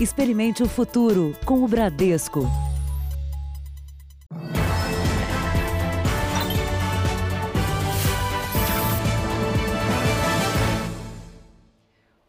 Experimente 0.00 0.62
o 0.62 0.68
futuro 0.68 1.36
com 1.44 1.64
o 1.64 1.66
Bradesco. 1.66 2.42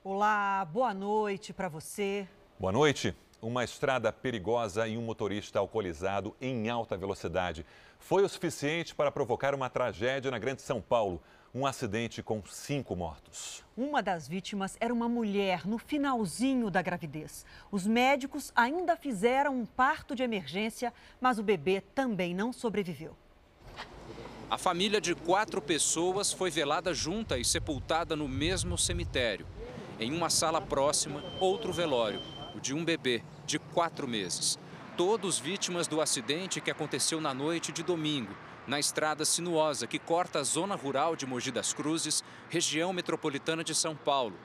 Olá, 0.04 0.66
boa 0.66 0.96
noite 0.96 1.54
para 1.54 1.70
você. 1.70 2.28
Boa 2.60 2.72
noite. 2.72 3.16
Uma 3.40 3.64
estrada 3.64 4.12
perigosa 4.12 4.88
e 4.88 4.98
um 4.98 5.04
motorista 5.04 5.60
alcoolizado 5.60 6.36
em 6.42 6.70
alta 6.70 6.98
velocidade 6.98 7.64
foi 8.00 8.24
o 8.24 8.30
suficiente 8.30 8.96
para 8.96 9.12
provocar 9.12 9.54
uma 9.54 9.70
tragédia 9.70 10.32
na 10.32 10.40
Grande 10.40 10.64
São 10.64 10.82
Paulo. 10.82 11.22
Um 11.54 11.66
acidente 11.66 12.22
com 12.22 12.44
cinco 12.46 12.96
mortos. 12.96 13.66
Uma 13.76 14.04
das 14.04 14.28
vítimas 14.28 14.78
era 14.80 14.94
uma 14.94 15.10
mulher 15.10 15.66
no 15.66 15.80
finalzinho 15.80 16.70
da 16.70 16.80
gravidez. 16.80 17.44
Os 17.72 17.88
médicos 17.88 18.52
ainda 18.56 18.96
fizeram 18.96 19.56
um 19.56 19.66
parto 19.66 20.16
de 20.16 20.22
emergência, 20.22 20.94
mas 21.20 21.40
o 21.40 21.44
bebê 21.44 21.82
também 21.82 22.36
não 22.36 22.54
sobreviveu. 22.54 23.18
A 24.48 24.60
família 24.60 25.02
de 25.02 25.16
quatro 25.16 25.60
pessoas 25.60 26.32
foi 26.32 26.52
velada 26.52 26.94
junta 26.94 27.36
e 27.36 27.44
sepultada 27.44 28.16
no 28.16 28.28
mesmo 28.28 28.78
cemitério. 28.78 29.48
Em 30.00 30.16
uma 30.16 30.30
sala 30.30 30.62
próxima, 30.62 31.24
outro 31.40 31.74
velório, 31.74 32.22
o 32.56 32.60
de 32.60 32.76
um 32.76 32.86
bebê 32.86 33.24
de 33.48 33.58
quatro 33.58 34.08
meses. 34.08 34.60
Todos 34.96 35.40
vítimas 35.40 35.88
do 35.88 36.00
acidente 36.00 36.62
que 36.62 36.70
aconteceu 36.70 37.20
na 37.20 37.34
noite 37.34 37.72
de 37.72 37.82
domingo, 37.82 38.36
na 38.70 38.80
estrada 38.80 39.26
sinuosa 39.26 39.88
que 39.88 39.98
corta 39.98 40.40
a 40.40 40.44
zona 40.44 40.76
rural 40.76 41.16
de 41.16 41.26
Mogi 41.26 41.52
das 41.52 41.74
Cruzes, 41.74 42.24
região 42.50 42.94
metropolitana 42.94 43.64
de 43.64 43.74
São 43.74 43.96
Paulo. 43.96 44.38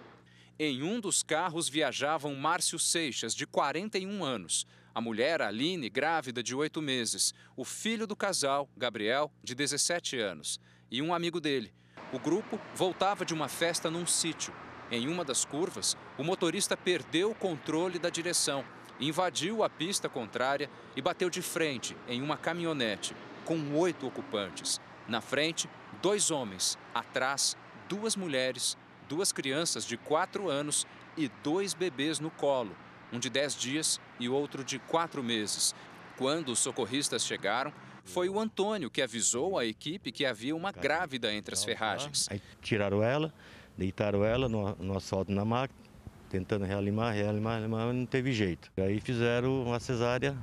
Em 0.59 0.83
um 0.83 0.98
dos 0.98 1.23
carros 1.23 1.69
viajavam 1.69 2.34
Márcio 2.34 2.78
Seixas, 2.78 3.34
de 3.34 3.47
41 3.47 4.24
anos, 4.24 4.66
a 4.95 5.00
mulher 5.00 5.42
Aline, 5.42 5.91
grávida 5.91 6.42
de 6.42 6.55
oito 6.55 6.81
meses, 6.81 7.34
o 7.55 7.66
filho 7.66 8.06
do 8.06 8.16
casal, 8.16 8.66
Gabriel, 8.75 9.31
de 9.42 9.55
17 9.55 10.19
anos, 10.19 10.59
e 10.91 11.03
um 11.03 11.12
amigo 11.12 11.38
dele. 11.38 11.70
O 12.11 12.19
grupo 12.19 12.59
voltava 12.75 13.27
de 13.27 13.34
uma 13.34 13.48
festa 13.48 13.91
num 13.91 14.06
sítio. 14.06 14.55
Em 14.91 15.06
uma 15.06 15.25
das 15.25 15.44
curvas, 15.44 15.98
o 16.16 16.25
motorista 16.25 16.78
perdeu 16.78 17.33
o 17.33 17.34
controle 17.34 17.98
da 17.98 18.09
direção, 18.09 18.64
invadiu 18.98 19.62
a 19.62 19.69
pista 19.69 20.09
contrária 20.09 20.70
e 20.97 21.03
bateu 21.03 21.28
de 21.28 21.42
frente 21.42 21.94
em 22.09 22.22
uma 22.22 22.38
caminhonete 22.38 23.14
com 23.45 23.77
oito 23.77 24.06
ocupantes. 24.06 24.81
Na 25.06 25.20
frente, 25.20 25.69
dois 26.00 26.31
homens. 26.31 26.78
Atrás, 26.95 27.56
duas 27.89 28.17
mulheres, 28.17 28.77
duas 29.09 29.33
crianças 29.33 29.84
de 29.84 29.97
quatro 29.97 30.48
anos 30.48 30.87
e 31.17 31.31
dois 31.42 31.75
bebês 31.75 32.19
no 32.19 32.31
colo, 32.31 32.75
um 33.12 33.19
de 33.19 33.31
dez 33.31 33.55
dias 33.55 34.00
e 34.19 34.28
outro 34.28 34.65
de 34.65 34.78
quatro 34.78 35.22
meses. 35.22 35.75
Quando 36.17 36.50
os 36.50 36.59
socorristas 36.59 37.25
chegaram, 37.25 37.72
foi 38.05 38.28
o 38.28 38.39
Antônio 38.39 38.91
que 38.91 39.03
avisou 39.03 39.59
a 39.59 39.65
equipe 39.65 40.12
que 40.12 40.25
havia 40.25 40.55
uma 40.55 40.72
grávida 40.72 41.33
entre 41.33 41.55
as 41.55 41.65
ferragens. 41.65 42.28
Aí 42.31 42.41
tiraram 42.61 43.03
ela, 43.03 43.33
deitaram 43.77 44.25
ela 44.25 44.48
no, 44.48 44.75
no 44.77 44.97
asfalto 44.97 45.33
na 45.33 45.45
máquina, 45.45 45.81
tentando 46.28 46.65
reanimar, 46.65 47.15
reanimar, 47.15 47.59
reanimar, 47.59 47.87
mas 47.87 47.97
não 47.97 48.06
teve 48.06 48.33
jeito. 48.33 48.70
Aí 48.77 49.00
fizeram 49.00 49.62
uma 49.65 49.81
cesárea 49.81 50.37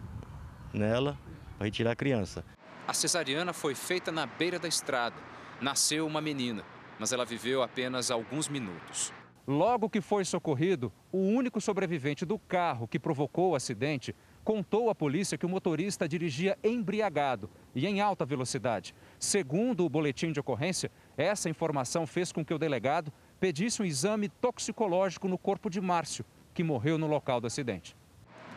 nela 0.74 1.18
para 1.58 1.66
retirar 1.66 1.92
a 1.92 1.96
criança. 1.96 2.44
A 2.88 2.94
cesariana 2.94 3.54
foi 3.54 3.76
feita 3.76 4.12
na 4.12 4.26
beira 4.26 4.58
da 4.58 4.68
estrada. 4.68 5.16
Nasceu 5.62 6.06
uma 6.08 6.20
menina, 6.20 6.64
mas 7.00 7.14
ela 7.14 7.24
viveu 7.24 7.62
apenas 7.62 8.10
alguns 8.10 8.50
minutos. 8.50 9.14
Logo 9.48 9.90
que 9.90 10.02
foi 10.02 10.26
socorrido, 10.26 10.92
o 11.12 11.20
único 11.20 11.62
sobrevivente 11.62 12.26
do 12.26 12.40
carro 12.40 12.88
que 12.88 13.00
provocou 13.00 13.52
o 13.52 13.56
acidente 13.56 14.16
contou 14.44 14.90
à 14.90 14.96
polícia 14.96 15.38
que 15.38 15.46
o 15.46 15.50
motorista 15.50 16.08
dirigia 16.08 16.58
embriagado 16.64 17.50
e 17.76 17.86
em 17.86 18.02
alta 18.02 18.26
velocidade. 18.26 18.96
Segundo 19.20 19.86
o 19.86 19.90
boletim 19.90 20.32
de 20.32 20.40
ocorrência, 20.40 20.92
essa 21.16 21.50
informação 21.50 22.08
fez 22.08 22.32
com 22.32 22.44
que 22.44 22.54
o 22.54 22.60
delegado 22.60 23.14
pedisse 23.40 23.82
um 23.82 23.86
exame 23.86 24.28
toxicológico 24.28 25.28
no 25.28 25.38
corpo 25.38 25.70
de 25.70 25.80
Márcio, 25.80 26.26
que 26.54 26.64
morreu 26.64 26.98
no 26.98 27.08
local 27.08 27.40
do 27.40 27.48
acidente. 27.48 27.96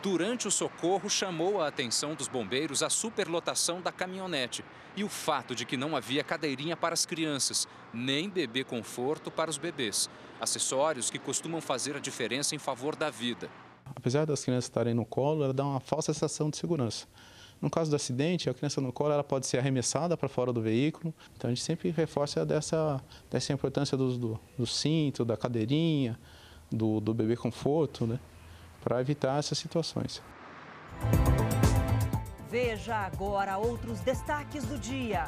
Durante 0.05 0.47
o 0.47 0.51
socorro, 0.51 1.09
chamou 1.09 1.59
a 1.59 1.67
atenção 1.67 2.13
dos 2.13 2.27
bombeiros 2.27 2.83
a 2.83 2.91
superlotação 2.91 3.81
da 3.81 3.91
caminhonete 3.91 4.63
e 4.95 5.03
o 5.03 5.09
fato 5.09 5.55
de 5.55 5.65
que 5.65 5.75
não 5.75 5.95
havia 5.95 6.23
cadeirinha 6.23 6.77
para 6.77 6.93
as 6.93 7.07
crianças, 7.07 7.67
nem 7.91 8.29
bebê 8.29 8.63
conforto 8.63 9.31
para 9.31 9.49
os 9.49 9.57
bebês. 9.57 10.07
Acessórios 10.39 11.09
que 11.09 11.17
costumam 11.17 11.59
fazer 11.59 11.95
a 11.95 11.99
diferença 11.99 12.53
em 12.53 12.59
favor 12.59 12.95
da 12.95 13.09
vida. 13.09 13.49
Apesar 13.95 14.25
das 14.25 14.43
crianças 14.43 14.65
estarem 14.65 14.93
no 14.93 15.05
colo, 15.07 15.43
ela 15.43 15.53
dá 15.53 15.65
uma 15.65 15.79
falsa 15.79 16.13
sensação 16.13 16.51
de 16.51 16.57
segurança. 16.57 17.07
No 17.59 17.67
caso 17.71 17.89
do 17.89 17.95
acidente, 17.95 18.47
a 18.47 18.53
criança 18.53 18.79
no 18.79 18.93
colo 18.93 19.11
ela 19.11 19.23
pode 19.23 19.47
ser 19.47 19.57
arremessada 19.57 20.15
para 20.15 20.29
fora 20.29 20.53
do 20.53 20.61
veículo. 20.61 21.15
Então 21.35 21.49
a 21.49 21.51
gente 21.51 21.63
sempre 21.63 21.89
reforça 21.89 22.45
dessa, 22.45 23.03
dessa 23.31 23.51
importância 23.53 23.97
do, 23.97 24.15
do, 24.15 24.39
do 24.55 24.67
cinto, 24.67 25.25
da 25.25 25.35
cadeirinha, 25.35 26.19
do, 26.71 26.99
do 26.99 27.11
bebê 27.11 27.35
conforto, 27.35 28.05
né? 28.05 28.19
Para 28.85 29.01
evitar 29.01 29.39
essas 29.39 29.57
situações. 29.57 30.21
Veja 32.47 32.95
agora 32.95 33.57
outros 33.57 33.99
destaques 34.01 34.63
do 34.63 34.77
dia. 34.77 35.25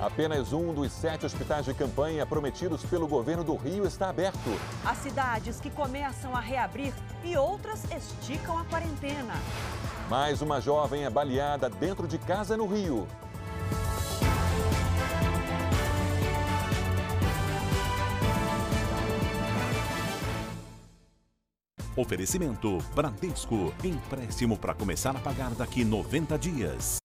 Apenas 0.00 0.52
um 0.52 0.74
dos 0.74 0.90
sete 0.90 1.24
hospitais 1.24 1.64
de 1.64 1.72
campanha 1.72 2.26
prometidos 2.26 2.84
pelo 2.84 3.06
governo 3.06 3.44
do 3.44 3.54
Rio 3.54 3.86
está 3.86 4.10
aberto. 4.10 4.50
As 4.84 4.98
cidades 4.98 5.60
que 5.60 5.70
começam 5.70 6.34
a 6.34 6.40
reabrir 6.40 6.92
e 7.24 7.36
outras 7.36 7.84
esticam 7.84 8.58
a 8.58 8.64
quarentena. 8.64 9.34
Mais 10.10 10.42
uma 10.42 10.60
jovem 10.60 11.04
é 11.04 11.10
baleada 11.10 11.70
dentro 11.70 12.08
de 12.08 12.18
casa 12.18 12.56
no 12.56 12.66
Rio. 12.66 13.06
Oferecimento 21.96 22.76
Bradesco. 22.94 23.72
Empréstimo 23.82 24.58
para 24.58 24.74
começar 24.74 25.16
a 25.16 25.18
pagar 25.18 25.54
daqui 25.54 25.82
90 25.82 26.38
dias. 26.38 26.98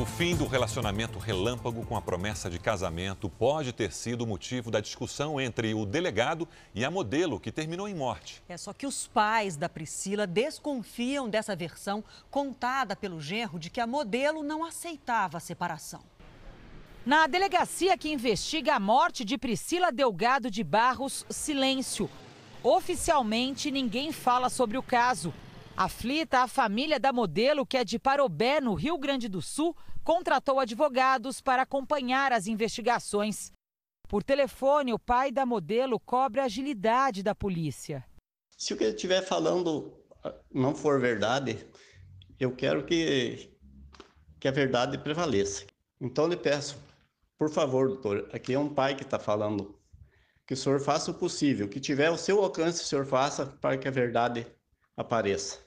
O 0.00 0.06
fim 0.06 0.34
do 0.34 0.46
relacionamento 0.46 1.18
relâmpago 1.18 1.84
com 1.84 1.96
a 1.96 2.00
promessa 2.00 2.48
de 2.48 2.58
casamento 2.58 3.28
pode 3.28 3.72
ter 3.72 3.92
sido 3.92 4.22
o 4.22 4.26
motivo 4.26 4.70
da 4.70 4.80
discussão 4.80 5.38
entre 5.38 5.74
o 5.74 5.84
delegado 5.84 6.48
e 6.74 6.84
a 6.84 6.90
modelo, 6.90 7.38
que 7.38 7.52
terminou 7.52 7.88
em 7.88 7.94
morte. 7.94 8.42
É 8.48 8.56
só 8.56 8.72
que 8.72 8.86
os 8.86 9.06
pais 9.08 9.56
da 9.56 9.68
Priscila 9.68 10.26
desconfiam 10.26 11.28
dessa 11.28 11.54
versão 11.54 12.02
contada 12.30 12.96
pelo 12.96 13.20
genro 13.20 13.58
de 13.58 13.68
que 13.68 13.80
a 13.80 13.86
modelo 13.88 14.42
não 14.42 14.64
aceitava 14.64 15.36
a 15.36 15.40
separação. 15.40 16.00
Na 17.06 17.26
delegacia 17.26 17.96
que 17.96 18.10
investiga 18.10 18.74
a 18.74 18.80
morte 18.80 19.24
de 19.24 19.38
Priscila 19.38 19.90
Delgado 19.90 20.50
de 20.50 20.62
Barros, 20.62 21.24
silêncio. 21.30 22.10
Oficialmente, 22.62 23.70
ninguém 23.70 24.12
fala 24.12 24.50
sobre 24.50 24.76
o 24.76 24.82
caso. 24.82 25.32
Aflita, 25.76 26.40
a 26.40 26.48
família 26.48 26.98
da 26.98 27.12
modelo, 27.12 27.64
que 27.64 27.76
é 27.76 27.84
de 27.84 27.98
Parobé, 27.98 28.60
no 28.60 28.74
Rio 28.74 28.98
Grande 28.98 29.28
do 29.28 29.40
Sul, 29.40 29.76
contratou 30.02 30.58
advogados 30.58 31.40
para 31.40 31.62
acompanhar 31.62 32.32
as 32.32 32.46
investigações. 32.46 33.52
Por 34.08 34.22
telefone, 34.22 34.92
o 34.92 34.98
pai 34.98 35.30
da 35.30 35.46
modelo 35.46 36.00
cobra 36.00 36.42
a 36.42 36.46
agilidade 36.46 37.22
da 37.22 37.34
polícia. 37.34 38.04
Se 38.56 38.74
o 38.74 38.76
que 38.76 38.84
ele 38.84 38.94
estiver 38.94 39.22
falando 39.22 39.92
não 40.52 40.74
for 40.74 41.00
verdade, 41.00 41.64
eu 42.40 42.54
quero 42.56 42.84
que, 42.84 43.50
que 44.40 44.48
a 44.48 44.50
verdade 44.50 44.98
prevaleça. 44.98 45.64
Então, 46.00 46.26
lhe 46.26 46.36
peço 46.36 46.87
por 47.38 47.48
favor, 47.48 47.86
doutor, 47.86 48.28
aqui 48.32 48.52
é 48.52 48.58
um 48.58 48.68
pai 48.68 48.96
que 48.96 49.04
está 49.04 49.18
falando. 49.18 49.78
Que 50.44 50.54
o 50.54 50.56
senhor 50.56 50.80
faça 50.80 51.12
o 51.12 51.14
possível, 51.14 51.68
que 51.68 51.78
tiver 51.78 52.10
o 52.10 52.18
seu 52.18 52.42
alcance, 52.42 52.82
o 52.82 52.84
senhor 52.84 53.06
faça 53.06 53.46
para 53.46 53.78
que 53.78 53.86
a 53.86 53.92
verdade 53.92 54.44
apareça. 54.96 55.60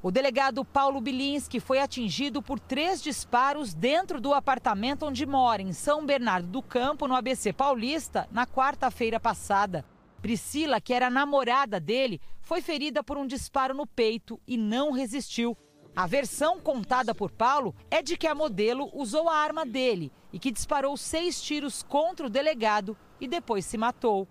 O 0.00 0.10
delegado 0.10 0.64
Paulo 0.64 1.00
Bilinski 1.00 1.58
foi 1.60 1.78
atingido 1.80 2.42
por 2.42 2.60
três 2.60 3.02
disparos 3.02 3.72
dentro 3.72 4.20
do 4.20 4.32
apartamento 4.32 5.06
onde 5.06 5.24
mora, 5.26 5.62
em 5.62 5.72
São 5.72 6.04
Bernardo 6.04 6.48
do 6.48 6.62
Campo, 6.62 7.08
no 7.08 7.14
ABC 7.14 7.52
Paulista, 7.52 8.28
na 8.30 8.46
quarta-feira 8.46 9.18
passada. 9.18 9.84
Priscila, 10.20 10.80
que 10.80 10.92
era 10.92 11.10
namorada 11.10 11.80
dele, 11.80 12.20
foi 12.40 12.60
ferida 12.60 13.02
por 13.02 13.16
um 13.16 13.26
disparo 13.26 13.74
no 13.74 13.86
peito 13.86 14.40
e 14.46 14.56
não 14.56 14.92
resistiu. 14.92 15.56
A 15.94 16.06
versão 16.06 16.58
contada 16.58 17.14
por 17.14 17.30
Paulo 17.30 17.74
é 17.90 18.00
de 18.00 18.16
que 18.16 18.26
a 18.26 18.34
modelo 18.34 18.90
usou 18.94 19.28
a 19.28 19.36
arma 19.36 19.66
dele 19.66 20.10
e 20.32 20.38
que 20.38 20.50
disparou 20.50 20.96
seis 20.96 21.40
tiros 21.42 21.82
contra 21.82 22.26
o 22.26 22.30
delegado 22.30 22.96
e 23.20 23.28
depois 23.28 23.66
se 23.66 23.76
matou. 23.76 24.26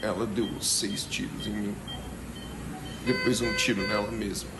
Ela 0.00 0.26
deu 0.26 0.62
seis 0.62 1.04
tiros 1.04 1.46
em 1.46 1.52
mim, 1.52 1.76
depois 3.04 3.42
um 3.42 3.54
tiro 3.56 3.86
nela 3.86 4.10
mesma. 4.10 4.50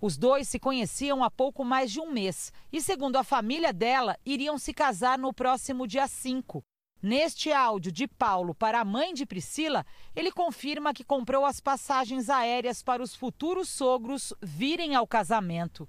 Os 0.00 0.16
dois 0.16 0.48
se 0.48 0.58
conheciam 0.58 1.22
há 1.22 1.30
pouco 1.30 1.62
mais 1.62 1.90
de 1.90 2.00
um 2.00 2.10
mês 2.10 2.50
e, 2.72 2.80
segundo 2.80 3.16
a 3.16 3.24
família 3.24 3.72
dela, 3.72 4.18
iriam 4.24 4.56
se 4.56 4.72
casar 4.72 5.18
no 5.18 5.32
próximo 5.32 5.86
dia 5.86 6.06
5. 6.06 6.64
Neste 7.02 7.52
áudio 7.52 7.92
de 7.92 8.08
Paulo 8.08 8.54
para 8.54 8.80
a 8.80 8.84
mãe 8.84 9.12
de 9.12 9.26
Priscila, 9.26 9.84
ele 10.16 10.32
confirma 10.32 10.94
que 10.94 11.04
comprou 11.04 11.44
as 11.44 11.60
passagens 11.60 12.30
aéreas 12.30 12.82
para 12.82 13.02
os 13.02 13.14
futuros 13.14 13.68
sogros 13.68 14.32
virem 14.40 14.94
ao 14.94 15.06
casamento. 15.06 15.86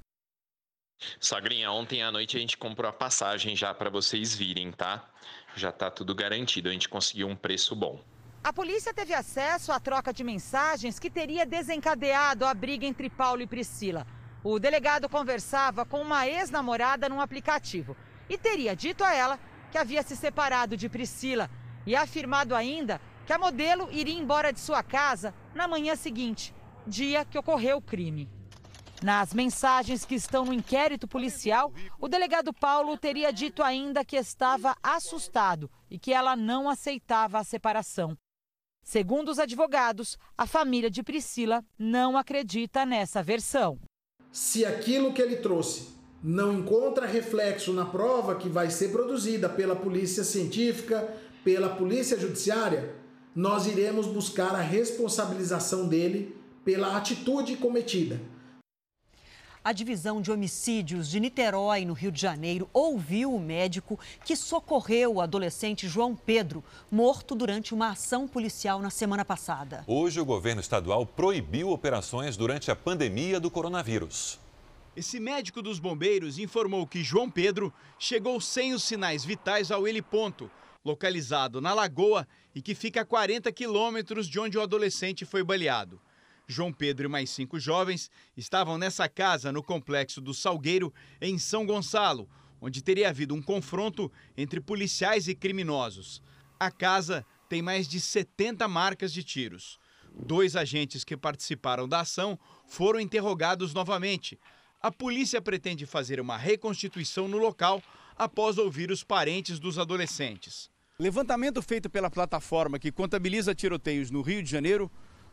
Sogrinha, 1.20 1.72
ontem 1.72 2.02
à 2.02 2.12
noite 2.12 2.38
a 2.38 2.40
gente 2.40 2.58
comprou 2.58 2.90
a 2.90 2.94
passagem 2.94 3.56
já 3.56 3.74
para 3.74 3.90
vocês 3.90 4.36
virem, 4.36 4.72
tá? 4.72 5.10
Já 5.56 5.72
tá 5.72 5.90
tudo 5.90 6.16
garantido, 6.16 6.70
a 6.70 6.72
gente 6.72 6.90
conseguiu 6.90 7.28
um 7.28 7.36
preço 7.36 7.76
bom. 7.76 8.00
A 8.44 8.54
polícia 8.54 8.94
teve 8.94 9.14
acesso 9.14 9.72
à 9.72 9.80
troca 9.80 10.14
de 10.14 10.24
mensagens 10.24 11.00
que 11.00 11.10
teria 11.10 11.46
desencadeado 11.46 12.46
a 12.46 12.54
briga 12.54 12.86
entre 12.86 13.10
Paulo 13.10 13.42
e 13.42 13.48
Priscila. 13.48 14.06
O 14.44 14.60
delegado 14.60 15.10
conversava 15.10 15.84
com 15.86 16.02
uma 16.02 16.28
ex-namorada 16.28 17.10
num 17.10 17.20
aplicativo 17.20 17.98
e 18.30 18.38
teria 18.38 18.76
dito 18.76 19.04
a 19.04 19.14
ela 19.14 19.40
que 19.76 19.80
havia 19.80 20.04
se 20.04 20.16
separado 20.16 20.78
de 20.78 20.88
Priscila 20.88 21.50
e 21.86 21.98
afirmado 21.98 22.56
ainda 22.56 23.02
que 23.28 23.34
a 23.34 23.38
modelo 23.38 23.92
iria 23.92 24.18
embora 24.18 24.54
de 24.54 24.60
sua 24.62 24.82
casa 24.82 25.36
na 25.54 25.68
manhã 25.68 25.98
seguinte, 25.98 26.56
dia 26.88 27.26
que 27.26 27.38
ocorreu 27.38 27.76
o 27.76 27.82
crime. 27.82 28.30
Nas 29.04 29.34
mensagens 29.34 30.06
que 30.06 30.16
estão 30.16 30.46
no 30.46 30.54
inquérito 30.54 31.10
policial, 31.10 31.74
o 32.00 32.08
delegado 32.08 32.54
Paulo 32.54 32.98
teria 32.98 33.34
dito 33.34 33.62
ainda 33.62 34.06
que 34.06 34.16
estava 34.16 34.78
assustado 34.82 35.70
e 35.92 36.00
que 36.00 36.14
ela 36.14 36.38
não 36.38 36.70
aceitava 36.70 37.38
a 37.38 37.44
separação. 37.44 38.18
Segundo 38.82 39.28
os 39.28 39.40
advogados, 39.40 40.18
a 40.38 40.48
família 40.48 40.90
de 40.90 41.04
Priscila 41.04 41.62
não 41.78 42.18
acredita 42.18 42.86
nessa 42.86 43.22
versão. 43.22 43.78
Se 44.32 44.64
aquilo 44.64 45.12
que 45.12 45.22
ele 45.22 45.36
trouxe 45.36 45.94
não 46.28 46.54
encontra 46.54 47.06
reflexo 47.06 47.72
na 47.72 47.86
prova 47.86 48.34
que 48.34 48.50
vai 48.50 48.72
ser 48.72 48.88
produzida 48.88 49.48
pela 49.48 49.76
polícia 49.76 50.24
científica, 50.24 51.08
pela 51.44 51.70
polícia 51.70 52.20
judiciária, 52.20 52.96
nós 53.36 53.68
iremos 53.68 54.08
buscar 54.08 54.56
a 54.56 54.62
responsabilização 54.62 55.88
dele 55.88 56.36
pela 56.64 56.98
atitude 56.98 57.56
cometida. 57.58 58.20
A 59.64 59.72
divisão 59.72 60.20
de 60.20 60.32
homicídios 60.32 61.08
de 61.10 61.20
Niterói, 61.20 61.86
no 61.86 61.94
Rio 61.94 62.12
de 62.12 62.22
Janeiro, 62.22 62.68
ouviu 62.74 63.32
o 63.32 63.40
médico 63.40 64.00
que 64.24 64.36
socorreu 64.36 65.16
o 65.16 65.22
adolescente 65.22 65.88
João 65.88 66.16
Pedro, 66.16 66.64
morto 66.90 67.36
durante 67.36 67.72
uma 67.72 67.90
ação 67.90 68.28
policial 68.28 68.80
na 68.80 68.90
semana 68.90 69.24
passada. 69.24 69.84
Hoje, 69.86 70.20
o 70.20 70.26
governo 70.26 70.62
estadual 70.62 71.06
proibiu 71.06 71.70
operações 71.70 72.36
durante 72.36 72.72
a 72.72 72.76
pandemia 72.76 73.40
do 73.40 73.52
coronavírus. 73.52 74.44
Esse 74.96 75.20
médico 75.20 75.62
dos 75.62 75.78
bombeiros 75.78 76.40
informou 76.40 76.88
que 76.88 77.04
João 77.04 77.30
Pedro 77.30 77.74
chegou 78.00 78.40
sem 78.40 78.74
os 78.74 78.82
sinais 78.82 79.26
vitais 79.26 79.70
ao 79.70 79.86
heliponto, 79.86 80.50
localizado 80.86 81.60
na 81.60 81.74
Lagoa 81.74 82.26
e 82.54 82.62
que 82.62 82.74
fica 82.74 83.02
a 83.02 83.06
40 83.06 83.52
quilômetros 83.52 84.26
de 84.26 84.40
onde 84.40 84.58
o 84.58 84.62
adolescente 84.62 85.26
foi 85.26 85.44
baleado. 85.44 86.00
João 86.48 86.72
Pedro 86.72 87.08
e 87.08 87.10
mais 87.10 87.30
cinco 87.30 87.60
jovens 87.60 88.10
estavam 88.38 88.78
nessa 88.78 89.10
casa 89.10 89.52
no 89.52 89.62
complexo 89.62 90.22
do 90.22 90.34
Salgueiro, 90.34 90.94
em 91.20 91.38
São 91.38 91.66
Gonçalo, 91.66 92.30
onde 92.62 92.82
teria 92.82 93.10
havido 93.10 93.36
um 93.36 93.42
confronto 93.42 94.10
entre 94.38 94.62
policiais 94.62 95.28
e 95.28 95.36
criminosos. 95.36 96.22
A 96.58 96.72
casa 96.72 97.26
tem 97.50 97.62
mais 97.62 97.86
de 97.86 98.00
70 98.00 98.66
marcas 98.70 99.12
de 99.12 99.24
tiros. 99.24 99.78
Dois 100.18 100.56
agentes 100.56 101.04
que 101.04 101.18
participaram 101.18 101.90
da 101.90 102.00
ação 102.00 102.40
foram 102.66 103.02
interrogados 103.02 103.74
novamente, 103.74 104.40
a 104.82 104.92
polícia 104.92 105.42
pretende 105.42 105.86
fazer 105.86 106.20
uma 106.20 106.38
reconstituição 106.38 107.28
no 107.28 107.38
local 107.38 107.82
após 108.18 108.58
ouvir 108.58 108.92
os 108.92 109.04
parentes 109.04 109.60
dos 109.60 109.78
adolescentes. 109.78 110.70
Levantamento 110.98 111.62
feito 111.62 111.90
pela 111.90 112.10
plataforma 112.10 112.80
que 112.80 112.92
contabiliza 112.92 113.54
tiroteios 113.54 114.10
no 114.10 114.22
Rio 114.22 114.42
de 114.42 114.50
Janeiro 114.50 114.90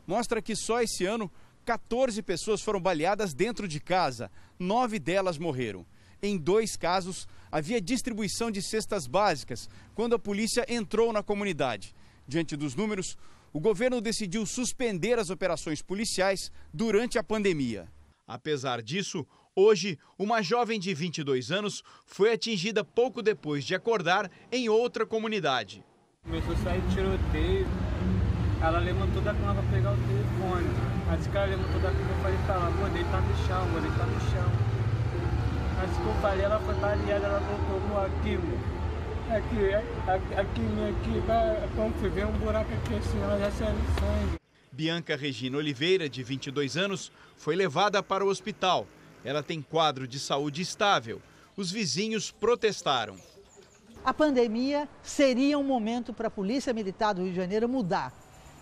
mostra 0.07 0.43
que 0.43 0.57
só 0.57 0.81
esse 0.83 1.05
ano 1.05 1.31
14 1.65 2.21
pessoas 2.23 2.61
foram 2.61 2.81
baleadas 2.81 3.33
dentro 3.33 3.69
de 3.69 3.79
casa, 3.79 4.31
nove 4.59 4.99
delas 4.99 5.39
morreram. 5.39 5.87
Em 6.21 6.37
dois 6.37 6.77
casos, 6.77 7.29
havia 7.51 7.81
distribuição 7.81 8.51
de 8.51 8.63
cestas 8.63 9.07
básicas 9.07 9.69
quando 9.95 10.15
a 10.15 10.19
polícia 10.19 10.65
entrou 10.69 11.13
na 11.13 11.23
comunidade. 11.23 11.95
Diante 12.27 12.57
dos 12.57 12.75
números, 12.75 13.17
o 13.53 13.61
governo 13.61 14.01
decidiu 14.01 14.47
suspender 14.47 15.19
as 15.19 15.31
operações 15.31 15.83
policiais 15.83 16.51
durante 16.73 17.19
a 17.19 17.23
pandemia. 17.23 17.89
Apesar 18.27 18.83
disso, 18.83 19.27
Hoje, 19.55 19.99
uma 20.19 20.41
jovem 20.41 20.81
de 20.81 20.95
22 20.95 21.53
anos 21.53 21.83
foi 22.07 22.33
atingida 22.33 22.83
pouco 22.83 23.21
depois 23.21 23.65
de 23.65 23.75
acordar 23.75 24.31
em 24.51 24.71
outra 24.71 25.05
comunidade. 25.05 25.85
Começou 26.25 26.55
a 26.55 26.57
sair 26.57 26.81
tiroteio, 26.89 27.67
ela 28.63 28.79
levantou 28.79 29.21
da 29.21 29.35
cama 29.35 29.57
para 29.57 29.71
pegar 29.71 29.93
o 29.93 29.97
telefone. 29.97 30.71
Assim 31.13 31.31
que 31.31 31.37
ela 31.37 31.47
levantou 31.47 31.81
da 31.83 31.91
cama, 31.91 32.09
eu 32.09 32.23
falei 32.23 32.39
pra 32.47 32.55
ela, 32.55 32.71
vou 32.71 32.89
no 32.89 33.47
chão, 33.47 33.67
vou 33.69 33.81
deitar 33.83 34.07
no 34.07 34.21
chão. 34.31 34.53
Assim 35.85 36.03
que 36.03 36.09
eu 36.09 36.15
falei, 36.23 36.45
ela 36.47 36.59
foi 36.61 36.75
baleada, 36.77 37.27
ela 37.27 37.41
voltou, 37.41 38.01
aqui, 38.01 38.39
aqui, 39.29 39.75
aqui, 40.09 40.35
aqui, 40.35 40.65
aqui, 40.89 41.77
como 41.77 41.93
fui 41.97 42.09
ver 42.09 42.25
um 42.25 42.33
buraco 42.39 42.73
aqui 42.73 42.95
assim, 42.95 43.21
ela 43.21 43.39
já 43.39 43.51
saiu 43.51 43.77
sangue. 44.01 44.42
Bianca 44.73 45.15
Regina 45.15 45.59
Oliveira, 45.59 46.09
de 46.09 46.23
22 46.23 46.79
anos, 46.79 47.13
foi 47.37 47.55
levada 47.55 48.03
para 48.03 48.25
o 48.25 48.29
hospital. 48.29 48.87
Ela 49.23 49.43
tem 49.43 49.61
quadro 49.61 50.09
de 50.09 50.19
saúde 50.19 50.63
estável. 50.63 51.21
Os 51.55 51.71
vizinhos 51.71 52.31
protestaram. 52.31 53.17
A 54.03 54.15
pandemia 54.15 54.89
seria 55.03 55.59
um 55.59 55.63
momento 55.63 56.15
para 56.15 56.29
a 56.29 56.31
Polícia 56.31 56.73
Militar 56.73 57.13
do 57.13 57.21
Rio 57.21 57.33
de 57.33 57.37
Janeiro 57.37 57.69
mudar. 57.69 58.15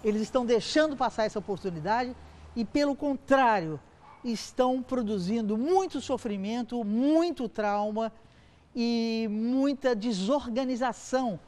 Eles 0.03 0.21
estão 0.21 0.45
deixando 0.45 0.97
passar 0.97 1.27
essa 1.27 1.39
oportunidade 1.39 2.15
e, 2.57 2.65
pelo 2.65 2.97
contrário, 2.97 3.79
estão 4.25 4.83
produzindo 4.83 5.57
muito 5.57 6.01
sofrimento, 6.01 6.83
muito 6.83 7.49
trauma 7.49 8.13
e 8.75 9.29
muita 9.31 9.95
desorganização 9.95 11.39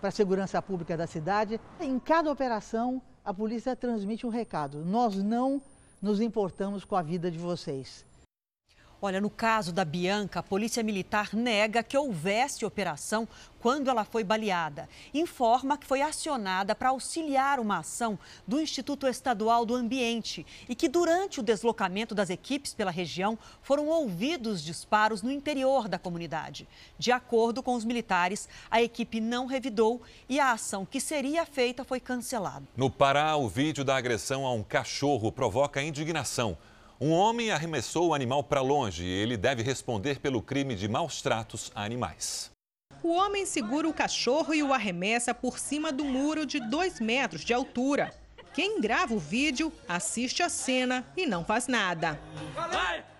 para 0.00 0.10
a 0.10 0.12
segurança 0.12 0.62
pública 0.62 0.96
da 0.96 1.08
cidade. 1.08 1.60
Em 1.80 1.98
cada 1.98 2.30
operação, 2.30 3.02
a 3.24 3.32
polícia 3.32 3.76
transmite 3.76 4.26
um 4.26 4.30
recado: 4.30 4.84
nós 4.84 5.16
não 5.16 5.60
nos 6.00 6.20
importamos 6.20 6.84
com 6.84 6.96
a 6.96 7.02
vida 7.02 7.30
de 7.30 7.38
vocês. 7.38 8.04
Olha, 9.04 9.20
no 9.20 9.28
caso 9.28 9.72
da 9.72 9.84
Bianca, 9.84 10.38
a 10.38 10.42
Polícia 10.44 10.80
Militar 10.80 11.30
nega 11.34 11.82
que 11.82 11.98
houvesse 11.98 12.64
operação 12.64 13.26
quando 13.58 13.90
ela 13.90 14.04
foi 14.04 14.22
baleada. 14.22 14.88
Informa 15.12 15.76
que 15.76 15.88
foi 15.88 16.00
acionada 16.00 16.72
para 16.72 16.90
auxiliar 16.90 17.58
uma 17.58 17.78
ação 17.78 18.16
do 18.46 18.60
Instituto 18.60 19.08
Estadual 19.08 19.66
do 19.66 19.74
Ambiente 19.74 20.46
e 20.68 20.76
que 20.76 20.88
durante 20.88 21.40
o 21.40 21.42
deslocamento 21.42 22.14
das 22.14 22.30
equipes 22.30 22.74
pela 22.74 22.92
região 22.92 23.36
foram 23.60 23.88
ouvidos 23.88 24.62
disparos 24.62 25.20
no 25.20 25.32
interior 25.32 25.88
da 25.88 25.98
comunidade. 25.98 26.68
De 26.96 27.10
acordo 27.10 27.60
com 27.60 27.74
os 27.74 27.84
militares, 27.84 28.48
a 28.70 28.80
equipe 28.80 29.20
não 29.20 29.46
revidou 29.46 30.00
e 30.28 30.38
a 30.38 30.52
ação 30.52 30.86
que 30.86 31.00
seria 31.00 31.44
feita 31.44 31.82
foi 31.82 31.98
cancelada. 31.98 32.68
No 32.76 32.88
Pará, 32.88 33.34
o 33.34 33.48
vídeo 33.48 33.84
da 33.84 33.96
agressão 33.96 34.46
a 34.46 34.52
um 34.52 34.62
cachorro 34.62 35.32
provoca 35.32 35.82
indignação. 35.82 36.56
Um 37.04 37.10
homem 37.10 37.50
arremessou 37.50 38.10
o 38.10 38.14
animal 38.14 38.44
para 38.44 38.60
longe 38.60 39.02
e 39.02 39.08
ele 39.08 39.36
deve 39.36 39.60
responder 39.60 40.20
pelo 40.20 40.40
crime 40.40 40.76
de 40.76 40.86
maus 40.86 41.20
tratos 41.20 41.72
a 41.74 41.82
animais. 41.82 42.48
O 43.02 43.12
homem 43.12 43.44
segura 43.44 43.88
o 43.88 43.92
cachorro 43.92 44.54
e 44.54 44.62
o 44.62 44.72
arremessa 44.72 45.34
por 45.34 45.58
cima 45.58 45.90
do 45.90 46.04
muro 46.04 46.46
de 46.46 46.60
dois 46.60 47.00
metros 47.00 47.44
de 47.44 47.52
altura. 47.52 48.14
Quem 48.54 48.80
grava 48.80 49.14
o 49.14 49.18
vídeo 49.18 49.72
assiste 49.88 50.44
a 50.44 50.48
cena 50.48 51.04
e 51.16 51.26
não 51.26 51.44
faz 51.44 51.66
nada. 51.66 52.20
Vai! 52.54 53.11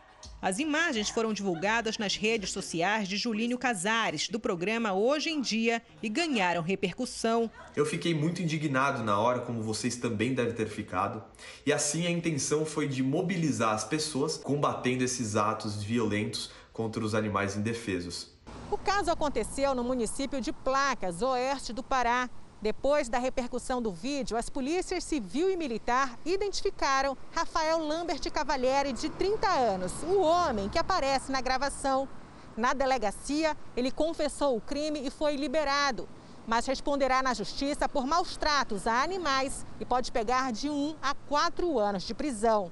As 0.42 0.58
imagens 0.58 1.08
foram 1.08 1.32
divulgadas 1.32 1.99
nas 1.99 2.16
redes 2.16 2.50
sociais 2.50 3.06
de 3.06 3.16
Julínio 3.16 3.56
Casares, 3.56 4.28
do 4.28 4.40
programa 4.40 4.92
Hoje 4.92 5.30
em 5.30 5.40
Dia, 5.40 5.80
e 6.02 6.08
ganharam 6.08 6.61
repercussão. 6.61 7.49
Eu 7.76 7.87
fiquei 7.87 8.12
muito 8.12 8.42
indignado 8.42 9.04
na 9.04 9.16
hora, 9.16 9.38
como 9.38 9.62
vocês 9.62 9.94
também 9.94 10.34
devem 10.34 10.52
ter 10.52 10.66
ficado. 10.66 11.22
E 11.64 11.72
assim 11.72 12.08
a 12.08 12.11
intenção 12.11 12.66
foi 12.66 12.88
de 12.88 13.04
mobilizar 13.04 13.72
as 13.72 13.84
pessoas 13.84 14.37
combatendo 14.37 15.04
esses 15.04 15.37
atos 15.37 15.80
violentos 15.80 16.50
contra 16.72 17.04
os 17.04 17.14
animais 17.14 17.56
indefesos. 17.56 18.32
O 18.68 18.76
caso 18.76 19.12
aconteceu 19.12 19.76
no 19.76 19.84
município 19.84 20.40
de 20.40 20.52
Placas, 20.52 21.22
oeste 21.22 21.72
do 21.72 21.84
Pará. 21.84 22.28
Depois 22.62 23.09
da 23.09 23.19
repercussão 23.19 23.83
do 23.83 23.90
vídeo, 23.90 24.37
as 24.37 24.49
polícias 24.49 25.02
civil 25.02 25.50
e 25.50 25.57
militar 25.57 26.16
identificaram 26.25 27.19
Rafael 27.33 27.85
Lambert 27.85 28.21
Cavalieri, 28.31 28.92
de 28.92 29.11
30 29.11 29.49
anos, 29.49 29.92
o 30.04 30.21
homem 30.21 30.69
que 30.69 30.78
aparece 30.78 31.33
na 31.33 31.40
gravação. 31.40 32.09
Na 32.57 32.73
delegacia, 32.73 33.57
ele 33.76 33.90
confessou 33.90 34.57
o 34.57 34.61
crime 34.61 35.04
e 35.04 35.11
foi 35.11 35.35
liberado, 35.35 36.09
mas 36.47 36.64
responderá 36.64 37.21
na 37.21 37.35
justiça 37.35 37.88
por 37.88 38.07
maus 38.07 38.37
tratos 38.37 38.87
a 38.87 39.02
animais 39.02 39.66
e 39.81 39.85
pode 39.85 40.12
pegar 40.12 40.52
de 40.52 40.71
um 40.71 40.95
a 41.02 41.14
quatro 41.14 41.81
anos 41.81 42.04
de 42.04 42.14
prisão. 42.14 42.71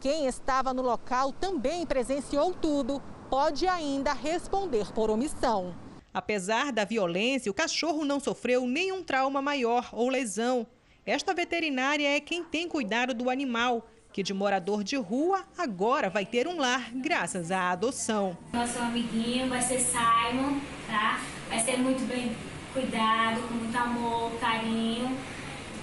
Quem 0.00 0.26
estava 0.26 0.74
no 0.74 0.82
local 0.82 1.30
também 1.30 1.86
presenciou 1.86 2.52
tudo, 2.54 3.00
pode 3.30 3.68
ainda 3.68 4.12
responder 4.12 4.92
por 4.92 5.10
omissão. 5.10 5.76
Apesar 6.18 6.72
da 6.72 6.84
violência, 6.84 7.48
o 7.48 7.54
cachorro 7.54 8.04
não 8.04 8.18
sofreu 8.18 8.66
nenhum 8.66 9.04
trauma 9.04 9.40
maior 9.40 9.88
ou 9.92 10.08
lesão. 10.08 10.66
Esta 11.06 11.32
veterinária 11.32 12.08
é 12.08 12.18
quem 12.18 12.42
tem 12.42 12.66
cuidado 12.66 13.14
do 13.14 13.30
animal, 13.30 13.88
que 14.12 14.20
de 14.20 14.34
morador 14.34 14.82
de 14.82 14.96
rua 14.96 15.44
agora 15.56 16.10
vai 16.10 16.26
ter 16.26 16.48
um 16.48 16.58
lar 16.58 16.90
graças 16.92 17.52
à 17.52 17.70
adoção. 17.70 18.36
Nosso 18.52 18.80
amiguinho 18.80 19.48
vai 19.48 19.62
ser 19.62 19.78
Simon, 19.78 20.58
tá? 20.88 21.20
Vai 21.48 21.60
ser 21.60 21.76
muito 21.76 22.04
bem 22.08 22.34
cuidado, 22.72 23.40
com 23.46 23.54
muito 23.54 23.78
amor, 23.78 24.32
carinho 24.40 25.16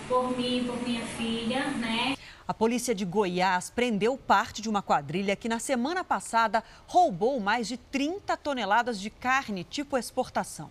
por 0.10 0.38
mim, 0.38 0.66
por 0.68 0.82
minha 0.86 1.06
filha, 1.18 1.68
né? 1.78 2.15
A 2.48 2.54
polícia 2.54 2.94
de 2.94 3.04
Goiás 3.04 3.72
prendeu 3.72 4.16
parte 4.16 4.62
de 4.62 4.70
uma 4.70 4.84
quadrilha 4.84 5.36
que 5.36 5.50
na 5.50 5.58
semana 5.58 6.04
passada 6.04 6.64
roubou 6.86 7.40
mais 7.40 7.68
de 7.68 7.76
30 7.76 8.38
toneladas 8.38 9.00
de 9.00 9.10
carne 9.10 9.64
tipo 9.64 9.98
exportação. 9.98 10.70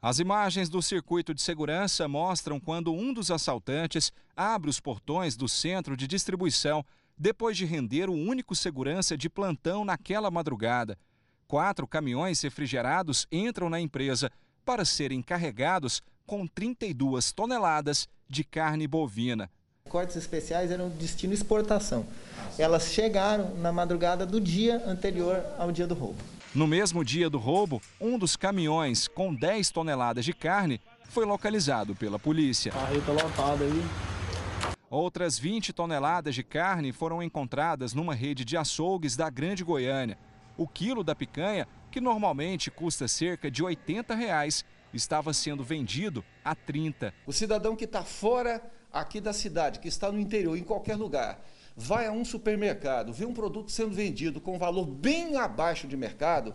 As 0.00 0.18
imagens 0.18 0.68
do 0.68 0.82
circuito 0.82 1.32
de 1.32 1.40
segurança 1.40 2.08
mostram 2.08 2.58
quando 2.58 2.92
um 2.92 3.14
dos 3.14 3.30
assaltantes 3.30 4.12
abre 4.36 4.68
os 4.68 4.80
portões 4.80 5.36
do 5.36 5.48
centro 5.48 5.96
de 5.96 6.08
distribuição 6.08 6.84
depois 7.16 7.56
de 7.56 7.64
render 7.64 8.10
o 8.10 8.14
único 8.14 8.56
segurança 8.56 9.16
de 9.16 9.30
plantão 9.30 9.84
naquela 9.84 10.32
madrugada. 10.32 10.98
Quatro 11.46 11.86
caminhões 11.86 12.42
refrigerados 12.42 13.28
entram 13.30 13.70
na 13.70 13.80
empresa 13.80 14.32
para 14.64 14.84
serem 14.84 15.22
carregados 15.22 16.02
com 16.26 16.44
32 16.44 17.30
toneladas 17.30 18.08
de 18.28 18.42
carne 18.42 18.88
bovina. 18.88 19.48
Cortes 19.92 20.16
especiais 20.16 20.70
eram 20.70 20.88
destino 20.88 21.34
exportação. 21.34 22.06
Elas 22.58 22.84
chegaram 22.94 23.54
na 23.56 23.70
madrugada 23.70 24.24
do 24.24 24.40
dia 24.40 24.82
anterior 24.86 25.44
ao 25.58 25.70
dia 25.70 25.86
do 25.86 25.92
roubo. 25.92 26.16
No 26.54 26.66
mesmo 26.66 27.04
dia 27.04 27.28
do 27.28 27.36
roubo, 27.36 27.78
um 28.00 28.18
dos 28.18 28.34
caminhões 28.34 29.06
com 29.06 29.34
10 29.34 29.68
toneladas 29.68 30.24
de 30.24 30.32
carne 30.32 30.80
foi 31.10 31.26
localizado 31.26 31.94
pela 31.94 32.18
polícia. 32.18 32.72
Carreta 32.72 33.12
lotada 33.12 33.64
aí. 33.64 33.84
Outras 34.88 35.38
20 35.38 35.74
toneladas 35.74 36.34
de 36.34 36.42
carne 36.42 36.90
foram 36.90 37.22
encontradas 37.22 37.92
numa 37.92 38.14
rede 38.14 38.46
de 38.46 38.56
açougues 38.56 39.14
da 39.14 39.28
Grande 39.28 39.62
Goiânia. 39.62 40.16
O 40.56 40.66
quilo 40.66 41.04
da 41.04 41.14
picanha, 41.14 41.68
que 41.90 42.00
normalmente 42.00 42.70
custa 42.70 43.06
cerca 43.06 43.50
de 43.50 43.62
80 43.62 44.14
reais, 44.14 44.64
estava 44.94 45.34
sendo 45.34 45.62
vendido 45.62 46.24
a 46.42 46.54
30. 46.54 47.12
O 47.26 47.32
cidadão 47.32 47.76
que 47.76 47.84
está 47.84 48.02
fora 48.02 48.62
aqui 48.92 49.20
da 49.20 49.32
cidade, 49.32 49.78
que 49.78 49.88
está 49.88 50.12
no 50.12 50.18
interior, 50.20 50.56
em 50.56 50.62
qualquer 50.62 50.96
lugar, 50.96 51.40
vai 51.76 52.06
a 52.06 52.12
um 52.12 52.24
supermercado, 52.24 53.12
vê 53.12 53.24
um 53.24 53.32
produto 53.32 53.70
sendo 53.70 53.94
vendido 53.94 54.40
com 54.40 54.58
valor 54.58 54.84
bem 54.84 55.36
abaixo 55.36 55.86
de 55.86 55.96
mercado, 55.96 56.54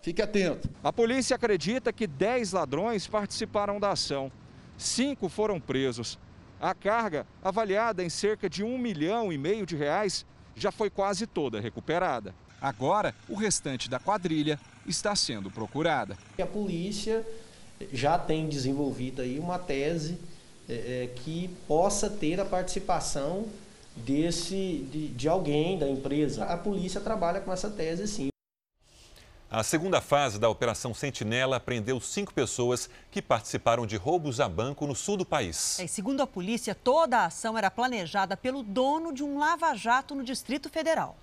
fique 0.00 0.22
atento. 0.22 0.70
A 0.82 0.92
polícia 0.92 1.36
acredita 1.36 1.92
que 1.92 2.06
10 2.06 2.52
ladrões 2.52 3.06
participaram 3.06 3.78
da 3.78 3.90
ação. 3.90 4.32
Cinco 4.78 5.28
foram 5.28 5.60
presos. 5.60 6.18
A 6.58 6.74
carga, 6.74 7.26
avaliada 7.42 8.02
em 8.02 8.08
cerca 8.08 8.48
de 8.48 8.64
um 8.64 8.78
milhão 8.78 9.32
e 9.32 9.36
meio 9.36 9.66
de 9.66 9.76
reais, 9.76 10.24
já 10.54 10.72
foi 10.72 10.88
quase 10.88 11.26
toda 11.26 11.60
recuperada. 11.60 12.34
Agora, 12.60 13.14
o 13.28 13.34
restante 13.34 13.90
da 13.90 13.98
quadrilha 13.98 14.58
está 14.86 15.14
sendo 15.14 15.50
procurada. 15.50 16.16
A 16.40 16.46
polícia 16.46 17.26
já 17.92 18.18
tem 18.18 18.48
desenvolvido 18.48 19.20
aí 19.20 19.38
uma 19.38 19.58
tese 19.58 20.18
é, 20.68 21.04
é, 21.04 21.10
que 21.14 21.48
possa 21.66 22.10
ter 22.10 22.40
a 22.40 22.44
participação 22.44 23.46
desse 23.94 24.86
de, 24.90 25.08
de 25.08 25.28
alguém 25.28 25.78
da 25.78 25.88
empresa. 25.88 26.44
A 26.44 26.56
polícia 26.56 27.00
trabalha 27.00 27.40
com 27.40 27.52
essa 27.52 27.70
tese 27.70 28.06
sim. 28.06 28.28
A 29.48 29.62
segunda 29.62 30.00
fase 30.00 30.40
da 30.40 30.48
Operação 30.48 30.92
Sentinela 30.92 31.60
prendeu 31.60 32.00
cinco 32.00 32.34
pessoas 32.34 32.90
que 33.12 33.22
participaram 33.22 33.86
de 33.86 33.96
roubos 33.96 34.40
a 34.40 34.48
banco 34.48 34.86
no 34.88 34.94
sul 34.94 35.16
do 35.16 35.24
país. 35.24 35.78
É, 35.78 35.86
segundo 35.86 36.20
a 36.20 36.26
polícia, 36.26 36.74
toda 36.74 37.18
a 37.18 37.26
ação 37.26 37.56
era 37.56 37.70
planejada 37.70 38.36
pelo 38.36 38.62
dono 38.62 39.12
de 39.12 39.22
um 39.22 39.38
lava-jato 39.38 40.16
no 40.16 40.24
Distrito 40.24 40.68
Federal. 40.68 41.16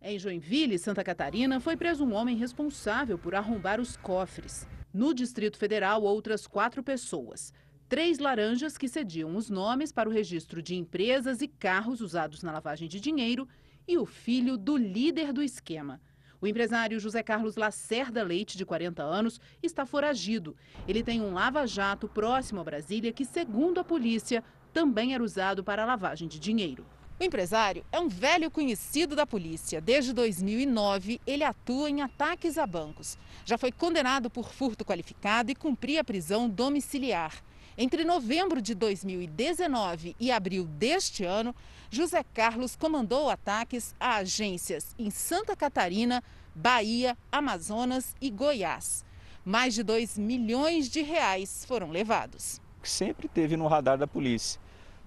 Em 0.00 0.18
Joinville, 0.18 0.78
Santa 0.78 1.02
Catarina, 1.02 1.60
foi 1.60 1.76
preso 1.76 2.04
um 2.04 2.14
homem 2.14 2.36
responsável 2.36 3.18
por 3.18 3.34
arrombar 3.34 3.80
os 3.80 3.96
cofres. 3.96 4.66
No 4.94 5.12
Distrito 5.12 5.58
Federal, 5.58 6.02
outras 6.04 6.46
quatro 6.46 6.82
pessoas. 6.82 7.52
Três 7.90 8.20
laranjas 8.20 8.78
que 8.78 8.86
cediam 8.86 9.34
os 9.34 9.50
nomes 9.50 9.90
para 9.90 10.08
o 10.08 10.12
registro 10.12 10.62
de 10.62 10.76
empresas 10.76 11.42
e 11.42 11.48
carros 11.48 12.00
usados 12.00 12.40
na 12.40 12.52
lavagem 12.52 12.88
de 12.88 13.00
dinheiro 13.00 13.48
e 13.88 13.98
o 13.98 14.06
filho 14.06 14.56
do 14.56 14.76
líder 14.76 15.32
do 15.32 15.42
esquema. 15.42 16.00
O 16.40 16.46
empresário 16.46 17.00
José 17.00 17.20
Carlos 17.20 17.56
Lacerda 17.56 18.22
Leite, 18.22 18.56
de 18.56 18.64
40 18.64 19.02
anos, 19.02 19.40
está 19.60 19.84
foragido. 19.84 20.54
Ele 20.86 21.02
tem 21.02 21.20
um 21.20 21.34
lava-jato 21.34 22.06
próximo 22.06 22.60
a 22.60 22.64
Brasília 22.64 23.12
que, 23.12 23.24
segundo 23.24 23.80
a 23.80 23.84
polícia, 23.84 24.44
também 24.72 25.12
era 25.12 25.24
usado 25.24 25.64
para 25.64 25.82
a 25.82 25.86
lavagem 25.86 26.28
de 26.28 26.38
dinheiro. 26.38 26.86
O 27.18 27.24
empresário 27.24 27.84
é 27.90 27.98
um 27.98 28.06
velho 28.06 28.52
conhecido 28.52 29.16
da 29.16 29.26
polícia. 29.26 29.80
Desde 29.80 30.12
2009, 30.12 31.20
ele 31.26 31.42
atua 31.42 31.90
em 31.90 32.02
ataques 32.02 32.56
a 32.56 32.64
bancos. 32.68 33.18
Já 33.44 33.58
foi 33.58 33.72
condenado 33.72 34.30
por 34.30 34.52
furto 34.52 34.84
qualificado 34.84 35.50
e 35.50 35.56
cumpria 35.56 36.04
prisão 36.04 36.48
domiciliar. 36.48 37.42
Entre 37.82 38.04
novembro 38.04 38.60
de 38.60 38.74
2019 38.74 40.14
e 40.20 40.30
abril 40.30 40.66
deste 40.66 41.24
ano, 41.24 41.56
José 41.90 42.22
Carlos 42.34 42.76
comandou 42.76 43.30
ataques 43.30 43.94
a 43.98 44.16
agências 44.16 44.94
em 44.98 45.08
Santa 45.08 45.56
Catarina, 45.56 46.22
Bahia, 46.54 47.16
Amazonas 47.32 48.14
e 48.20 48.28
Goiás. 48.28 49.02
Mais 49.42 49.72
de 49.72 49.82
2 49.82 50.18
milhões 50.18 50.90
de 50.90 51.00
reais 51.00 51.64
foram 51.64 51.90
levados. 51.90 52.60
Sempre 52.82 53.28
teve 53.28 53.56
no 53.56 53.66
radar 53.66 53.96
da 53.96 54.06
polícia 54.06 54.60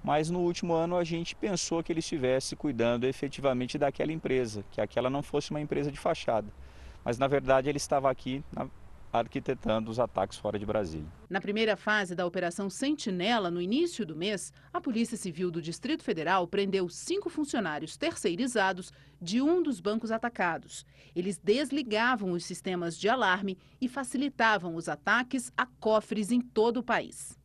mas 0.03 0.30
no 0.30 0.39
último 0.39 0.74
ano 0.74 0.98
a 0.98 1.03
gente 1.03 1.34
pensou 1.34 1.82
que 1.82 1.89
ele 1.89 2.00
estivesse 2.00 2.58
cuidando 2.58 3.06
efetivamente 3.06 3.77
daquela 3.77 4.12
empresa, 4.12 4.65
que 4.70 4.82
aquela 4.82 5.10
não 5.10 5.24
fosse 5.24 5.51
uma 5.51 5.62
empresa 5.62 5.89
de 5.89 5.98
fachada. 5.98 6.51
Mas 7.06 7.18
na 7.18 7.25
verdade 7.25 7.70
ele 7.70 7.77
estava 7.77 8.12
aqui 8.12 8.44
na, 8.51 8.68
arquitetando 9.13 9.91
os 9.91 10.00
ataques 10.00 10.39
fora 10.39 10.58
de 10.58 10.65
Brasília. 10.65 11.05
Na 11.29 11.39
primeira 11.39 11.77
fase 11.77 12.15
da 12.15 12.25
Operação 12.25 12.67
Sentinela, 12.67 13.51
no 13.51 13.62
início 13.62 14.03
do 14.03 14.15
mês, 14.15 14.51
a 14.74 14.82
Polícia 14.82 15.15
Civil 15.15 15.51
do 15.51 15.62
Distrito 15.62 16.03
Federal 16.03 16.48
prendeu 16.48 16.89
cinco 16.89 17.29
funcionários 17.29 17.96
terceirizados 17.96 18.91
de 19.22 19.39
um 19.39 19.62
dos 19.62 19.79
bancos 19.79 20.10
atacados. 20.10 20.84
Eles 21.15 21.38
desligavam 21.38 22.32
os 22.32 22.43
sistemas 22.43 22.98
de 22.98 23.08
alarme 23.08 23.55
e 23.79 23.88
facilitavam 23.88 24.75
os 24.75 24.89
ataques 24.89 25.53
a 25.55 25.67
cofres 25.67 26.32
em 26.32 26.41
todo 26.41 26.77
o 26.77 26.84
país. 26.84 27.38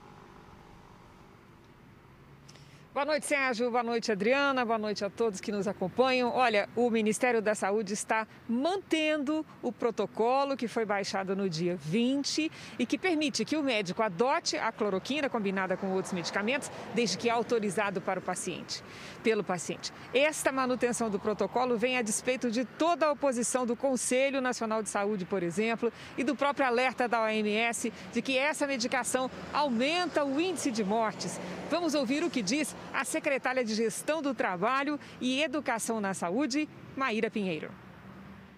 Boa 2.98 3.06
noite, 3.06 3.26
Sérgio. 3.26 3.70
Boa 3.70 3.84
noite, 3.84 4.10
Adriana. 4.10 4.64
Boa 4.64 4.76
noite 4.76 5.04
a 5.04 5.08
todos 5.08 5.40
que 5.40 5.52
nos 5.52 5.68
acompanham. 5.68 6.34
Olha, 6.34 6.68
o 6.74 6.90
Ministério 6.90 7.40
da 7.40 7.54
Saúde 7.54 7.94
está 7.94 8.26
mantendo 8.48 9.46
o 9.62 9.70
protocolo 9.70 10.56
que 10.56 10.66
foi 10.66 10.84
baixado 10.84 11.36
no 11.36 11.48
dia 11.48 11.76
20 11.76 12.50
e 12.76 12.84
que 12.84 12.98
permite 12.98 13.44
que 13.44 13.56
o 13.56 13.62
médico 13.62 14.02
adote 14.02 14.56
a 14.56 14.72
cloroquina 14.72 15.28
combinada 15.28 15.76
com 15.76 15.92
outros 15.92 16.12
medicamentos, 16.12 16.72
desde 16.92 17.16
que 17.16 17.30
autorizado 17.30 18.00
para 18.00 18.18
o 18.18 18.22
paciente, 18.22 18.82
pelo 19.22 19.44
paciente. 19.44 19.92
Esta 20.12 20.50
manutenção 20.50 21.08
do 21.08 21.20
protocolo 21.20 21.78
vem 21.78 21.98
a 21.98 22.02
despeito 22.02 22.50
de 22.50 22.64
toda 22.64 23.06
a 23.06 23.12
oposição 23.12 23.64
do 23.64 23.76
Conselho 23.76 24.40
Nacional 24.40 24.82
de 24.82 24.88
Saúde, 24.88 25.24
por 25.24 25.44
exemplo, 25.44 25.92
e 26.16 26.24
do 26.24 26.34
próprio 26.34 26.66
alerta 26.66 27.06
da 27.06 27.22
OMS 27.22 27.92
de 28.12 28.20
que 28.20 28.36
essa 28.36 28.66
medicação 28.66 29.30
aumenta 29.52 30.24
o 30.24 30.40
índice 30.40 30.72
de 30.72 30.82
mortes. 30.82 31.38
Vamos 31.70 31.94
ouvir 31.94 32.24
o 32.24 32.30
que 32.30 32.42
diz 32.42 32.74
a 32.92 33.04
secretária 33.04 33.64
de 33.64 33.74
Gestão 33.74 34.20
do 34.20 34.34
Trabalho 34.34 34.98
e 35.20 35.42
Educação 35.42 36.00
na 36.00 36.14
Saúde, 36.14 36.68
Maíra 36.96 37.30
Pinheiro. 37.30 37.70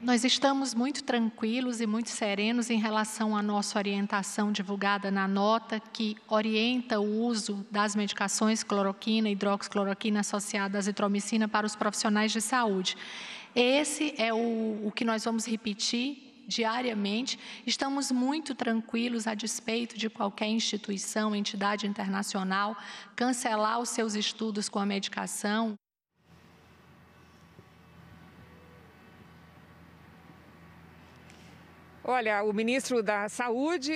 Nós 0.03 0.25
estamos 0.25 0.75
muito 0.75 1.05
tranquilos 1.05 1.79
e 1.83 1.87
muito 1.87 2.09
serenos 2.09 2.71
em 2.71 2.79
relação 2.79 3.37
à 3.37 3.43
nossa 3.43 3.79
orientação 3.79 4.51
divulgada 4.51 5.11
na 5.11 5.29
nota 5.29 5.79
que 5.79 6.17
orienta 6.27 6.99
o 6.99 7.23
uso 7.27 7.67
das 7.71 7.95
medicações 7.95 8.63
cloroquina 8.63 9.29
e 9.29 9.33
hidroxicloroquina 9.33 10.21
associada 10.21 10.79
à 10.79 10.81
azitromicina 10.81 11.47
para 11.47 11.67
os 11.67 11.77
profissionais 11.77 12.33
de 12.33 12.41
saúde. 12.41 12.97
Esse 13.55 14.15
é 14.17 14.33
o, 14.33 14.87
o 14.87 14.93
que 14.95 15.05
nós 15.05 15.23
vamos 15.23 15.47
repetir 15.47 16.30
diariamente. 16.51 17.39
Estamos 17.65 18.11
muito 18.11 18.55
tranquilos 18.55 19.27
a 19.27 19.35
despeito 19.35 19.97
de 19.97 20.11
qualquer 20.11 20.49
instituição, 20.49 21.35
entidade 21.35 21.87
internacional 21.87 22.77
cancelar 23.15 23.79
os 23.81 23.91
seus 23.91 24.15
estudos 24.15 24.69
com 24.69 24.79
a 24.79 24.85
medicação. 24.85 25.79
Olha, 32.03 32.43
o 32.43 32.53
ministro 32.55 33.03
da 33.03 33.29
Saúde, 33.29 33.93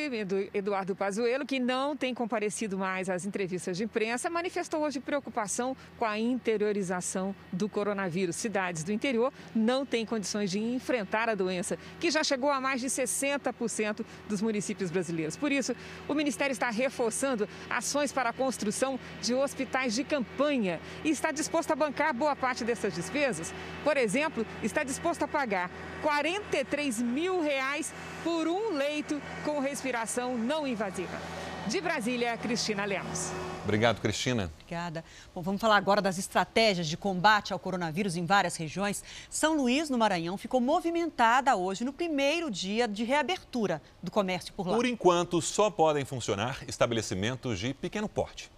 Eduardo 0.53 0.95
Pazuello, 0.95 1.47
que 1.47 1.59
não 1.59 1.97
tem 1.97 2.13
comparecido 2.13 2.77
mais 2.77 3.09
às 3.09 3.25
entrevistas 3.25 3.79
de 3.79 3.85
imprensa, 3.85 4.29
manifestou 4.29 4.83
hoje 4.83 5.01
preocupação 5.01 5.75
com 5.99 6.05
a 6.05 6.19
interiorização 6.19 7.35
do 7.51 7.67
coronavírus. 7.67 8.37
Cidades 8.37 8.85
do 8.85 8.93
interior 8.93 9.33
não 9.55 9.87
têm 9.87 10.05
condições 10.05 10.51
de 10.51 10.59
enfrentar 10.59 11.31
a 11.31 11.35
doença, 11.35 11.79
que 11.99 12.11
já 12.11 12.23
chegou 12.23 12.51
a 12.51 12.61
mais 12.61 12.83
de 12.83 12.89
60% 12.89 14.05
dos 14.29 14.43
municípios 14.43 14.91
brasileiros. 14.91 15.35
Por 15.35 15.51
isso, 15.51 15.75
o 16.07 16.13
ministério 16.13 16.53
está 16.53 16.69
reforçando 16.69 17.49
ações 17.71 18.13
para 18.13 18.29
a 18.29 18.35
construção 18.35 19.01
de 19.23 19.33
hospitais 19.33 19.95
de 19.95 20.05
campanha 20.05 20.79
e 21.03 21.09
está 21.09 21.33
disposto 21.33 21.71
a 21.71 21.77
bancar 21.77 22.13
boa 22.13 22.37
parte 22.37 22.65
dessas 22.65 22.95
despesas. 22.95 23.55
Por 23.83 23.97
exemplo, 23.97 24.45
está 24.63 24.85
disposto 24.85 25.23
a 25.23 25.29
pagar 25.29 25.71
43 26.03 27.01
mil 27.01 27.41
reais 27.41 27.94
por 28.23 28.49
um 28.49 28.73
leito 28.75 29.21
com 29.45 29.61
respiração 29.61 30.37
não 30.37 30.67
invasiva. 30.67 31.19
De 31.67 31.81
Brasília, 31.81 32.37
Cristina 32.37 32.85
Lemos. 32.85 33.33
Obrigado, 33.63 33.99
Cristina. 34.01 34.51
Obrigada. 34.61 35.03
Bom, 35.35 35.41
vamos 35.41 35.61
falar 35.61 35.77
agora 35.77 36.03
das 36.03 36.19
estratégias 36.19 36.87
de 36.87 36.97
combate 36.97 37.55
ao 37.55 37.59
coronavírus 37.59 38.17
em 38.17 38.27
várias 38.27 38.57
regiões. 38.57 39.03
São 39.31 39.57
Luís, 39.57 39.89
no 39.89 39.97
Maranhão, 39.97 40.37
ficou 40.37 40.61
movimentada 40.61 41.57
hoje 41.57 41.83
no 41.83 41.93
primeiro 41.93 42.51
dia 42.51 42.87
de 42.87 43.03
reabertura 43.05 43.81
do 44.03 44.11
comércio 44.11 44.53
por 44.53 44.67
lá. 44.67 44.77
Por 44.77 44.85
enquanto, 44.85 45.41
só 45.41 45.71
podem 45.71 46.05
funcionar 46.05 46.63
estabelecimentos 46.69 47.59
de 47.59 47.73
pequeno 47.73 48.09
porte. 48.09 48.51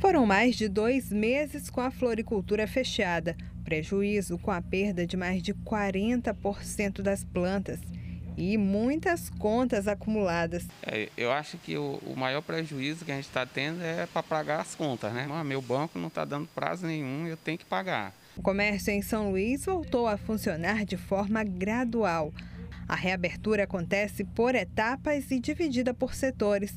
Foram 0.00 0.24
mais 0.24 0.54
de 0.54 0.68
dois 0.68 1.10
meses 1.10 1.68
com 1.68 1.80
a 1.80 1.90
floricultura 1.90 2.68
fechada, 2.68 3.36
prejuízo 3.64 4.38
com 4.38 4.52
a 4.52 4.62
perda 4.62 5.04
de 5.04 5.16
mais 5.16 5.42
de 5.42 5.52
40% 5.52 7.02
das 7.02 7.24
plantas 7.24 7.80
e 8.36 8.56
muitas 8.56 9.30
contas 9.30 9.86
acumuladas. 9.86 10.66
É, 10.82 11.08
eu 11.16 11.30
acho 11.32 11.58
que 11.58 11.76
o, 11.76 12.00
o, 12.06 12.16
maior 12.16 12.42
prejuízo 12.42 13.04
que 13.04 13.12
a 13.12 13.16
gente 13.16 13.26
está 13.26 13.44
tendo 13.44 13.82
é 13.82 14.06
para 14.06 14.22
pagar 14.22 14.60
as 14.60 14.74
contas, 14.74 15.12
né? 15.12 15.26
Ah, 15.30 15.44
meu 15.44 15.60
banco 15.60 15.98
não 15.98 16.08
está 16.08 16.24
dando 16.24 16.48
prazo 16.54 16.86
nenhum, 16.86 17.26
eu 17.26 17.36
tenho 17.36 17.58
que 17.58 17.64
pagar. 17.64 18.14
O 18.36 18.42
comércio 18.42 18.90
em 18.90 19.02
São 19.02 19.30
Luís 19.30 19.64
voltou 19.64 20.06
a 20.06 20.16
funcionar 20.16 20.84
de 20.84 20.96
forma 20.96 21.44
gradual. 21.44 22.32
A 22.88 22.96
reabertura 22.96 23.64
acontece 23.64 24.24
por 24.24 24.54
etapas 24.54 25.30
e 25.30 25.38
dividida 25.38 25.92
por 25.94 26.14
setores. 26.14 26.74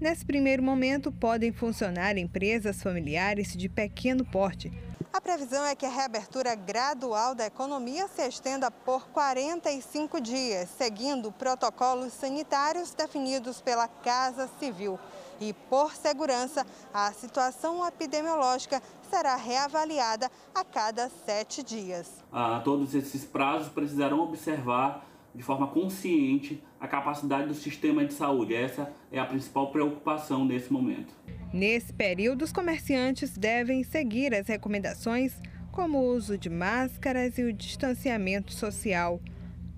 Nesse 0.00 0.24
primeiro 0.24 0.62
momento, 0.62 1.10
podem 1.10 1.50
funcionar 1.50 2.16
empresas 2.16 2.82
familiares 2.82 3.56
de 3.56 3.68
pequeno 3.68 4.24
porte. 4.24 4.70
A 5.12 5.20
previsão 5.20 5.64
é 5.64 5.74
que 5.74 5.86
a 5.86 5.90
reabertura 5.90 6.54
gradual 6.54 7.34
da 7.34 7.46
economia 7.46 8.06
se 8.08 8.22
estenda 8.28 8.70
por 8.70 9.08
45 9.08 10.20
dias, 10.20 10.68
seguindo 10.76 11.32
protocolos 11.32 12.12
sanitários 12.12 12.92
definidos 12.92 13.60
pela 13.60 13.88
Casa 13.88 14.48
Civil. 14.60 14.98
E, 15.40 15.52
por 15.52 15.94
segurança, 15.94 16.66
a 16.92 17.12
situação 17.12 17.86
epidemiológica 17.86 18.82
será 19.08 19.34
reavaliada 19.36 20.30
a 20.54 20.62
cada 20.64 21.10
sete 21.24 21.62
dias. 21.62 22.08
Ah, 22.30 22.60
todos 22.62 22.94
esses 22.94 23.24
prazos 23.24 23.68
precisarão 23.68 24.20
observar 24.20 25.04
de 25.38 25.44
forma 25.44 25.68
consciente 25.68 26.60
a 26.80 26.88
capacidade 26.88 27.46
do 27.46 27.54
sistema 27.54 28.04
de 28.04 28.12
saúde. 28.12 28.56
Essa 28.56 28.92
é 29.12 29.20
a 29.20 29.24
principal 29.24 29.70
preocupação 29.70 30.44
nesse 30.44 30.72
momento. 30.72 31.14
Nesse 31.52 31.92
período, 31.92 32.42
os 32.42 32.52
comerciantes 32.52 33.38
devem 33.38 33.84
seguir 33.84 34.34
as 34.34 34.48
recomendações, 34.48 35.40
como 35.70 35.98
o 35.98 36.12
uso 36.12 36.36
de 36.36 36.50
máscaras 36.50 37.38
e 37.38 37.44
o 37.44 37.52
distanciamento 37.52 38.52
social. 38.52 39.20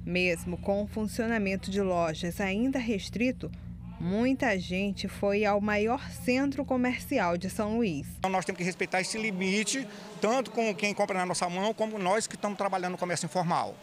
Mesmo 0.05 0.57
com 0.57 0.83
o 0.83 0.87
funcionamento 0.87 1.70
de 1.70 1.83
lojas 1.83 2.40
ainda 2.40 2.79
restrito, 2.79 3.51
muita 4.01 4.59
gente 4.59 5.09
foi 5.09 5.44
ao 5.44 5.61
maior 5.61 6.11
centro 6.11 6.64
comercial 6.64 7.37
de 7.37 7.51
São 7.51 7.77
Luís. 7.77 8.07
Então, 8.18 8.31
nós 8.31 8.46
temos 8.46 8.57
que 8.57 8.64
respeitar 8.64 9.03
esse 9.03 9.18
limite, 9.18 9.87
tanto 10.23 10.51
com 10.53 10.75
quem 10.75 10.94
compra 10.94 11.18
na 11.18 11.27
nossa 11.27 11.51
mão, 11.51 11.75
como 11.75 11.99
nós 11.99 12.27
que 12.27 12.35
estamos 12.35 12.57
trabalhando 12.57 12.92
no 12.92 12.99
comércio 12.99 13.27
informal. 13.27 13.77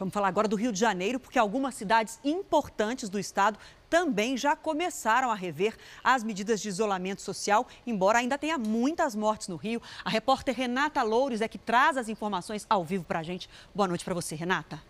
Vamos 0.00 0.14
falar 0.14 0.28
agora 0.28 0.48
do 0.48 0.56
Rio 0.56 0.72
de 0.72 0.80
Janeiro, 0.80 1.20
porque 1.20 1.38
algumas 1.38 1.74
cidades 1.74 2.18
importantes 2.24 3.10
do 3.10 3.18
estado 3.18 3.58
também 3.90 4.34
já 4.34 4.56
começaram 4.56 5.30
a 5.30 5.34
rever 5.34 5.76
as 6.02 6.24
medidas 6.24 6.58
de 6.62 6.70
isolamento 6.70 7.20
social, 7.20 7.68
embora 7.86 8.18
ainda 8.18 8.38
tenha 8.38 8.56
muitas 8.56 9.14
mortes 9.14 9.48
no 9.48 9.56
Rio. 9.56 9.82
A 10.02 10.08
repórter 10.08 10.56
Renata 10.56 11.02
Loures 11.02 11.42
é 11.42 11.48
que 11.48 11.58
traz 11.58 11.98
as 11.98 12.08
informações 12.08 12.64
ao 12.70 12.82
vivo 12.82 13.04
para 13.04 13.18
a 13.18 13.22
gente. 13.22 13.46
Boa 13.74 13.86
noite 13.86 14.02
para 14.02 14.14
você, 14.14 14.34
Renata. 14.34 14.82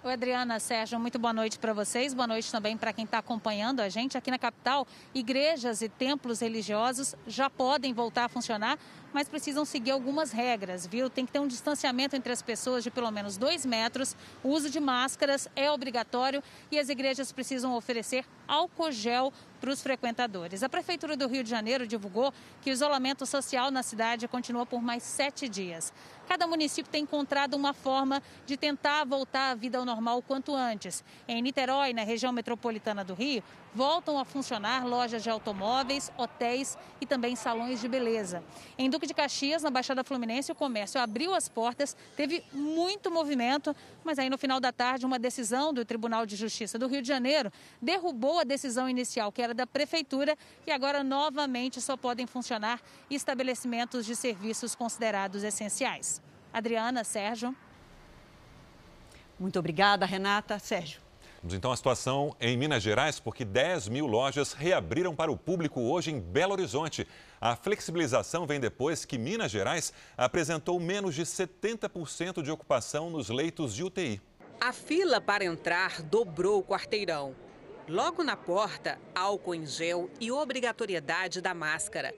Oi, 0.00 0.12
Adriana, 0.12 0.60
Sérgio, 0.60 0.98
muito 0.98 1.18
boa 1.18 1.32
noite 1.32 1.58
para 1.58 1.72
vocês. 1.72 2.14
Boa 2.14 2.26
noite 2.26 2.50
também 2.52 2.76
para 2.76 2.92
quem 2.92 3.04
está 3.04 3.18
acompanhando 3.18 3.80
a 3.80 3.88
gente 3.88 4.16
aqui 4.16 4.30
na 4.30 4.38
capital. 4.38 4.86
Igrejas 5.12 5.82
e 5.82 5.88
templos 5.88 6.38
religiosos 6.38 7.16
já 7.26 7.50
podem 7.50 7.92
voltar 7.92 8.26
a 8.26 8.28
funcionar, 8.28 8.78
mas 9.12 9.28
precisam 9.28 9.64
seguir 9.64 9.90
algumas 9.90 10.30
regras, 10.32 10.86
viu? 10.86 11.08
Tem 11.08 11.24
que 11.24 11.32
ter 11.32 11.40
um 11.40 11.46
distanciamento 11.46 12.16
entre 12.16 12.32
as 12.32 12.42
pessoas 12.42 12.84
de 12.84 12.90
pelo 12.90 13.10
menos 13.10 13.36
dois 13.36 13.64
metros, 13.64 14.16
o 14.42 14.48
uso 14.48 14.70
de 14.70 14.80
máscaras 14.80 15.48
é 15.56 15.70
obrigatório 15.70 16.42
e 16.70 16.78
as 16.78 16.88
igrejas 16.88 17.32
precisam 17.32 17.74
oferecer 17.74 18.24
álcool 18.46 18.90
gel 18.90 19.32
para 19.60 19.70
os 19.70 19.82
frequentadores. 19.82 20.62
A 20.62 20.68
Prefeitura 20.68 21.16
do 21.16 21.26
Rio 21.26 21.42
de 21.42 21.50
Janeiro 21.50 21.86
divulgou 21.86 22.32
que 22.62 22.70
o 22.70 22.72
isolamento 22.72 23.26
social 23.26 23.70
na 23.70 23.82
cidade 23.82 24.28
continua 24.28 24.64
por 24.64 24.80
mais 24.80 25.02
sete 25.02 25.48
dias. 25.48 25.92
Cada 26.28 26.46
município 26.46 26.90
tem 26.90 27.02
encontrado 27.02 27.54
uma 27.54 27.72
forma 27.72 28.22
de 28.46 28.56
tentar 28.56 29.04
voltar 29.04 29.50
à 29.50 29.54
vida 29.54 29.78
ao 29.78 29.84
normal 29.84 30.18
o 30.18 30.22
quanto 30.22 30.54
antes. 30.54 31.02
Em 31.26 31.40
Niterói, 31.40 31.92
na 31.92 32.02
região 32.02 32.32
metropolitana 32.32 33.02
do 33.02 33.14
Rio, 33.14 33.42
voltam 33.74 34.18
a 34.18 34.24
funcionar 34.24 34.86
lojas 34.86 35.22
de 35.22 35.30
automóveis, 35.30 36.10
hotéis 36.16 36.76
e 37.00 37.06
também 37.06 37.36
salões 37.36 37.80
de 37.80 37.88
beleza. 37.88 38.42
Em 38.76 38.88
Duque 38.90 39.06
de 39.06 39.14
Caxias, 39.14 39.62
na 39.62 39.70
Baixada 39.70 40.02
Fluminense, 40.02 40.50
o 40.52 40.54
comércio 40.54 41.00
abriu 41.00 41.34
as 41.34 41.48
portas, 41.48 41.96
teve 42.16 42.42
muito 42.52 43.10
movimento, 43.10 43.74
mas 44.04 44.18
aí 44.18 44.28
no 44.30 44.38
final 44.38 44.60
da 44.60 44.72
tarde, 44.72 45.06
uma 45.06 45.18
decisão 45.18 45.72
do 45.72 45.84
Tribunal 45.84 46.26
de 46.26 46.36
Justiça 46.36 46.78
do 46.78 46.86
Rio 46.86 47.02
de 47.02 47.08
Janeiro 47.08 47.52
derrubou 47.80 48.40
a 48.40 48.44
decisão 48.44 48.88
inicial, 48.88 49.30
que 49.30 49.42
era 49.42 49.54
da 49.54 49.66
Prefeitura, 49.66 50.36
e 50.66 50.72
agora 50.72 51.02
novamente 51.02 51.80
só 51.80 51.96
podem 51.96 52.26
funcionar 52.26 52.80
estabelecimentos 53.10 54.04
de 54.04 54.14
serviços 54.14 54.74
considerados 54.74 55.42
essenciais. 55.42 56.20
Adriana, 56.52 57.04
Sérgio. 57.04 57.54
Muito 59.38 59.58
obrigada, 59.58 60.04
Renata. 60.04 60.58
Sérgio. 60.58 61.07
Vamos 61.40 61.54
então 61.54 61.70
à 61.70 61.76
situação 61.76 62.34
em 62.40 62.56
Minas 62.56 62.82
Gerais, 62.82 63.20
porque 63.20 63.44
10 63.44 63.88
mil 63.88 64.06
lojas 64.06 64.54
reabriram 64.54 65.14
para 65.14 65.30
o 65.30 65.36
público 65.36 65.80
hoje 65.80 66.10
em 66.10 66.18
Belo 66.18 66.52
Horizonte. 66.52 67.06
A 67.40 67.54
flexibilização 67.54 68.44
vem 68.44 68.58
depois 68.58 69.04
que 69.04 69.16
Minas 69.16 69.52
Gerais 69.52 69.92
apresentou 70.16 70.80
menos 70.80 71.14
de 71.14 71.22
70% 71.22 72.42
de 72.42 72.50
ocupação 72.50 73.08
nos 73.08 73.28
leitos 73.28 73.72
de 73.72 73.84
UTI. 73.84 74.20
A 74.60 74.72
fila 74.72 75.20
para 75.20 75.44
entrar 75.44 76.02
dobrou 76.02 76.58
o 76.58 76.64
quarteirão. 76.64 77.36
Logo 77.88 78.24
na 78.24 78.36
porta, 78.36 78.98
álcool 79.14 79.54
em 79.54 79.64
gel 79.64 80.10
e 80.20 80.32
obrigatoriedade 80.32 81.40
da 81.40 81.54
máscara. 81.54 82.12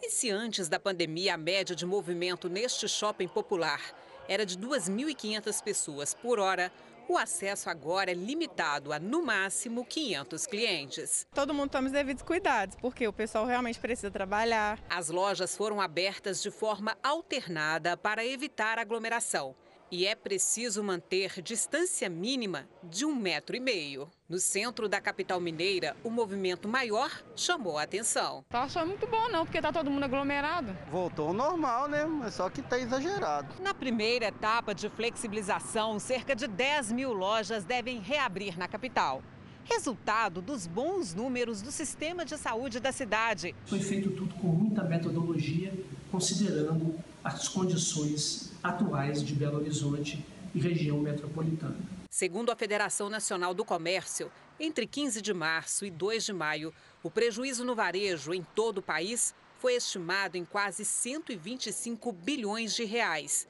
E 0.00 0.10
se 0.10 0.30
antes 0.30 0.68
da 0.68 0.78
pandemia 0.78 1.34
a 1.34 1.36
média 1.36 1.74
de 1.74 1.84
movimento 1.84 2.48
neste 2.48 2.88
shopping 2.88 3.26
popular 3.26 3.80
era 4.28 4.46
de 4.46 4.56
2.500 4.56 5.60
pessoas 5.60 6.14
por 6.14 6.38
hora, 6.38 6.70
o 7.10 7.18
acesso 7.18 7.68
agora 7.68 8.12
é 8.12 8.14
limitado 8.14 8.92
a, 8.92 8.98
no 9.00 9.24
máximo, 9.24 9.84
500 9.84 10.46
clientes. 10.46 11.26
Todo 11.34 11.52
mundo 11.52 11.70
toma 11.70 11.86
os 11.86 11.92
devidos 11.92 12.22
cuidados, 12.22 12.76
porque 12.80 13.06
o 13.08 13.12
pessoal 13.12 13.46
realmente 13.46 13.80
precisa 13.80 14.12
trabalhar. 14.12 14.78
As 14.88 15.08
lojas 15.08 15.56
foram 15.56 15.80
abertas 15.80 16.40
de 16.40 16.52
forma 16.52 16.96
alternada 17.02 17.96
para 17.96 18.24
evitar 18.24 18.78
aglomeração 18.78 19.56
e 19.90 20.06
é 20.06 20.14
preciso 20.14 20.82
manter 20.84 21.42
distância 21.42 22.08
mínima 22.08 22.68
de 22.84 23.04
um 23.04 23.14
metro 23.14 23.56
e 23.56 23.60
meio. 23.60 24.08
No 24.28 24.38
centro 24.38 24.88
da 24.88 25.00
capital 25.00 25.40
mineira, 25.40 25.96
o 26.04 26.10
movimento 26.10 26.68
maior 26.68 27.10
chamou 27.34 27.76
a 27.76 27.82
atenção. 27.82 28.44
Tá 28.48 28.62
achando 28.62 28.88
muito 28.88 29.06
bom 29.06 29.28
não, 29.28 29.44
porque 29.44 29.60
tá 29.60 29.72
todo 29.72 29.90
mundo 29.90 30.04
aglomerado. 30.04 30.76
Voltou 30.90 31.28
ao 31.28 31.34
normal, 31.34 31.88
né? 31.88 32.04
Mas 32.04 32.34
só 32.34 32.48
que 32.48 32.62
tá 32.62 32.78
exagerado. 32.78 33.60
Na 33.60 33.74
primeira 33.74 34.26
etapa 34.26 34.72
de 34.72 34.88
flexibilização, 34.88 35.98
cerca 35.98 36.36
de 36.36 36.46
10 36.46 36.92
mil 36.92 37.12
lojas 37.12 37.64
devem 37.64 37.98
reabrir 37.98 38.56
na 38.56 38.68
capital. 38.68 39.22
Resultado 39.64 40.40
dos 40.40 40.66
bons 40.66 41.14
números 41.14 41.60
do 41.60 41.70
sistema 41.70 42.24
de 42.24 42.36
saúde 42.38 42.78
da 42.78 42.92
cidade. 42.92 43.54
Foi 43.66 43.80
feito 43.80 44.10
tudo 44.10 44.34
com 44.36 44.48
muita 44.48 44.84
metodologia, 44.84 45.72
considerando 46.10 46.98
as 47.22 47.48
condições 47.48 48.52
atuais 48.62 49.22
de 49.22 49.34
Belo 49.34 49.58
Horizonte 49.58 50.24
e 50.54 50.58
região 50.58 50.98
metropolitana. 50.98 51.76
Segundo 52.10 52.50
a 52.50 52.56
Federação 52.56 53.08
Nacional 53.08 53.54
do 53.54 53.64
Comércio, 53.64 54.30
entre 54.58 54.86
15 54.86 55.22
de 55.22 55.32
março 55.32 55.84
e 55.84 55.90
2 55.90 56.24
de 56.26 56.32
maio, 56.32 56.74
o 57.02 57.10
prejuízo 57.10 57.64
no 57.64 57.74
varejo 57.74 58.34
em 58.34 58.42
todo 58.54 58.78
o 58.78 58.82
país 58.82 59.34
foi 59.58 59.74
estimado 59.74 60.36
em 60.36 60.44
quase 60.44 60.84
125 60.84 62.12
bilhões 62.12 62.74
de 62.74 62.84
reais. 62.84 63.46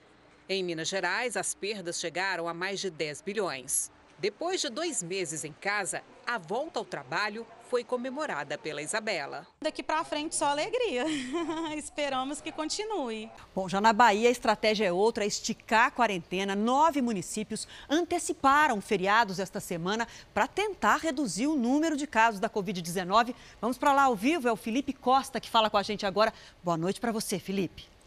Em 0.49 0.63
Minas 0.63 0.89
Gerais, 0.89 1.37
as 1.37 1.55
perdas 1.55 2.01
chegaram 2.01 2.49
a 2.49 2.55
mais 2.55 2.81
de 2.81 2.91
10 2.91 3.23
bilhões. 3.23 3.91
Depois 4.19 4.61
de 4.61 4.69
dois 4.69 5.03
meses 5.03 5.45
em 5.45 5.53
casa, 5.53 6.03
a 6.27 6.37
volta 6.37 6.79
ao 6.79 6.85
trabalho 6.85 7.47
foi 7.71 7.85
comemorada 7.85 8.59
pela 8.59 8.83
Isabela. 8.83 9.47
Daqui 9.63 9.81
para 9.81 10.03
frente 10.03 10.35
só 10.35 10.47
alegria. 10.47 11.05
Esperamos 11.79 12.41
que 12.41 12.51
continue. 12.51 13.31
Bom, 13.55 13.69
já 13.69 13.81
na 13.81 13.93
Bahia 13.93 14.29
a 14.29 14.33
estratégia 14.33 14.87
é 14.87 14.93
outra, 14.93 15.25
esticar 15.25 15.87
a 15.87 15.91
quarentena. 15.93 16.57
Nove 16.57 17.01
municípios 17.01 17.69
anteciparam 17.89 18.81
feriados 18.81 19.39
esta 19.39 19.61
semana 19.61 20.09
para 20.35 20.49
tentar 20.49 20.97
reduzir 20.97 21.47
o 21.47 21.55
número 21.55 21.97
de 21.97 22.09
casos 22.09 22.41
da 22.41 22.51
Covid-19. 22.51 23.37
Vamos 23.61 23.79
para 23.79 23.93
lá 23.93 24.03
ao 24.03 24.17
vivo, 24.17 24.49
é 24.49 24.53
o 24.53 24.57
Felipe 24.57 24.93
Costa 24.93 25.39
que 25.39 25.49
fala 25.49 25.71
com 25.71 25.77
a 25.77 25.83
gente 25.85 26.05
agora. 26.05 26.35
Boa 26.65 26.77
noite 26.77 27.01
para 27.01 27.13
você, 27.13 27.39
Felipe. 27.39 28.00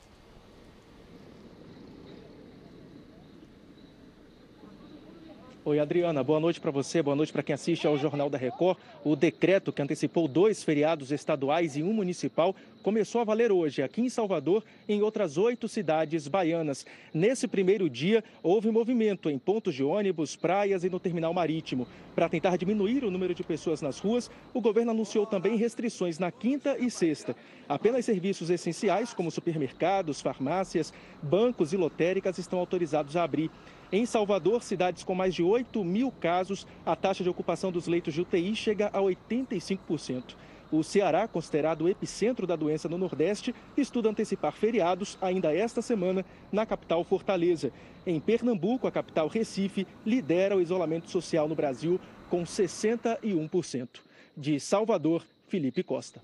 Oi, 5.65 5.79
Adriana. 5.79 6.21
Boa 6.21 6.41
noite 6.41 6.59
para 6.59 6.71
você, 6.71 7.01
boa 7.01 7.15
noite 7.15 7.31
para 7.31 7.41
quem 7.41 7.55
assiste 7.55 7.87
ao 7.87 7.97
Jornal 7.97 8.29
da 8.29 8.37
Record. 8.37 8.77
O 9.01 9.15
decreto 9.15 9.71
que 9.71 9.81
antecipou 9.81 10.27
dois 10.27 10.61
feriados 10.61 11.09
estaduais 11.09 11.77
e 11.77 11.83
um 11.83 11.93
municipal 11.93 12.53
começou 12.81 13.21
a 13.21 13.23
valer 13.23 13.49
hoje 13.49 13.81
aqui 13.81 14.01
em 14.01 14.09
Salvador 14.09 14.61
em 14.89 15.01
outras 15.01 15.37
oito 15.37 15.69
cidades 15.69 16.27
baianas. 16.27 16.85
Nesse 17.13 17.47
primeiro 17.47 17.89
dia, 17.89 18.21
houve 18.43 18.69
movimento 18.71 19.29
em 19.29 19.39
pontos 19.39 19.73
de 19.73 19.81
ônibus, 19.81 20.35
praias 20.35 20.83
e 20.83 20.89
no 20.89 20.99
terminal 20.99 21.33
marítimo. 21.33 21.87
Para 22.13 22.27
tentar 22.27 22.57
diminuir 22.57 23.05
o 23.05 23.09
número 23.09 23.33
de 23.33 23.41
pessoas 23.41 23.81
nas 23.81 23.99
ruas, 23.99 24.29
o 24.53 24.59
governo 24.59 24.91
anunciou 24.91 25.25
também 25.25 25.55
restrições 25.55 26.19
na 26.19 26.29
quinta 26.29 26.77
e 26.77 26.91
sexta. 26.91 27.37
Apenas 27.69 28.03
serviços 28.03 28.49
essenciais, 28.49 29.13
como 29.13 29.31
supermercados, 29.31 30.19
farmácias, 30.19 30.93
bancos 31.21 31.71
e 31.71 31.77
lotéricas, 31.77 32.37
estão 32.37 32.59
autorizados 32.59 33.15
a 33.15 33.23
abrir. 33.23 33.49
Em 33.95 34.07
Salvador, 34.07 34.63
cidades 34.63 35.03
com 35.03 35.13
mais 35.13 35.35
de 35.35 35.43
8 35.43 35.83
mil 35.83 36.11
casos, 36.11 36.65
a 36.83 36.95
taxa 36.95 37.23
de 37.23 37.29
ocupação 37.29 37.71
dos 37.71 37.85
leitos 37.85 38.11
de 38.11 38.21
UTI 38.21 38.55
chega 38.55 38.87
a 38.87 38.99
85%. 38.99 40.33
O 40.71 40.81
Ceará, 40.81 41.27
considerado 41.27 41.83
o 41.83 41.87
epicentro 41.87 42.47
da 42.47 42.55
doença 42.55 42.89
no 42.89 42.97
Nordeste, 42.97 43.53
estuda 43.77 44.09
antecipar 44.09 44.53
feriados 44.53 45.15
ainda 45.21 45.55
esta 45.55 45.79
semana 45.79 46.25
na 46.51 46.65
capital 46.65 47.03
Fortaleza. 47.03 47.71
Em 48.03 48.19
Pernambuco, 48.19 48.87
a 48.87 48.91
capital 48.91 49.27
Recife 49.27 49.85
lidera 50.03 50.57
o 50.57 50.61
isolamento 50.61 51.11
social 51.11 51.47
no 51.47 51.53
Brasil 51.53 51.99
com 52.31 52.41
61%. 52.41 53.99
De 54.35 54.59
Salvador, 54.59 55.23
Felipe 55.47 55.83
Costa. 55.83 56.19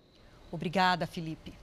Obrigada, 0.52 1.06
Felipe. 1.06 1.54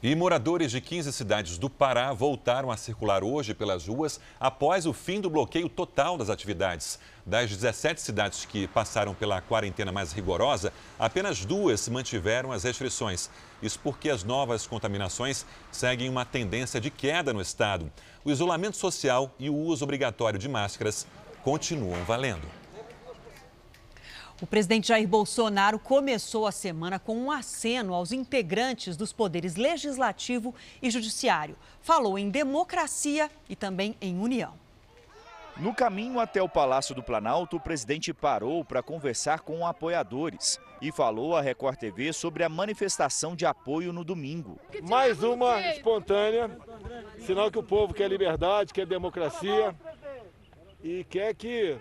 E 0.00 0.14
moradores 0.14 0.70
de 0.70 0.80
15 0.80 1.12
cidades 1.12 1.58
do 1.58 1.68
Pará 1.68 2.12
voltaram 2.12 2.70
a 2.70 2.76
circular 2.76 3.24
hoje 3.24 3.52
pelas 3.52 3.88
ruas 3.88 4.20
após 4.38 4.86
o 4.86 4.92
fim 4.92 5.20
do 5.20 5.28
bloqueio 5.28 5.68
total 5.68 6.16
das 6.16 6.30
atividades. 6.30 7.00
Das 7.26 7.50
17 7.50 8.00
cidades 8.00 8.44
que 8.44 8.68
passaram 8.68 9.12
pela 9.12 9.40
quarentena 9.40 9.90
mais 9.90 10.12
rigorosa, 10.12 10.72
apenas 11.00 11.44
duas 11.44 11.88
mantiveram 11.88 12.52
as 12.52 12.62
restrições. 12.62 13.28
Isso 13.60 13.80
porque 13.80 14.08
as 14.08 14.22
novas 14.22 14.68
contaminações 14.68 15.44
seguem 15.72 16.08
uma 16.08 16.24
tendência 16.24 16.80
de 16.80 16.90
queda 16.90 17.32
no 17.32 17.40
estado. 17.40 17.90
O 18.24 18.30
isolamento 18.30 18.76
social 18.76 19.34
e 19.36 19.50
o 19.50 19.56
uso 19.56 19.82
obrigatório 19.82 20.38
de 20.38 20.48
máscaras 20.48 21.08
continuam 21.42 22.04
valendo. 22.04 22.57
O 24.40 24.46
presidente 24.46 24.88
Jair 24.88 25.08
Bolsonaro 25.08 25.80
começou 25.80 26.46
a 26.46 26.52
semana 26.52 26.96
com 26.96 27.16
um 27.16 27.30
aceno 27.30 27.92
aos 27.92 28.12
integrantes 28.12 28.96
dos 28.96 29.12
poderes 29.12 29.56
legislativo 29.56 30.54
e 30.80 30.88
judiciário. 30.92 31.56
Falou 31.80 32.16
em 32.16 32.30
democracia 32.30 33.28
e 33.48 33.56
também 33.56 33.96
em 34.00 34.16
união. 34.16 34.54
No 35.56 35.74
caminho 35.74 36.20
até 36.20 36.40
o 36.40 36.48
Palácio 36.48 36.94
do 36.94 37.02
Planalto, 37.02 37.56
o 37.56 37.60
presidente 37.60 38.14
parou 38.14 38.64
para 38.64 38.80
conversar 38.80 39.40
com 39.40 39.66
apoiadores 39.66 40.60
e 40.80 40.92
falou 40.92 41.34
à 41.34 41.40
Record 41.40 41.76
TV 41.76 42.12
sobre 42.12 42.44
a 42.44 42.48
manifestação 42.48 43.34
de 43.34 43.44
apoio 43.44 43.92
no 43.92 44.04
domingo. 44.04 44.56
Mais 44.88 45.20
uma 45.20 45.60
espontânea, 45.72 46.48
sinal 47.26 47.50
que 47.50 47.58
o 47.58 47.62
povo 47.64 47.92
quer 47.92 48.08
liberdade, 48.08 48.72
quer 48.72 48.86
democracia 48.86 49.74
e 50.80 51.02
quer 51.02 51.34
que 51.34 51.76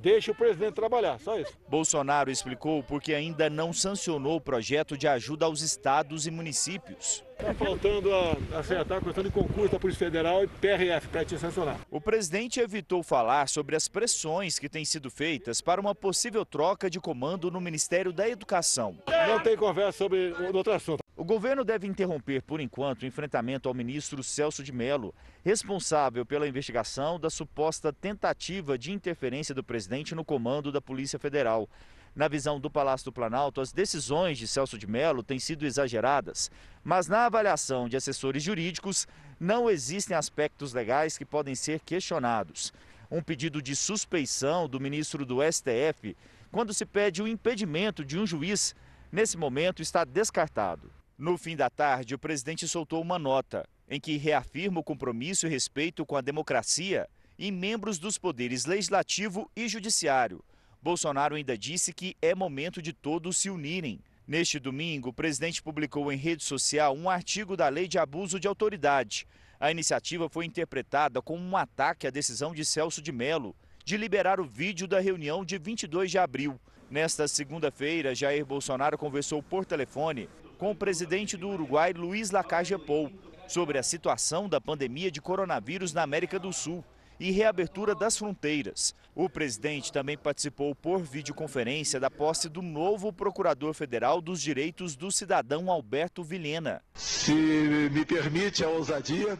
deixe 0.00 0.30
o 0.30 0.34
presidente 0.34 0.74
trabalhar, 0.74 1.18
só 1.20 1.38
isso. 1.38 1.52
Bolsonaro 1.68 2.30
explicou 2.30 2.82
porque 2.82 3.14
ainda 3.14 3.50
não 3.50 3.72
sancionou 3.72 4.36
o 4.36 4.40
projeto 4.40 4.96
de 4.96 5.06
ajuda 5.06 5.46
aos 5.46 5.60
estados 5.60 6.26
e 6.26 6.30
municípios. 6.30 7.24
Está 7.38 7.54
faltando 7.54 8.10
a, 8.14 8.58
acertar 8.58 8.98
a 8.98 9.00
questão 9.00 9.24
de 9.24 9.30
concurso 9.30 9.72
da 9.72 9.78
Polícia 9.78 10.06
Federal 10.06 10.44
e 10.44 10.46
PRF 10.46 11.08
para 11.08 11.24
te 11.24 11.38
sancionar. 11.38 11.78
O 11.90 12.00
presidente 12.00 12.60
evitou 12.60 13.02
falar 13.02 13.48
sobre 13.48 13.76
as 13.76 13.88
pressões 13.88 14.58
que 14.58 14.68
têm 14.68 14.84
sido 14.84 15.10
feitas 15.10 15.60
para 15.60 15.80
uma 15.80 15.94
possível 15.94 16.44
troca 16.44 16.90
de 16.90 17.00
comando 17.00 17.50
no 17.50 17.60
Ministério 17.60 18.12
da 18.12 18.28
Educação. 18.28 18.98
Não 19.26 19.40
tem 19.40 19.56
conversa 19.56 19.98
sobre 19.98 20.34
outro 20.52 20.72
assunto. 20.72 21.00
O 21.20 21.24
governo 21.24 21.66
deve 21.66 21.86
interromper, 21.86 22.40
por 22.40 22.62
enquanto, 22.62 23.02
o 23.02 23.06
enfrentamento 23.06 23.68
ao 23.68 23.74
ministro 23.74 24.24
Celso 24.24 24.64
de 24.64 24.72
Mello, 24.72 25.14
responsável 25.44 26.24
pela 26.24 26.48
investigação 26.48 27.20
da 27.20 27.28
suposta 27.28 27.92
tentativa 27.92 28.78
de 28.78 28.90
interferência 28.90 29.54
do 29.54 29.62
presidente 29.62 30.14
no 30.14 30.24
comando 30.24 30.72
da 30.72 30.80
Polícia 30.80 31.18
Federal. 31.18 31.68
Na 32.16 32.26
visão 32.26 32.58
do 32.58 32.70
Palácio 32.70 33.04
do 33.04 33.12
Planalto, 33.12 33.60
as 33.60 33.70
decisões 33.70 34.38
de 34.38 34.48
Celso 34.48 34.78
de 34.78 34.86
Mello 34.86 35.22
têm 35.22 35.38
sido 35.38 35.66
exageradas, 35.66 36.50
mas 36.82 37.06
na 37.06 37.26
avaliação 37.26 37.86
de 37.86 37.98
assessores 37.98 38.42
jurídicos, 38.42 39.06
não 39.38 39.68
existem 39.68 40.16
aspectos 40.16 40.72
legais 40.72 41.18
que 41.18 41.26
podem 41.26 41.54
ser 41.54 41.80
questionados. 41.80 42.72
Um 43.10 43.20
pedido 43.20 43.60
de 43.60 43.76
suspeição 43.76 44.66
do 44.66 44.80
ministro 44.80 45.26
do 45.26 45.40
STF, 45.42 46.16
quando 46.50 46.72
se 46.72 46.86
pede 46.86 47.22
o 47.22 47.28
impedimento 47.28 48.06
de 48.06 48.18
um 48.18 48.26
juiz, 48.26 48.74
nesse 49.12 49.36
momento 49.36 49.82
está 49.82 50.02
descartado. 50.02 50.90
No 51.20 51.36
fim 51.36 51.54
da 51.54 51.68
tarde, 51.68 52.14
o 52.14 52.18
presidente 52.18 52.66
soltou 52.66 53.02
uma 53.02 53.18
nota 53.18 53.68
em 53.86 54.00
que 54.00 54.16
reafirma 54.16 54.80
o 54.80 54.82
compromisso 54.82 55.46
e 55.46 55.50
respeito 55.50 56.06
com 56.06 56.16
a 56.16 56.22
democracia 56.22 57.06
e 57.38 57.52
membros 57.52 57.98
dos 57.98 58.16
poderes 58.16 58.64
legislativo 58.64 59.50
e 59.54 59.68
judiciário. 59.68 60.42
Bolsonaro 60.80 61.34
ainda 61.34 61.58
disse 61.58 61.92
que 61.92 62.16
é 62.22 62.34
momento 62.34 62.80
de 62.80 62.94
todos 62.94 63.36
se 63.36 63.50
unirem. 63.50 64.00
Neste 64.26 64.58
domingo, 64.58 65.10
o 65.10 65.12
presidente 65.12 65.62
publicou 65.62 66.10
em 66.10 66.16
rede 66.16 66.42
social 66.42 66.96
um 66.96 67.10
artigo 67.10 67.54
da 67.54 67.68
Lei 67.68 67.86
de 67.86 67.98
Abuso 67.98 68.40
de 68.40 68.48
Autoridade. 68.48 69.26
A 69.60 69.70
iniciativa 69.70 70.26
foi 70.26 70.46
interpretada 70.46 71.20
como 71.20 71.44
um 71.44 71.54
ataque 71.54 72.06
à 72.06 72.10
decisão 72.10 72.54
de 72.54 72.64
Celso 72.64 73.02
de 73.02 73.12
Mello 73.12 73.54
de 73.84 73.98
liberar 73.98 74.40
o 74.40 74.44
vídeo 74.46 74.88
da 74.88 75.00
reunião 75.00 75.44
de 75.44 75.58
22 75.58 76.10
de 76.10 76.16
abril. 76.16 76.58
Nesta 76.90 77.28
segunda-feira, 77.28 78.14
Jair 78.14 78.46
Bolsonaro 78.46 78.96
conversou 78.96 79.42
por 79.42 79.66
telefone 79.66 80.26
com 80.60 80.72
o 80.72 80.76
presidente 80.76 81.38
do 81.38 81.48
Uruguai, 81.48 81.94
Luiz 81.94 82.30
Lacalle 82.30 82.76
Pou, 82.76 83.10
sobre 83.48 83.78
a 83.78 83.82
situação 83.82 84.46
da 84.46 84.60
pandemia 84.60 85.10
de 85.10 85.18
coronavírus 85.18 85.94
na 85.94 86.02
América 86.02 86.38
do 86.38 86.52
Sul 86.52 86.84
e 87.18 87.30
reabertura 87.30 87.94
das 87.94 88.18
fronteiras. 88.18 88.94
O 89.14 89.26
presidente 89.26 89.90
também 89.90 90.18
participou 90.18 90.74
por 90.74 91.00
videoconferência 91.00 91.98
da 91.98 92.10
posse 92.10 92.46
do 92.46 92.60
novo 92.60 93.10
Procurador 93.10 93.72
Federal 93.72 94.20
dos 94.20 94.38
Direitos 94.38 94.94
do 94.94 95.10
Cidadão 95.10 95.70
Alberto 95.70 96.22
Vilhena. 96.22 96.82
Se 96.94 97.32
me 97.32 98.04
permite 98.04 98.62
a 98.62 98.68
ousadia, 98.68 99.38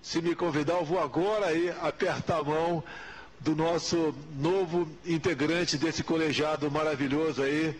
se 0.00 0.22
me 0.22 0.34
convidar, 0.34 0.78
eu 0.78 0.86
vou 0.86 0.98
agora 0.98 1.48
aí 1.48 1.68
apertar 1.82 2.38
a 2.38 2.44
mão 2.44 2.82
do 3.40 3.54
nosso 3.54 4.14
novo 4.38 4.88
integrante 5.04 5.76
desse 5.76 6.02
colegiado 6.02 6.70
maravilhoso 6.70 7.42
aí 7.42 7.78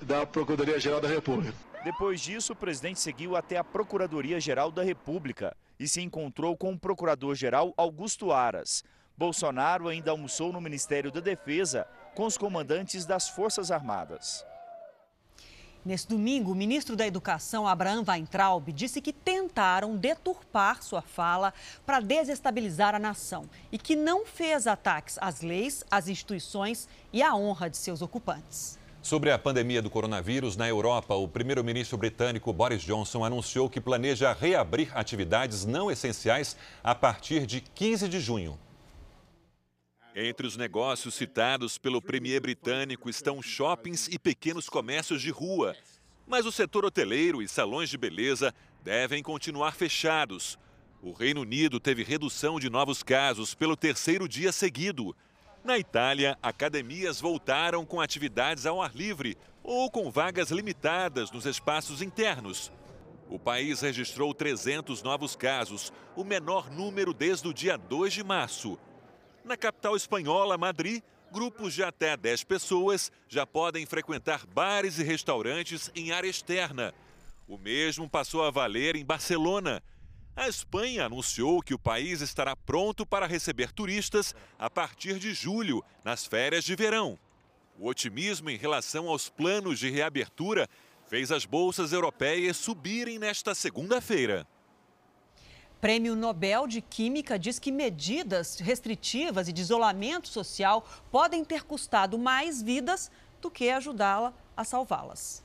da 0.00 0.24
Procuradoria-Geral 0.24 1.02
da 1.02 1.08
República. 1.08 1.69
Depois 1.82 2.20
disso, 2.20 2.52
o 2.52 2.56
presidente 2.56 3.00
seguiu 3.00 3.34
até 3.34 3.56
a 3.56 3.64
Procuradoria-Geral 3.64 4.70
da 4.70 4.82
República 4.82 5.56
e 5.78 5.88
se 5.88 6.02
encontrou 6.02 6.54
com 6.54 6.72
o 6.72 6.78
Procurador-Geral 6.78 7.72
Augusto 7.74 8.32
Aras. 8.32 8.84
Bolsonaro 9.16 9.88
ainda 9.88 10.10
almoçou 10.10 10.52
no 10.52 10.60
Ministério 10.60 11.10
da 11.10 11.20
Defesa 11.20 11.86
com 12.14 12.26
os 12.26 12.36
comandantes 12.36 13.06
das 13.06 13.30
Forças 13.30 13.70
Armadas. 13.70 14.44
Nesse 15.82 16.06
domingo, 16.06 16.52
o 16.52 16.54
ministro 16.54 16.94
da 16.94 17.06
Educação, 17.06 17.66
Abraham 17.66 18.04
Weintraub, 18.06 18.70
disse 18.70 19.00
que 19.00 19.14
tentaram 19.14 19.96
deturpar 19.96 20.82
sua 20.82 21.00
fala 21.00 21.54
para 21.86 22.00
desestabilizar 22.00 22.94
a 22.94 22.98
nação 22.98 23.48
e 23.72 23.78
que 23.78 23.96
não 23.96 24.26
fez 24.26 24.66
ataques 24.66 25.16
às 25.18 25.40
leis, 25.40 25.82
às 25.90 26.08
instituições 26.08 26.86
e 27.10 27.22
à 27.22 27.34
honra 27.34 27.70
de 27.70 27.78
seus 27.78 28.02
ocupantes. 28.02 28.79
Sobre 29.02 29.30
a 29.30 29.38
pandemia 29.38 29.80
do 29.80 29.88
coronavírus 29.88 30.58
na 30.58 30.68
Europa, 30.68 31.14
o 31.14 31.26
primeiro-ministro 31.26 31.96
britânico 31.96 32.52
Boris 32.52 32.82
Johnson 32.82 33.24
anunciou 33.24 33.68
que 33.68 33.80
planeja 33.80 34.32
reabrir 34.34 34.90
atividades 34.94 35.64
não 35.64 35.90
essenciais 35.90 36.54
a 36.84 36.94
partir 36.94 37.46
de 37.46 37.62
15 37.62 38.08
de 38.08 38.20
junho. 38.20 38.58
Entre 40.14 40.46
os 40.46 40.54
negócios 40.54 41.14
citados 41.14 41.78
pelo 41.78 42.02
premier 42.02 42.42
britânico 42.42 43.08
estão 43.08 43.40
shoppings 43.40 44.06
e 44.08 44.18
pequenos 44.18 44.68
comércios 44.68 45.22
de 45.22 45.30
rua. 45.30 45.74
Mas 46.26 46.44
o 46.44 46.52
setor 46.52 46.84
hoteleiro 46.84 47.40
e 47.40 47.48
salões 47.48 47.88
de 47.88 47.96
beleza 47.96 48.54
devem 48.84 49.22
continuar 49.22 49.74
fechados. 49.74 50.58
O 51.02 51.12
Reino 51.12 51.40
Unido 51.40 51.80
teve 51.80 52.02
redução 52.02 52.60
de 52.60 52.68
novos 52.68 53.02
casos 53.02 53.54
pelo 53.54 53.76
terceiro 53.76 54.28
dia 54.28 54.52
seguido. 54.52 55.16
Na 55.62 55.78
Itália, 55.78 56.38
academias 56.42 57.20
voltaram 57.20 57.84
com 57.84 58.00
atividades 58.00 58.64
ao 58.64 58.80
ar 58.80 58.94
livre 58.96 59.36
ou 59.62 59.90
com 59.90 60.10
vagas 60.10 60.50
limitadas 60.50 61.30
nos 61.30 61.44
espaços 61.44 62.00
internos. 62.00 62.72
O 63.28 63.38
país 63.38 63.82
registrou 63.82 64.32
300 64.32 65.02
novos 65.02 65.36
casos, 65.36 65.92
o 66.16 66.24
menor 66.24 66.70
número 66.70 67.12
desde 67.12 67.46
o 67.46 67.52
dia 67.52 67.76
2 67.76 68.14
de 68.14 68.24
março. 68.24 68.78
Na 69.44 69.54
capital 69.54 69.94
espanhola, 69.94 70.56
Madrid, 70.56 71.02
grupos 71.30 71.74
de 71.74 71.84
até 71.84 72.16
10 72.16 72.42
pessoas 72.44 73.12
já 73.28 73.46
podem 73.46 73.84
frequentar 73.84 74.46
bares 74.46 74.98
e 74.98 75.04
restaurantes 75.04 75.90
em 75.94 76.10
área 76.10 76.28
externa. 76.28 76.94
O 77.46 77.58
mesmo 77.58 78.08
passou 78.08 78.44
a 78.44 78.50
valer 78.50 78.96
em 78.96 79.04
Barcelona. 79.04 79.82
A 80.36 80.48
Espanha 80.48 81.06
anunciou 81.06 81.60
que 81.60 81.74
o 81.74 81.78
país 81.78 82.20
estará 82.20 82.54
pronto 82.56 83.04
para 83.04 83.26
receber 83.26 83.72
turistas 83.72 84.34
a 84.58 84.70
partir 84.70 85.18
de 85.18 85.34
julho, 85.34 85.84
nas 86.04 86.24
férias 86.24 86.64
de 86.64 86.74
verão. 86.74 87.18
O 87.78 87.88
otimismo 87.88 88.48
em 88.50 88.56
relação 88.56 89.08
aos 89.08 89.28
planos 89.28 89.78
de 89.78 89.90
reabertura 89.90 90.68
fez 91.08 91.32
as 91.32 91.44
bolsas 91.44 91.92
europeias 91.92 92.56
subirem 92.56 93.18
nesta 93.18 93.54
segunda-feira. 93.54 94.46
Prêmio 95.80 96.14
Nobel 96.14 96.66
de 96.66 96.82
Química 96.82 97.38
diz 97.38 97.58
que 97.58 97.72
medidas 97.72 98.60
restritivas 98.60 99.48
e 99.48 99.52
de 99.52 99.62
isolamento 99.62 100.28
social 100.28 100.86
podem 101.10 101.42
ter 101.42 101.64
custado 101.64 102.18
mais 102.18 102.62
vidas 102.62 103.10
do 103.40 103.50
que 103.50 103.70
ajudá-la 103.70 104.34
a 104.54 104.62
salvá-las. 104.62 105.42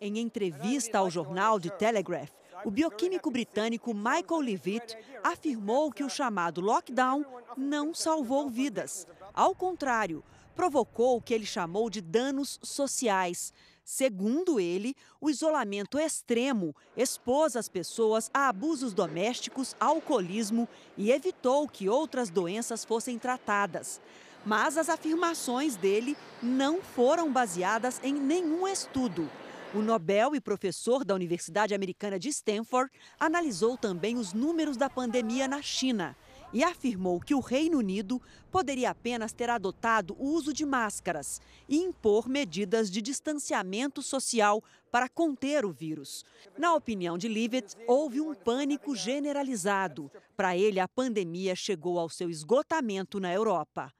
Em 0.00 0.18
entrevista 0.18 0.98
ao 0.98 1.10
jornal 1.10 1.60
The 1.60 1.68
Telegraph, 1.70 2.30
o 2.64 2.70
bioquímico 2.70 3.30
britânico 3.30 3.92
Michael 3.92 4.40
Levitt 4.40 4.96
afirmou 5.22 5.92
que 5.92 6.02
o 6.02 6.08
chamado 6.08 6.60
lockdown 6.60 7.24
não 7.56 7.94
salvou 7.94 8.48
vidas. 8.48 9.06
Ao 9.32 9.54
contrário, 9.54 10.24
provocou 10.56 11.16
o 11.16 11.20
que 11.20 11.34
ele 11.34 11.44
chamou 11.46 11.90
de 11.90 12.00
danos 12.00 12.58
sociais. 12.62 13.52
Segundo 13.84 14.58
ele, 14.58 14.96
o 15.20 15.28
isolamento 15.28 15.98
extremo 15.98 16.74
expôs 16.96 17.54
as 17.54 17.68
pessoas 17.68 18.30
a 18.32 18.48
abusos 18.48 18.94
domésticos, 18.94 19.76
alcoolismo 19.78 20.66
e 20.96 21.12
evitou 21.12 21.68
que 21.68 21.88
outras 21.88 22.30
doenças 22.30 22.84
fossem 22.84 23.18
tratadas. 23.18 24.00
Mas 24.46 24.78
as 24.78 24.88
afirmações 24.88 25.76
dele 25.76 26.16
não 26.42 26.80
foram 26.80 27.30
baseadas 27.30 28.00
em 28.02 28.14
nenhum 28.14 28.66
estudo. 28.66 29.30
O 29.74 29.82
Nobel 29.82 30.36
e 30.36 30.40
professor 30.40 31.04
da 31.04 31.16
Universidade 31.16 31.74
Americana 31.74 32.16
de 32.16 32.28
Stanford 32.28 32.92
analisou 33.18 33.76
também 33.76 34.16
os 34.16 34.32
números 34.32 34.76
da 34.76 34.88
pandemia 34.88 35.48
na 35.48 35.60
China 35.60 36.16
e 36.52 36.62
afirmou 36.62 37.18
que 37.18 37.34
o 37.34 37.40
Reino 37.40 37.78
Unido 37.78 38.22
poderia 38.52 38.90
apenas 38.90 39.32
ter 39.32 39.50
adotado 39.50 40.14
o 40.16 40.28
uso 40.28 40.52
de 40.52 40.64
máscaras 40.64 41.40
e 41.68 41.76
impor 41.76 42.28
medidas 42.28 42.88
de 42.88 43.02
distanciamento 43.02 44.00
social 44.00 44.62
para 44.92 45.08
conter 45.08 45.64
o 45.64 45.72
vírus. 45.72 46.24
Na 46.56 46.72
opinião 46.76 47.18
de 47.18 47.26
Leavitt, 47.26 47.74
houve 47.88 48.20
um 48.20 48.32
pânico 48.32 48.94
generalizado. 48.94 50.08
Para 50.36 50.56
ele, 50.56 50.78
a 50.78 50.86
pandemia 50.86 51.56
chegou 51.56 51.98
ao 51.98 52.08
seu 52.08 52.30
esgotamento 52.30 53.18
na 53.18 53.34
Europa. 53.34 53.92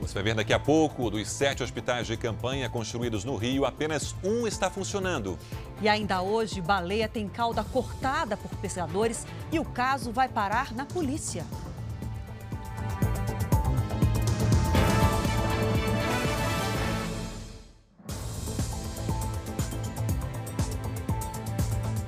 Você 0.00 0.14
vai 0.14 0.22
ver 0.22 0.34
daqui 0.34 0.52
a 0.52 0.60
pouco, 0.60 1.10
dos 1.10 1.28
sete 1.28 1.62
hospitais 1.62 2.06
de 2.06 2.16
campanha 2.16 2.68
construídos 2.70 3.24
no 3.24 3.34
Rio, 3.34 3.64
apenas 3.64 4.14
um 4.22 4.46
está 4.46 4.70
funcionando. 4.70 5.36
E 5.82 5.88
ainda 5.88 6.22
hoje, 6.22 6.60
baleia 6.60 7.08
tem 7.08 7.28
cauda 7.28 7.64
cortada 7.64 8.36
por 8.36 8.50
pescadores 8.58 9.26
e 9.50 9.58
o 9.58 9.64
caso 9.64 10.12
vai 10.12 10.28
parar 10.28 10.72
na 10.72 10.86
polícia. 10.86 11.44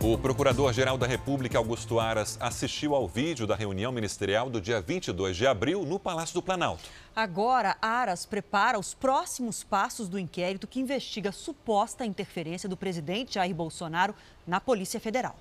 O 0.02 0.16
Procurador-Geral 0.16 0.96
da 0.96 1.06
República, 1.06 1.58
Augusto 1.58 2.00
Aras, 2.00 2.38
assistiu 2.40 2.94
ao 2.94 3.06
vídeo 3.06 3.46
da 3.46 3.54
reunião 3.54 3.92
ministerial 3.92 4.48
do 4.48 4.58
dia 4.58 4.80
22 4.80 5.36
de 5.36 5.46
abril 5.46 5.84
no 5.84 6.00
Palácio 6.00 6.32
do 6.32 6.40
Planalto. 6.40 6.84
Agora, 7.14 7.76
Aras 7.82 8.24
prepara 8.24 8.78
os 8.78 8.94
próximos 8.94 9.62
passos 9.62 10.08
do 10.08 10.18
inquérito 10.18 10.66
que 10.66 10.80
investiga 10.80 11.30
suposta 11.30 12.06
interferência 12.06 12.66
do 12.66 12.78
presidente 12.78 13.34
Jair 13.34 13.54
Bolsonaro 13.54 14.14
na 14.46 14.58
Polícia 14.58 14.98
Federal. 14.98 15.36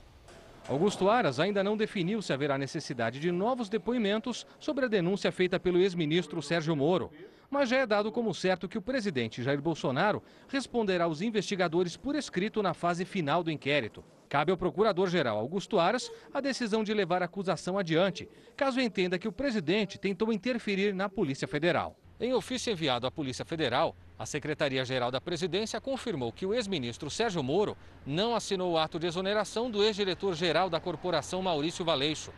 Augusto 0.68 1.10
Aras 1.10 1.40
ainda 1.40 1.64
não 1.64 1.78
definiu 1.78 2.22
se 2.22 2.34
haverá 2.34 2.58
necessidade 2.58 3.18
de 3.18 3.32
novos 3.32 3.70
depoimentos 3.70 4.46
sobre 4.60 4.84
a 4.84 4.90
denúncia 4.90 5.32
feita 5.32 5.58
pelo 5.58 5.80
ex-ministro 5.80 6.42
Sérgio 6.42 6.76
Moro. 6.76 7.10
Mas 7.50 7.70
já 7.70 7.78
é 7.78 7.86
dado 7.86 8.12
como 8.12 8.34
certo 8.34 8.70
que 8.70 8.78
o 8.78 8.82
presidente 8.82 9.42
Jair 9.42 9.62
Bolsonaro 9.62 10.22
responderá 10.48 11.06
aos 11.06 11.22
investigadores 11.22 11.98
por 11.98 12.16
escrito 12.16 12.62
na 12.62 12.74
fase 12.74 13.06
final 13.06 13.44
do 13.44 13.50
inquérito. 13.50 14.04
Cabe 14.30 14.52
ao 14.52 14.58
procurador-geral 14.58 15.40
Augusto 15.40 15.80
Aras 15.80 16.12
a 16.32 16.40
decisão 16.40 16.84
de 16.84 16.94
levar 16.94 17.24
a 17.24 17.26
acusação 17.26 17.80
adiante, 17.80 18.30
caso 18.56 18.80
entenda 18.80 19.18
que 19.18 19.28
o 19.28 19.32
presidente 19.32 19.98
tentou 19.98 20.32
interferir 20.32 20.94
na 20.94 21.10
Polícia 21.10 21.48
Federal. 21.48 21.98
Em 22.20 22.34
ofício 22.34 22.72
enviado 22.72 23.08
à 23.08 23.12
Polícia 23.12 23.46
Federal, 23.46 23.96
a 24.20 24.26
Secretaria-Geral 24.26 25.10
da 25.10 25.22
Presidência 25.22 25.82
confirmou 25.82 26.32
que 26.32 26.46
o 26.46 26.54
ex-ministro 26.54 27.10
Sérgio 27.10 27.42
Moro 27.42 27.76
não 28.06 28.36
assinou 28.36 28.74
o 28.74 28.78
ato 28.78 29.00
de 29.00 29.08
exoneração 29.08 29.72
do 29.72 29.82
ex-diretor-geral 29.82 30.70
da 30.70 30.80
corporação 30.80 31.42
Maurício 31.42 31.86
Valeixo. 31.86 32.32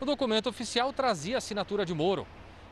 O 0.00 0.04
documento 0.04 0.48
oficial 0.48 0.92
trazia 0.92 1.36
a 1.36 1.38
assinatura 1.38 1.86
de 1.86 1.94
Moro. 1.94 2.26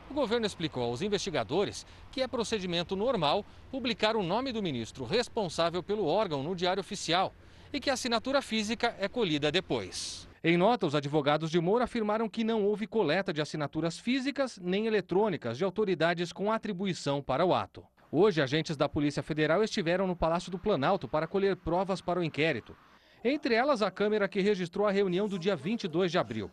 O 0.09 0.13
governo 0.13 0.45
explicou 0.45 0.83
aos 0.83 1.03
investigadores 1.03 1.85
que 2.11 2.21
é 2.21 2.27
procedimento 2.27 2.95
normal 2.95 3.45
publicar 3.69 4.15
o 4.15 4.23
nome 4.23 4.51
do 4.51 4.63
ministro 4.63 5.05
responsável 5.05 5.83
pelo 5.83 6.07
órgão 6.07 6.41
no 6.41 6.55
Diário 6.55 6.81
Oficial 6.81 7.33
e 7.71 7.79
que 7.79 7.91
a 7.91 7.93
assinatura 7.93 8.41
física 8.41 8.95
é 8.99 9.07
colhida 9.07 9.51
depois. 9.51 10.27
Em 10.43 10.57
nota, 10.57 10.87
os 10.87 10.95
advogados 10.95 11.51
de 11.51 11.59
Moura 11.59 11.83
afirmaram 11.83 12.27
que 12.27 12.43
não 12.43 12.65
houve 12.65 12.87
coleta 12.87 13.31
de 13.31 13.41
assinaturas 13.41 13.99
físicas 13.99 14.57
nem 14.59 14.87
eletrônicas 14.87 15.57
de 15.57 15.63
autoridades 15.63 16.33
com 16.33 16.51
atribuição 16.51 17.21
para 17.21 17.45
o 17.45 17.53
ato. 17.53 17.83
Hoje, 18.11 18.41
agentes 18.41 18.75
da 18.75 18.89
Polícia 18.89 19.21
Federal 19.21 19.63
estiveram 19.63 20.07
no 20.07 20.15
Palácio 20.15 20.49
do 20.49 20.57
Planalto 20.57 21.07
para 21.07 21.27
colher 21.27 21.55
provas 21.55 22.01
para 22.01 22.19
o 22.19 22.23
inquérito. 22.23 22.75
Entre 23.23 23.53
elas, 23.53 23.83
a 23.83 23.91
câmera 23.91 24.27
que 24.27 24.41
registrou 24.41 24.87
a 24.87 24.91
reunião 24.91 25.27
do 25.27 25.37
dia 25.37 25.55
22 25.55 26.09
de 26.09 26.17
abril. 26.17 26.49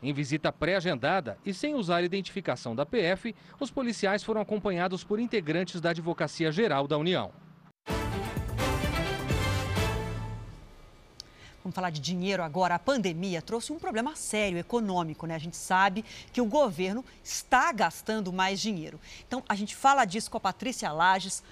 Em 0.00 0.12
visita 0.12 0.52
pré-agendada 0.52 1.36
e 1.44 1.52
sem 1.52 1.74
usar 1.74 2.04
identificação 2.04 2.74
da 2.74 2.86
PF, 2.86 3.34
os 3.58 3.68
policiais 3.68 4.22
foram 4.22 4.40
acompanhados 4.40 5.02
por 5.02 5.18
integrantes 5.18 5.80
da 5.80 5.90
Advocacia 5.90 6.52
Geral 6.52 6.86
da 6.86 6.96
União. 6.96 7.32
Vamos 11.64 11.74
falar 11.74 11.90
de 11.90 12.00
dinheiro 12.00 12.44
agora. 12.44 12.76
A 12.76 12.78
pandemia 12.78 13.42
trouxe 13.42 13.72
um 13.72 13.78
problema 13.78 14.14
sério 14.14 14.56
econômico, 14.56 15.26
né? 15.26 15.34
A 15.34 15.38
gente 15.38 15.56
sabe 15.56 16.04
que 16.32 16.40
o 16.40 16.46
governo 16.46 17.04
está 17.22 17.72
gastando 17.72 18.32
mais 18.32 18.60
dinheiro. 18.60 19.00
Então, 19.26 19.42
a 19.48 19.56
gente 19.56 19.74
fala 19.74 20.04
disso 20.04 20.30
com 20.30 20.36
a 20.36 20.40
Patrícia 20.40 20.92
Lages. 20.92 21.42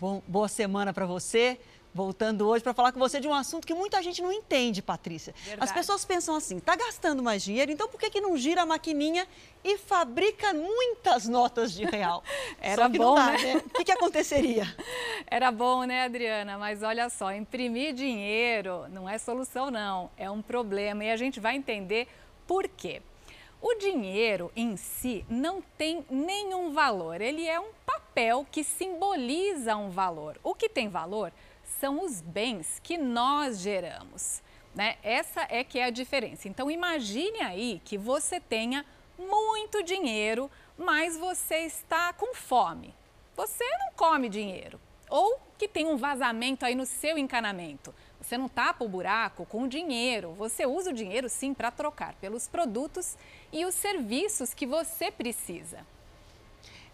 Bom, 0.00 0.22
boa 0.26 0.48
semana 0.48 0.94
para 0.94 1.04
você 1.04 1.60
voltando 1.92 2.48
hoje 2.48 2.62
para 2.62 2.72
falar 2.72 2.92
com 2.92 2.98
você 2.98 3.20
de 3.20 3.26
um 3.26 3.34
assunto 3.34 3.66
que 3.66 3.74
muita 3.74 4.02
gente 4.02 4.22
não 4.22 4.32
entende, 4.32 4.80
Patrícia. 4.80 5.34
Verdade. 5.44 5.62
As 5.62 5.72
pessoas 5.72 6.04
pensam 6.04 6.34
assim, 6.36 6.58
está 6.58 6.76
gastando 6.76 7.22
mais 7.22 7.42
dinheiro, 7.42 7.72
então 7.72 7.88
por 7.88 7.98
que, 7.98 8.10
que 8.10 8.20
não 8.20 8.36
gira 8.36 8.62
a 8.62 8.66
maquininha 8.66 9.26
e 9.64 9.76
fabrica 9.76 10.54
muitas 10.54 11.26
notas 11.26 11.72
de 11.72 11.84
real? 11.84 12.22
Era 12.60 12.88
bom, 12.88 13.14
dá, 13.14 13.32
né? 13.32 13.56
O 13.56 13.70
que, 13.70 13.84
que 13.84 13.92
aconteceria? 13.92 14.64
Era 15.26 15.50
bom, 15.50 15.84
né, 15.84 16.04
Adriana? 16.04 16.56
Mas 16.56 16.82
olha 16.82 17.08
só, 17.10 17.32
imprimir 17.32 17.92
dinheiro 17.92 18.86
não 18.90 19.08
é 19.08 19.18
solução, 19.18 19.70
não. 19.70 20.10
É 20.16 20.30
um 20.30 20.40
problema 20.40 21.04
e 21.04 21.10
a 21.10 21.16
gente 21.16 21.40
vai 21.40 21.56
entender 21.56 22.08
por 22.46 22.68
quê. 22.68 23.02
O 23.62 23.74
dinheiro 23.74 24.50
em 24.56 24.74
si 24.76 25.24
não 25.28 25.62
tem 25.76 26.04
nenhum 26.08 26.72
valor, 26.72 27.20
ele 27.20 27.46
é 27.46 27.60
um 27.60 27.68
papel 27.84 28.46
que 28.50 28.64
simboliza 28.64 29.76
um 29.76 29.90
valor. 29.90 30.40
O 30.42 30.54
que 30.54 30.66
tem 30.66 30.88
valor 30.88 31.30
são 31.80 32.04
os 32.04 32.20
bens 32.20 32.78
que 32.82 32.98
nós 32.98 33.58
geramos. 33.58 34.42
Né? 34.74 34.96
Essa 35.02 35.46
é 35.48 35.64
que 35.64 35.78
é 35.78 35.86
a 35.86 35.90
diferença. 35.90 36.46
Então 36.46 36.70
imagine 36.70 37.40
aí 37.40 37.80
que 37.84 37.96
você 37.96 38.38
tenha 38.38 38.84
muito 39.18 39.82
dinheiro, 39.82 40.50
mas 40.76 41.16
você 41.16 41.60
está 41.60 42.12
com 42.12 42.34
fome. 42.34 42.94
Você 43.34 43.64
não 43.78 43.92
come 43.96 44.28
dinheiro. 44.28 44.78
Ou 45.08 45.40
que 45.58 45.66
tem 45.66 45.86
um 45.86 45.96
vazamento 45.96 46.64
aí 46.64 46.74
no 46.74 46.86
seu 46.86 47.18
encanamento. 47.18 47.94
Você 48.20 48.36
não 48.36 48.48
tapa 48.48 48.84
o 48.84 48.88
buraco 48.88 49.46
com 49.46 49.62
o 49.64 49.68
dinheiro. 49.68 50.34
Você 50.34 50.66
usa 50.66 50.90
o 50.90 50.94
dinheiro 50.94 51.28
sim 51.28 51.54
para 51.54 51.70
trocar 51.70 52.14
pelos 52.16 52.46
produtos 52.46 53.16
e 53.50 53.64
os 53.64 53.74
serviços 53.74 54.52
que 54.52 54.66
você 54.66 55.10
precisa. 55.10 55.84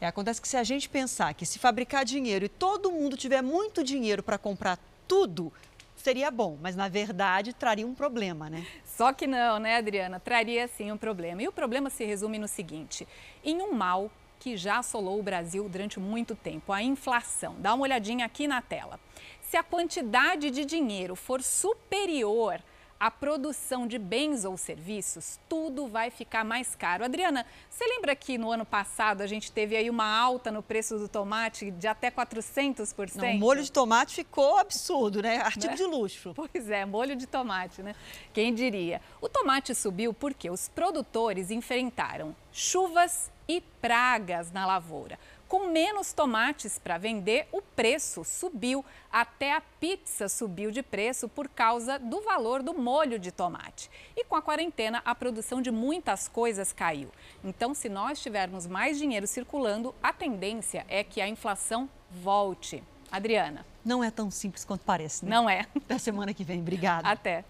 É, 0.00 0.06
acontece 0.06 0.40
que 0.40 0.48
se 0.48 0.56
a 0.56 0.64
gente 0.64 0.88
pensar 0.88 1.32
que 1.34 1.46
se 1.46 1.58
fabricar 1.58 2.04
dinheiro 2.04 2.44
e 2.44 2.48
todo 2.48 2.92
mundo 2.92 3.16
tiver 3.16 3.42
muito 3.42 3.82
dinheiro 3.82 4.22
para 4.22 4.36
comprar 4.36 4.78
tudo, 5.08 5.52
seria 5.96 6.30
bom, 6.30 6.58
mas 6.60 6.76
na 6.76 6.88
verdade 6.88 7.52
traria 7.52 7.86
um 7.86 7.94
problema, 7.94 8.50
né? 8.50 8.66
Só 8.84 9.12
que 9.12 9.26
não, 9.26 9.58
né, 9.58 9.76
Adriana? 9.76 10.20
Traria 10.20 10.68
sim 10.68 10.92
um 10.92 10.96
problema. 10.96 11.42
E 11.42 11.48
o 11.48 11.52
problema 11.52 11.90
se 11.90 12.04
resume 12.04 12.38
no 12.38 12.48
seguinte: 12.48 13.06
em 13.42 13.60
um 13.60 13.72
mal 13.72 14.10
que 14.38 14.56
já 14.56 14.78
assolou 14.78 15.18
o 15.18 15.22
Brasil 15.22 15.68
durante 15.68 15.98
muito 15.98 16.34
tempo, 16.34 16.72
a 16.72 16.82
inflação. 16.82 17.56
Dá 17.58 17.74
uma 17.74 17.82
olhadinha 17.84 18.26
aqui 18.26 18.46
na 18.46 18.60
tela. 18.60 19.00
Se 19.40 19.56
a 19.56 19.62
quantidade 19.62 20.50
de 20.50 20.64
dinheiro 20.64 21.16
for 21.16 21.42
superior 21.42 22.60
a 22.98 23.10
produção 23.10 23.86
de 23.86 23.98
bens 23.98 24.44
ou 24.44 24.56
serviços, 24.56 25.38
tudo 25.48 25.86
vai 25.86 26.10
ficar 26.10 26.44
mais 26.44 26.74
caro. 26.74 27.04
Adriana, 27.04 27.46
você 27.68 27.84
lembra 27.84 28.16
que 28.16 28.38
no 28.38 28.50
ano 28.50 28.64
passado 28.64 29.20
a 29.20 29.26
gente 29.26 29.52
teve 29.52 29.76
aí 29.76 29.90
uma 29.90 30.06
alta 30.06 30.50
no 30.50 30.62
preço 30.62 30.98
do 30.98 31.08
tomate 31.08 31.70
de 31.70 31.86
até 31.86 32.10
400%? 32.10 33.16
Não, 33.16 33.30
o 33.30 33.38
molho 33.38 33.62
de 33.62 33.70
tomate 33.70 34.14
ficou 34.16 34.58
absurdo, 34.58 35.22
né? 35.22 35.38
Artigo 35.38 35.68
né? 35.68 35.74
de 35.74 35.84
luxo. 35.84 36.32
Pois 36.34 36.70
é, 36.70 36.84
molho 36.84 37.14
de 37.14 37.26
tomate, 37.26 37.82
né? 37.82 37.94
Quem 38.32 38.54
diria? 38.54 39.00
O 39.20 39.28
tomate 39.28 39.74
subiu 39.74 40.14
porque 40.14 40.50
os 40.50 40.68
produtores 40.68 41.50
enfrentaram 41.50 42.34
chuvas 42.52 43.30
e 43.48 43.60
pragas 43.60 44.50
na 44.50 44.66
lavoura. 44.66 45.18
Com 45.48 45.68
menos 45.68 46.12
tomates 46.12 46.76
para 46.76 46.98
vender, 46.98 47.46
o 47.52 47.62
preço 47.62 48.24
subiu. 48.24 48.84
Até 49.12 49.52
a 49.52 49.60
pizza 49.60 50.28
subiu 50.28 50.72
de 50.72 50.82
preço 50.82 51.28
por 51.28 51.48
causa 51.48 51.98
do 51.98 52.20
valor 52.20 52.62
do 52.62 52.74
molho 52.74 53.18
de 53.18 53.30
tomate. 53.30 53.88
E 54.16 54.24
com 54.24 54.34
a 54.34 54.42
quarentena, 54.42 55.00
a 55.04 55.14
produção 55.14 55.62
de 55.62 55.70
muitas 55.70 56.26
coisas 56.26 56.72
caiu. 56.72 57.10
Então, 57.44 57.74
se 57.74 57.88
nós 57.88 58.20
tivermos 58.20 58.66
mais 58.66 58.98
dinheiro 58.98 59.26
circulando, 59.26 59.94
a 60.02 60.12
tendência 60.12 60.84
é 60.88 61.04
que 61.04 61.20
a 61.20 61.28
inflação 61.28 61.88
volte. 62.10 62.82
Adriana. 63.10 63.64
Não 63.84 64.02
é 64.02 64.10
tão 64.10 64.30
simples 64.32 64.64
quanto 64.64 64.84
parece, 64.84 65.24
né? 65.24 65.30
Não 65.30 65.48
é. 65.48 65.66
Até 65.76 65.96
semana 65.96 66.34
que 66.34 66.42
vem. 66.42 66.60
Obrigada. 66.60 67.08
Até. 67.08 67.44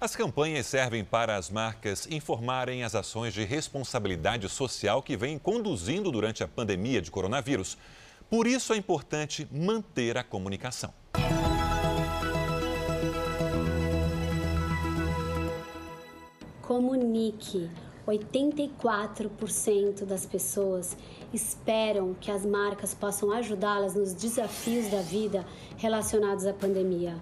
As 0.00 0.16
campanhas 0.16 0.66
servem 0.66 1.04
para 1.04 1.36
as 1.36 1.48
marcas 1.48 2.06
informarem 2.10 2.82
as 2.82 2.94
ações 2.94 3.32
de 3.32 3.44
responsabilidade 3.44 4.48
social 4.48 5.02
que 5.02 5.16
vêm 5.16 5.38
conduzindo 5.38 6.10
durante 6.10 6.42
a 6.42 6.48
pandemia 6.48 7.00
de 7.00 7.10
coronavírus. 7.10 7.78
Por 8.28 8.46
isso 8.46 8.72
é 8.72 8.76
importante 8.76 9.48
manter 9.50 10.18
a 10.18 10.24
comunicação. 10.24 10.92
Comunique. 16.60 17.70
84% 18.06 20.04
das 20.04 20.26
pessoas 20.26 20.94
esperam 21.32 22.12
que 22.12 22.30
as 22.30 22.44
marcas 22.44 22.92
possam 22.92 23.32
ajudá-las 23.32 23.94
nos 23.94 24.12
desafios 24.12 24.90
da 24.90 25.00
vida 25.00 25.46
relacionados 25.78 26.44
à 26.44 26.52
pandemia. 26.52 27.16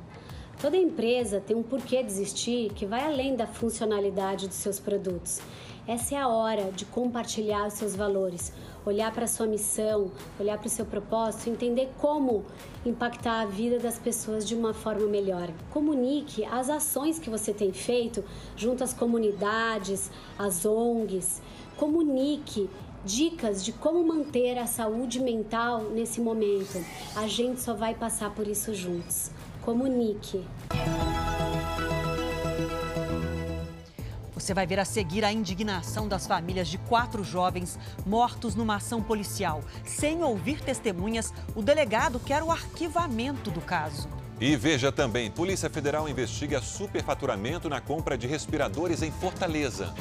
Toda 0.62 0.76
empresa 0.76 1.42
tem 1.44 1.56
um 1.56 1.62
porquê 1.64 2.04
de 2.04 2.12
existir 2.12 2.72
que 2.72 2.86
vai 2.86 3.04
além 3.04 3.34
da 3.34 3.48
funcionalidade 3.48 4.46
dos 4.46 4.58
seus 4.58 4.78
produtos. 4.78 5.40
Essa 5.88 6.14
é 6.14 6.18
a 6.18 6.28
hora 6.28 6.70
de 6.70 6.84
compartilhar 6.84 7.66
os 7.66 7.72
seus 7.72 7.96
valores, 7.96 8.52
olhar 8.86 9.12
para 9.12 9.24
a 9.24 9.26
sua 9.26 9.48
missão, 9.48 10.12
olhar 10.38 10.56
para 10.56 10.68
o 10.68 10.70
seu 10.70 10.86
propósito, 10.86 11.50
entender 11.50 11.90
como 11.98 12.44
impactar 12.86 13.40
a 13.40 13.44
vida 13.44 13.80
das 13.80 13.98
pessoas 13.98 14.46
de 14.46 14.54
uma 14.54 14.72
forma 14.72 15.08
melhor. 15.08 15.50
Comunique 15.72 16.44
as 16.44 16.70
ações 16.70 17.18
que 17.18 17.28
você 17.28 17.52
tem 17.52 17.72
feito 17.72 18.22
junto 18.56 18.84
às 18.84 18.92
comunidades, 18.94 20.12
às 20.38 20.64
ONGs. 20.64 21.42
Comunique 21.76 22.70
dicas 23.04 23.64
de 23.64 23.72
como 23.72 24.06
manter 24.06 24.56
a 24.58 24.66
saúde 24.66 25.18
mental 25.18 25.82
nesse 25.90 26.20
momento. 26.20 26.80
A 27.16 27.26
gente 27.26 27.60
só 27.60 27.74
vai 27.74 27.96
passar 27.96 28.32
por 28.32 28.46
isso 28.46 28.72
juntos. 28.72 29.32
Comunique. 29.62 30.44
Você 34.34 34.52
vai 34.52 34.66
ver 34.66 34.80
a 34.80 34.84
seguir 34.84 35.24
a 35.24 35.32
indignação 35.32 36.08
das 36.08 36.26
famílias 36.26 36.66
de 36.66 36.76
quatro 36.76 37.22
jovens 37.22 37.78
mortos 38.04 38.56
numa 38.56 38.76
ação 38.76 39.00
policial. 39.00 39.62
Sem 39.84 40.24
ouvir 40.24 40.60
testemunhas, 40.60 41.32
o 41.54 41.62
delegado 41.62 42.18
quer 42.18 42.42
o 42.42 42.50
arquivamento 42.50 43.52
do 43.52 43.60
caso. 43.60 44.08
E 44.40 44.56
veja 44.56 44.90
também: 44.90 45.30
Polícia 45.30 45.70
Federal 45.70 46.08
investiga 46.08 46.60
superfaturamento 46.60 47.68
na 47.68 47.80
compra 47.80 48.18
de 48.18 48.26
respiradores 48.26 49.00
em 49.00 49.12
Fortaleza. 49.12 49.94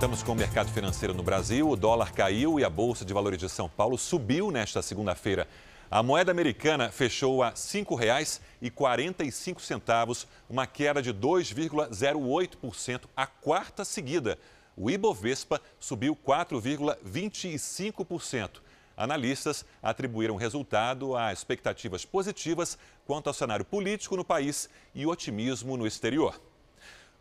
Voltamos 0.00 0.22
com 0.22 0.32
o 0.32 0.34
mercado 0.34 0.72
financeiro 0.72 1.12
no 1.12 1.22
Brasil. 1.22 1.68
O 1.68 1.76
dólar 1.76 2.12
caiu 2.12 2.58
e 2.58 2.64
a 2.64 2.70
Bolsa 2.70 3.04
de 3.04 3.12
Valores 3.12 3.38
de 3.38 3.50
São 3.50 3.68
Paulo 3.68 3.98
subiu 3.98 4.50
nesta 4.50 4.80
segunda-feira. 4.80 5.46
A 5.90 6.02
moeda 6.02 6.32
americana 6.32 6.90
fechou 6.90 7.42
a 7.42 7.48
R$ 7.48 7.54
5,45, 7.54 10.26
uma 10.48 10.66
queda 10.66 11.02
de 11.02 11.12
2,08%, 11.12 13.02
a 13.14 13.26
quarta 13.26 13.84
seguida. 13.84 14.38
O 14.74 14.90
Ibovespa 14.90 15.60
subiu 15.78 16.16
4,25%. 16.16 18.62
Analistas 18.96 19.66
atribuíram 19.82 20.34
o 20.34 20.38
resultado 20.38 21.14
a 21.14 21.30
expectativas 21.30 22.06
positivas 22.06 22.78
quanto 23.06 23.26
ao 23.26 23.34
cenário 23.34 23.66
político 23.66 24.16
no 24.16 24.24
país 24.24 24.66
e 24.94 25.04
otimismo 25.04 25.76
no 25.76 25.86
exterior. 25.86 26.40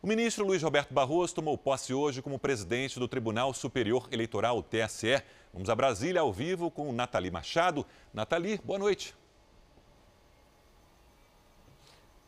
O 0.02 0.08
ministro 0.08 0.46
Luiz 0.46 0.64
Roberto 0.64 0.94
Barroso 0.94 1.36
tomou 1.36 1.58
posse 1.58 1.94
hoje 1.94 2.22
como 2.22 2.40
presidente 2.40 2.98
do 2.98 3.06
Tribunal 3.06 3.54
Superior 3.54 4.08
Eleitoral, 4.10 4.64
TSE. 4.64 5.22
Vamos 5.54 5.70
a 5.70 5.76
Brasília 5.76 6.22
ao 6.22 6.32
vivo 6.32 6.72
com 6.72 6.94
Nathalie 6.94 7.30
Machado. 7.30 7.86
Nathalie, 8.14 8.62
boa 8.64 8.80
noite. 8.80 9.14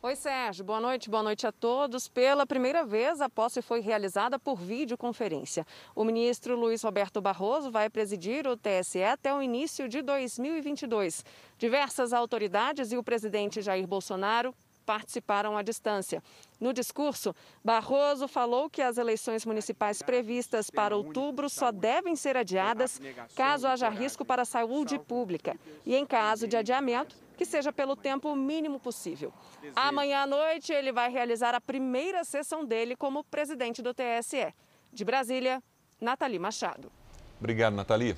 Oi, 0.02 0.14
Sérgio. 0.16 0.62
Boa 0.66 0.80
noite. 0.80 1.08
Boa 1.08 1.22
noite 1.22 1.46
a 1.46 1.52
todos. 1.52 2.08
Pela 2.08 2.44
primeira 2.44 2.84
vez, 2.84 3.22
a 3.22 3.30
posse 3.30 3.62
foi 3.62 3.80
realizada 3.80 4.38
por 4.38 4.56
videoconferência. 4.56 5.66
O 5.94 6.04
ministro 6.04 6.54
Luiz 6.54 6.82
Roberto 6.82 7.22
Barroso 7.22 7.70
vai 7.70 7.88
presidir 7.88 8.46
o 8.46 8.54
TSE 8.54 9.02
até 9.02 9.32
o 9.32 9.40
início 9.40 9.88
de 9.88 10.02
2022. 10.02 11.24
Diversas 11.56 12.12
autoridades 12.12 12.92
e 12.92 12.98
o 12.98 13.02
presidente 13.02 13.62
Jair 13.62 13.86
Bolsonaro 13.86 14.54
participaram 14.82 15.56
à 15.56 15.62
distância. 15.62 16.22
No 16.60 16.72
discurso, 16.72 17.34
Barroso 17.64 18.28
falou 18.28 18.68
que 18.68 18.82
as 18.82 18.98
eleições 18.98 19.46
municipais 19.46 20.02
previstas 20.02 20.70
para 20.70 20.96
outubro 20.96 21.48
só 21.48 21.72
devem 21.72 22.14
ser 22.14 22.36
adiadas 22.36 23.00
caso 23.34 23.66
haja 23.66 23.88
risco 23.88 24.24
para 24.24 24.42
a 24.42 24.44
saúde 24.44 24.98
pública 24.98 25.56
e, 25.86 25.94
em 25.94 26.04
caso 26.04 26.46
de 26.46 26.56
adiamento, 26.56 27.16
que 27.36 27.44
seja 27.44 27.72
pelo 27.72 27.96
tempo 27.96 28.34
mínimo 28.36 28.78
possível. 28.78 29.32
Amanhã 29.74 30.22
à 30.22 30.26
noite, 30.26 30.72
ele 30.72 30.92
vai 30.92 31.10
realizar 31.10 31.54
a 31.54 31.60
primeira 31.60 32.24
sessão 32.24 32.64
dele 32.64 32.94
como 32.94 33.24
presidente 33.24 33.82
do 33.82 33.94
TSE. 33.94 34.54
De 34.92 35.04
Brasília, 35.04 35.62
Nathalie 36.00 36.38
Machado. 36.38 36.92
Obrigado, 37.40 37.74
Nathalie. 37.74 38.14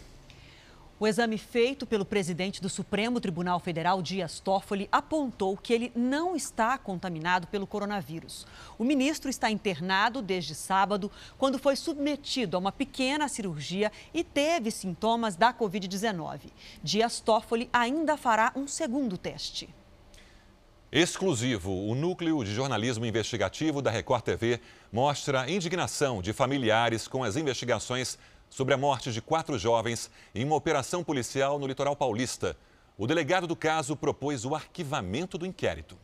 O 0.99 1.09
exame 1.09 1.36
feito 1.36 1.84
pelo 1.84 2.05
presidente 2.05 2.62
do 2.62 2.68
Supremo 2.68 3.20
Tribunal 3.20 3.59
Federal, 3.59 4.01
Dias 4.01 4.38
Toffoli, 4.38 4.88
apontou 4.92 5.57
que 5.57 5.72
ele 5.72 5.90
não 5.95 6.36
está 6.36 6.78
contaminado 6.78 7.49
pelo 7.49 7.66
coronavírus. 7.66 8.47
O 8.78 8.84
ministro 8.84 9.28
está 9.28 9.51
internado 9.51 10.22
desde 10.22 10.55
sábado, 10.55 11.11
quando 11.36 11.59
foi 11.59 11.74
submetido 11.74 12.57
a 12.57 12.61
uma 12.61 12.70
pequena 12.70 13.26
cirurgia 13.26 13.90
e 14.12 14.22
teve 14.22 14.70
sintomas 14.70 15.34
da 15.34 15.53
Covid-19. 15.53 16.53
Dias 16.80 17.18
Toffoli 17.18 17.68
ainda 17.72 18.16
fará 18.16 18.53
um 18.55 18.68
segundo 18.68 19.18
teste. 19.18 19.68
Exclusivo, 20.97 21.72
o 21.88 21.95
Núcleo 21.97 22.45
de 22.45 22.55
Jornalismo 22.55 23.05
Investigativo 23.05 23.82
da 23.82 23.90
Record 23.90 24.22
TV 24.22 24.61
mostra 24.92 25.51
indignação 25.51 26.22
de 26.22 26.32
familiares 26.32 27.09
com 27.09 27.24
as 27.24 27.34
investigações 27.34 28.16
sobre 28.55 28.72
a 28.72 28.76
morte 28.76 29.11
de 29.11 29.20
quatro 29.20 29.59
jovens 29.59 30.09
em 30.32 30.44
uma 30.44 30.55
operação 30.55 31.02
policial 31.02 31.59
no 31.59 31.66
litoral 31.66 31.96
paulista. 31.96 32.57
O 32.96 33.05
delegado 33.05 33.48
do 33.48 33.57
caso 33.57 33.96
propôs 33.96 34.44
o 34.44 34.55
arquivamento 34.55 35.36
do 35.36 35.44
inquérito. 35.44 35.98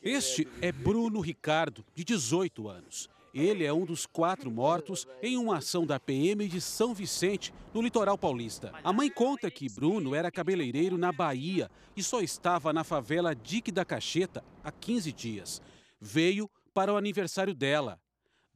Este 0.00 0.46
é 0.62 0.70
Bruno 0.70 1.18
Ricardo, 1.18 1.84
de 1.96 2.04
18 2.04 2.68
anos. 2.68 3.10
Ele 3.34 3.64
é 3.64 3.72
um 3.72 3.84
dos 3.84 4.06
quatro 4.06 4.52
mortos 4.52 5.04
em 5.20 5.36
uma 5.36 5.56
ação 5.56 5.84
da 5.84 5.98
PM 5.98 6.46
de 6.46 6.60
São 6.60 6.94
Vicente, 6.94 7.52
no 7.74 7.82
litoral 7.82 8.16
paulista. 8.16 8.72
A 8.84 8.92
mãe 8.92 9.10
conta 9.10 9.50
que 9.50 9.68
Bruno 9.68 10.14
era 10.14 10.30
cabeleireiro 10.30 10.96
na 10.96 11.10
Bahia 11.10 11.68
e 11.96 12.04
só 12.04 12.20
estava 12.20 12.72
na 12.72 12.84
favela 12.84 13.34
Dique 13.34 13.72
da 13.72 13.84
Cacheta 13.84 14.44
há 14.62 14.70
15 14.70 15.12
dias. 15.12 15.60
Veio 16.00 16.48
para 16.72 16.92
o 16.92 16.96
aniversário 16.96 17.52
dela. 17.52 18.00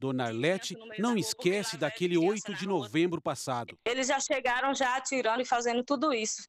Dona 0.03 0.25
Arlete 0.25 0.75
não 0.99 1.15
esquece 1.15 1.77
daquele 1.77 2.17
8 2.17 2.53
de 2.55 2.67
novembro 2.67 3.21
passado. 3.21 3.79
Eles 3.85 4.07
já 4.07 4.19
chegaram 4.19 4.75
já 4.75 4.97
atirando 4.97 5.41
e 5.41 5.45
fazendo 5.45 5.81
tudo 5.81 6.13
isso. 6.13 6.45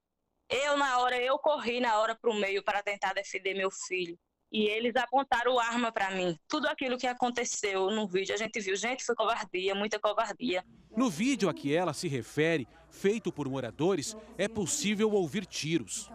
Eu, 0.50 0.76
na 0.76 0.98
hora, 0.98 1.16
eu 1.22 1.38
corri 1.38 1.78
na 1.78 1.96
hora 2.00 2.16
para 2.20 2.32
o 2.32 2.34
meio 2.34 2.64
para 2.64 2.82
tentar 2.82 3.12
defender 3.12 3.54
meu 3.54 3.70
filho. 3.70 4.18
E 4.50 4.64
eles 4.66 4.96
apontaram 4.96 5.56
arma 5.56 5.92
para 5.92 6.10
mim. 6.10 6.36
Tudo 6.48 6.66
aquilo 6.66 6.98
que 6.98 7.06
aconteceu 7.06 7.92
no 7.92 8.08
vídeo, 8.08 8.34
a 8.34 8.36
gente 8.36 8.58
viu. 8.58 8.74
Gente, 8.74 9.04
foi 9.04 9.14
covardia, 9.14 9.72
muita 9.72 10.00
covardia. 10.00 10.64
No 10.96 11.08
vídeo 11.08 11.48
a 11.48 11.54
que 11.54 11.72
ela 11.72 11.92
se 11.92 12.08
refere, 12.08 12.66
feito 12.90 13.30
por 13.30 13.48
moradores, 13.48 14.16
é 14.36 14.48
possível 14.48 15.12
ouvir 15.12 15.46
tiros. 15.46 16.10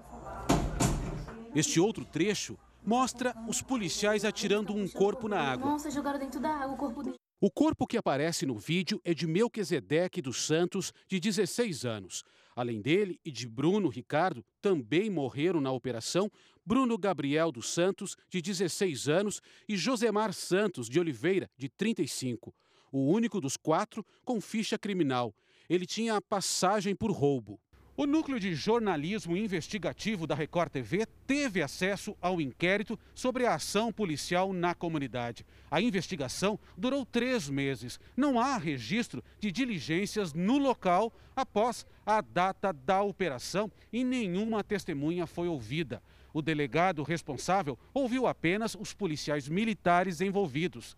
Este 1.56 1.80
outro 1.80 2.04
trecho 2.04 2.60
mostra 2.86 3.34
os 3.48 3.62
policiais 3.62 4.26
atirando 4.26 4.74
um 4.74 4.90
corpo 4.90 5.30
na 5.30 5.40
água. 5.40 5.72
Nossa, 5.72 5.90
jogaram 5.90 6.20
dentro 6.20 6.42
da 6.42 6.50
água 6.50 6.74
o 6.74 6.78
corpo 6.78 7.02
dele. 7.02 7.16
O 7.42 7.50
corpo 7.50 7.88
que 7.88 7.96
aparece 7.96 8.46
no 8.46 8.58
vídeo 8.58 9.00
é 9.02 9.14
de 9.14 9.26
Melquisedeque 9.26 10.22
dos 10.22 10.46
Santos, 10.46 10.92
de 11.08 11.22
16 11.22 11.86
anos. 11.86 12.22
Além 12.54 12.82
dele 12.82 13.18
e 13.24 13.32
de 13.32 13.48
Bruno 13.48 13.88
Ricardo, 13.88 14.44
também 14.62 15.10
morreram 15.10 15.62
na 15.62 15.72
operação 15.72 16.30
Bruno 16.66 16.98
Gabriel 16.98 17.50
dos 17.50 17.70
Santos, 17.70 18.18
de 18.30 18.42
16 18.42 19.08
anos, 19.08 19.42
e 19.70 19.78
Josemar 19.78 20.34
Santos 20.34 20.90
de 20.90 21.00
Oliveira, 21.00 21.50
de 21.56 21.70
35. 21.70 22.54
O 22.92 23.10
único 23.10 23.40
dos 23.40 23.56
quatro 23.56 24.06
com 24.26 24.42
ficha 24.42 24.78
criminal. 24.78 25.34
Ele 25.70 25.86
tinha 25.86 26.20
passagem 26.20 26.94
por 26.94 27.10
roubo. 27.10 27.58
O 28.00 28.08
núcleo 28.08 28.39
de 28.39 28.56
jornalismo 28.56 29.36
investigativo 29.36 30.26
da 30.26 30.34
Record 30.34 30.72
TV 30.72 31.06
teve 31.28 31.62
acesso 31.62 32.16
ao 32.22 32.39
inquérito 32.39 32.97
sobre 33.14 33.45
a 33.45 33.56
ação 33.56 33.91
policial 33.91 34.54
na 34.54 34.74
comunidade. 34.74 35.45
A 35.70 35.82
investigação 35.82 36.58
durou 36.78 37.06
três 37.06 37.50
meses. 37.50 38.00
Não 38.16 38.39
há 38.39 38.56
registro 38.56 39.22
de 39.38 39.52
diligências 39.52 40.34
no 40.34 40.58
local 40.58 41.12
após 41.36 41.86
a 42.06 42.22
data 42.22 42.72
da 42.72 43.02
operação 43.02 43.70
e 43.91 44.02
nenhuma 44.02 44.64
testemunha 44.64 45.28
foi 45.28 45.50
ouvida. 45.50 46.02
O 46.34 46.41
delegado 46.41 47.04
responsável 47.04 47.78
ouviu 47.93 48.28
apenas 48.28 48.76
os 48.80 48.93
policiais 48.93 49.50
militares 49.50 50.22
envolvidos. 50.22 50.95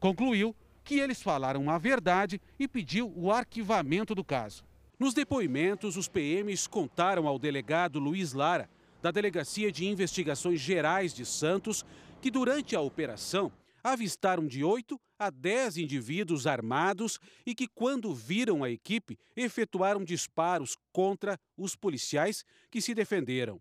Concluiu 0.00 0.52
que 0.82 0.98
eles 0.98 1.22
falaram 1.22 1.70
a 1.70 1.78
verdade 1.78 2.40
e 2.58 2.66
pediu 2.66 3.12
o 3.14 3.30
arquivamento 3.30 4.16
do 4.16 4.24
caso. 4.24 4.68
Nos 5.00 5.14
depoimentos, 5.14 5.96
os 5.96 6.08
PMs 6.08 6.66
contaram 6.66 7.26
ao 7.26 7.38
delegado 7.38 7.98
Luiz 7.98 8.34
Lara, 8.34 8.68
da 9.00 9.10
Delegacia 9.10 9.72
de 9.72 9.86
Investigações 9.86 10.60
Gerais 10.60 11.14
de 11.14 11.24
Santos, 11.24 11.86
que 12.20 12.30
durante 12.30 12.76
a 12.76 12.82
operação 12.82 13.50
avistaram 13.82 14.46
de 14.46 14.62
8 14.62 15.00
a 15.18 15.30
10 15.30 15.78
indivíduos 15.78 16.46
armados 16.46 17.18
e 17.46 17.54
que, 17.54 17.66
quando 17.66 18.14
viram 18.14 18.62
a 18.62 18.68
equipe, 18.68 19.18
efetuaram 19.34 20.04
disparos 20.04 20.76
contra 20.92 21.40
os 21.56 21.74
policiais 21.74 22.44
que 22.70 22.82
se 22.82 22.94
defenderam. 22.94 23.58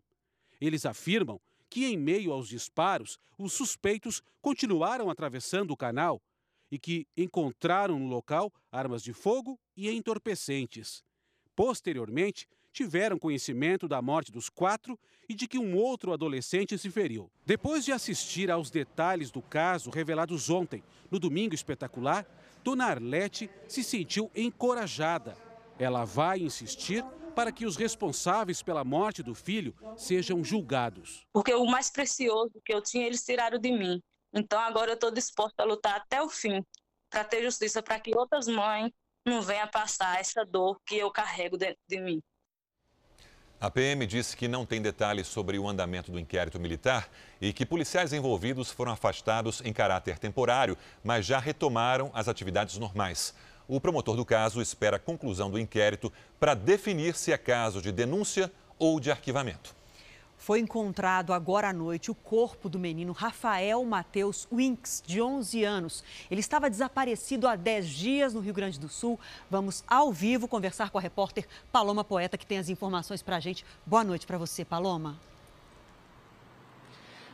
Eles 0.60 0.86
afirmam 0.86 1.40
que, 1.70 1.86
em 1.86 1.96
meio 1.96 2.34
aos 2.34 2.50
disparos, 2.50 3.18
os 3.38 3.54
suspeitos 3.54 4.22
continuaram 4.42 5.10
atravessando 5.10 5.72
o 5.72 5.78
canal 5.78 6.22
e 6.70 6.78
que 6.78 7.08
encontraram 7.16 7.98
no 7.98 8.08
local 8.08 8.52
armas 8.70 9.02
de 9.02 9.14
fogo 9.14 9.58
e 9.78 9.90
entorpecentes. 9.90 11.02
Posteriormente, 11.60 12.48
tiveram 12.72 13.20
conhecimento 13.20 13.86
da 13.86 14.02
morte 14.02 14.32
dos 14.32 14.48
quatro 14.48 14.98
e 15.28 15.36
de 15.36 15.46
que 15.46 15.60
um 15.60 15.76
outro 15.76 16.14
adolescente 16.14 16.78
se 16.78 16.90
feriu. 16.90 17.30
Depois 17.46 17.84
de 17.84 17.92
assistir 17.92 18.50
aos 18.50 18.72
detalhes 18.72 19.30
do 19.30 19.42
caso 19.42 19.90
revelados 19.90 20.50
ontem, 20.50 20.82
no 21.12 21.20
Domingo 21.20 21.54
Espetacular, 21.54 22.26
Dona 22.64 22.86
Arlete 22.86 23.50
se 23.68 23.84
sentiu 23.84 24.32
encorajada. 24.34 25.36
Ela 25.78 26.06
vai 26.06 26.40
insistir 26.40 27.04
para 27.36 27.52
que 27.52 27.66
os 27.66 27.76
responsáveis 27.76 28.64
pela 28.64 28.86
morte 28.86 29.22
do 29.22 29.36
filho 29.36 29.76
sejam 29.98 30.42
julgados. 30.42 31.28
Porque 31.34 31.54
o 31.54 31.66
mais 31.66 31.90
precioso 31.90 32.54
que 32.64 32.74
eu 32.74 32.82
tinha, 32.82 33.06
eles 33.06 33.26
tiraram 33.26 33.60
de 33.60 33.70
mim. 33.70 34.02
Então 34.34 34.62
agora 34.62 34.92
eu 34.92 34.96
estou 34.96 35.12
disposta 35.12 35.62
a 35.62 35.66
lutar 35.66 35.98
até 35.98 36.22
o 36.22 36.30
fim 36.30 36.64
para 37.10 37.26
ter 37.26 37.44
justiça, 37.44 37.84
para 37.84 38.00
que 38.00 38.18
outras 38.18 38.48
mães 38.48 38.94
não 39.26 39.42
venha 39.42 39.68
passar 39.68 40.20
essa 40.20 40.46
dor 40.46 40.80
que 40.86 40.98
eu 40.98 41.12
carrego 41.12 41.58
dentro 41.58 41.80
de 41.88 42.00
mim. 42.00 42.22
A 43.62 43.70
PM 43.70 44.06
disse 44.08 44.38
que 44.38 44.48
não 44.48 44.66
tem 44.66 44.82
detalhes 44.82 45.28
sobre 45.28 45.60
o 45.60 45.68
andamento 45.68 46.10
do 46.12 46.20
inquérito 46.20 46.58
militar 46.58 47.10
e 47.42 47.52
que 47.52 47.66
policiais 47.66 48.14
envolvidos 48.14 48.72
foram 48.72 48.94
afastados 48.94 49.62
em 49.66 49.74
caráter 49.74 50.18
temporário, 50.18 50.78
mas 51.04 51.26
já 51.26 51.40
retomaram 51.40 52.10
as 52.14 52.30
atividades 52.30 52.78
normais. 52.78 53.34
O 53.68 53.82
promotor 53.82 54.16
do 54.16 54.26
caso 54.26 54.62
espera 54.62 54.96
a 54.96 55.00
conclusão 55.00 55.52
do 55.52 55.60
inquérito 55.60 56.12
para 56.40 56.54
definir 56.54 57.16
se 57.16 57.34
é 57.34 57.38
caso 57.38 57.82
de 57.82 57.92
denúncia 57.92 58.50
ou 58.80 58.98
de 58.98 59.12
arquivamento. 59.12 59.76
Foi 60.40 60.60
encontrado 60.62 61.34
agora 61.34 61.70
à 61.70 61.74
noite 61.74 62.10
o 62.10 62.16
corpo 62.16 62.70
do 62.70 62.80
menino 62.80 63.12
Rafael 63.12 63.84
Matheus 63.84 64.48
Winks, 64.50 65.04
de 65.06 65.22
11 65.22 65.64
anos. 65.66 66.04
Ele 66.32 66.40
estava 66.40 66.70
desaparecido 66.70 67.46
há 67.46 67.58
10 67.58 67.90
dias 67.90 68.34
no 68.34 68.40
Rio 68.40 68.54
Grande 68.54 68.80
do 68.80 68.88
Sul. 68.88 69.20
Vamos 69.52 69.84
ao 69.86 70.14
vivo 70.14 70.48
conversar 70.48 70.92
com 70.92 70.98
a 70.98 71.02
repórter 71.02 71.46
Paloma 71.74 72.06
Poeta, 72.06 72.38
que 72.38 72.46
tem 72.46 72.58
as 72.58 72.70
informações 72.70 73.22
para 73.22 73.36
a 73.36 73.40
gente. 73.42 73.66
Boa 73.86 74.04
noite 74.04 74.26
para 74.26 74.38
você, 74.38 74.64
Paloma. 74.64 75.29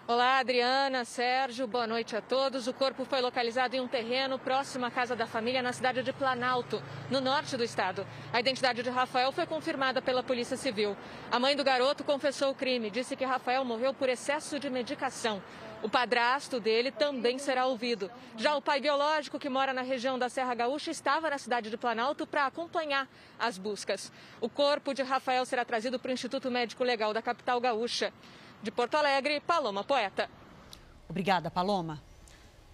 Olá, 0.07 0.37
Adriana, 0.37 1.03
Sérgio, 1.03 1.65
boa 1.65 1.87
noite 1.87 2.15
a 2.15 2.21
todos. 2.21 2.67
O 2.67 2.73
corpo 2.73 3.03
foi 3.05 3.21
localizado 3.21 3.75
em 3.75 3.79
um 3.79 3.87
terreno 3.87 4.37
próximo 4.37 4.85
à 4.85 4.91
casa 4.91 5.15
da 5.15 5.25
família 5.25 5.63
na 5.63 5.73
cidade 5.73 6.03
de 6.03 6.13
Planalto, 6.13 6.79
no 7.09 7.19
norte 7.19 7.57
do 7.57 7.63
estado. 7.63 8.05
A 8.31 8.39
identidade 8.39 8.83
de 8.83 8.89
Rafael 8.91 9.31
foi 9.31 9.47
confirmada 9.47 10.03
pela 10.03 10.21
Polícia 10.21 10.55
Civil. 10.55 10.95
A 11.31 11.39
mãe 11.39 11.55
do 11.55 11.63
garoto 11.63 12.03
confessou 12.03 12.51
o 12.51 12.53
crime, 12.53 12.91
disse 12.91 13.15
que 13.15 13.25
Rafael 13.25 13.65
morreu 13.65 13.95
por 13.95 14.07
excesso 14.07 14.59
de 14.59 14.69
medicação. 14.69 15.41
O 15.81 15.89
padrasto 15.89 16.59
dele 16.59 16.91
também 16.91 17.39
será 17.39 17.65
ouvido. 17.65 18.11
Já 18.37 18.55
o 18.55 18.61
pai 18.61 18.79
biológico, 18.79 19.39
que 19.39 19.49
mora 19.49 19.73
na 19.73 19.81
região 19.81 20.19
da 20.19 20.29
Serra 20.29 20.53
Gaúcha, 20.53 20.91
estava 20.91 21.31
na 21.31 21.39
cidade 21.39 21.71
de 21.71 21.77
Planalto 21.77 22.27
para 22.27 22.45
acompanhar 22.45 23.07
as 23.39 23.57
buscas. 23.57 24.11
O 24.39 24.47
corpo 24.47 24.93
de 24.93 25.01
Rafael 25.01 25.43
será 25.47 25.65
trazido 25.65 25.97
para 25.97 26.09
o 26.09 26.13
Instituto 26.13 26.51
Médico 26.51 26.83
Legal 26.83 27.11
da 27.11 27.23
capital 27.23 27.59
gaúcha. 27.59 28.13
De 28.65 28.71
Porto 28.71 28.95
Alegre, 28.95 29.39
Paloma 29.41 29.83
Poeta. 29.83 30.27
Obrigada, 31.07 31.51
Paloma. 31.51 32.01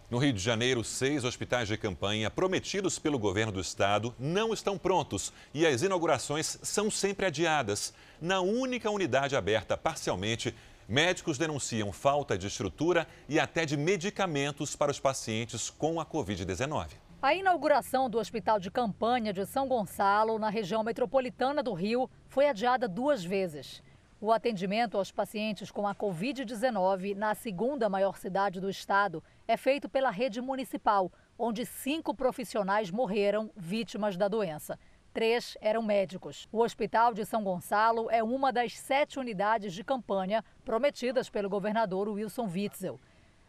No 0.10 0.20
Rio 0.20 0.32
de 0.32 0.40
Janeiro, 0.40 0.86
seis 0.86 1.26
hospitais 1.26 1.68
de 1.68 1.76
campanha 1.76 2.32
prometidos 2.32 2.98
pelo 2.98 3.20
governo 3.20 3.52
do 3.52 3.60
estado 3.60 4.16
não 4.18 4.54
estão 4.54 4.78
prontos 4.78 5.34
e 5.54 5.68
as 5.68 5.82
inaugurações 5.82 6.58
são 6.64 6.90
sempre 6.90 7.26
adiadas. 7.26 7.94
Na 8.22 8.40
única 8.40 8.90
unidade 8.90 9.36
aberta 9.36 9.76
parcialmente, 9.76 10.56
médicos 10.88 11.38
denunciam 11.38 11.92
falta 11.92 12.38
de 12.38 12.48
estrutura 12.48 13.06
e 13.28 13.38
até 13.38 13.66
de 13.66 13.76
medicamentos 13.76 14.78
para 14.78 14.92
os 14.92 15.00
pacientes 15.00 15.70
com 15.70 16.00
a 16.00 16.06
Covid-19. 16.06 16.88
A 17.22 17.36
inauguração 17.36 18.10
do 18.10 18.18
Hospital 18.18 18.62
de 18.62 18.72
Campanha 18.72 19.34
de 19.34 19.46
São 19.46 19.68
Gonçalo, 19.68 20.40
na 20.40 20.50
região 20.50 20.86
metropolitana 20.86 21.62
do 21.62 21.74
Rio, 21.74 22.10
foi 22.30 22.48
adiada 22.48 22.88
duas 22.88 23.26
vezes. 23.26 23.84
O 24.24 24.32
atendimento 24.32 25.00
aos 25.00 25.12
pacientes 25.12 25.72
com 25.72 25.88
a 25.88 25.96
Covid-19 25.96 27.16
na 27.16 27.34
segunda 27.34 27.90
maior 27.90 28.20
cidade 28.20 28.62
do 28.62 28.70
estado 28.70 29.24
é 29.48 29.58
feito 29.58 29.90
pela 29.90 30.12
rede 30.12 30.40
municipal, 30.40 31.12
onde 31.40 31.66
cinco 31.66 32.14
profissionais 32.14 32.92
morreram 32.92 33.50
vítimas 33.58 34.16
da 34.16 34.28
doença. 34.28 34.78
Três 35.12 35.58
eram 35.60 35.82
médicos. 35.82 36.48
O 36.52 36.60
Hospital 36.60 37.16
de 37.16 37.26
São 37.26 37.44
Gonçalo 37.44 38.12
é 38.12 38.22
uma 38.22 38.54
das 38.54 38.78
sete 38.78 39.18
unidades 39.18 39.74
de 39.74 39.84
campanha 39.84 40.46
prometidas 40.64 41.28
pelo 41.28 41.50
governador 41.50 42.08
Wilson 42.08 42.46
Witzel. 42.48 43.00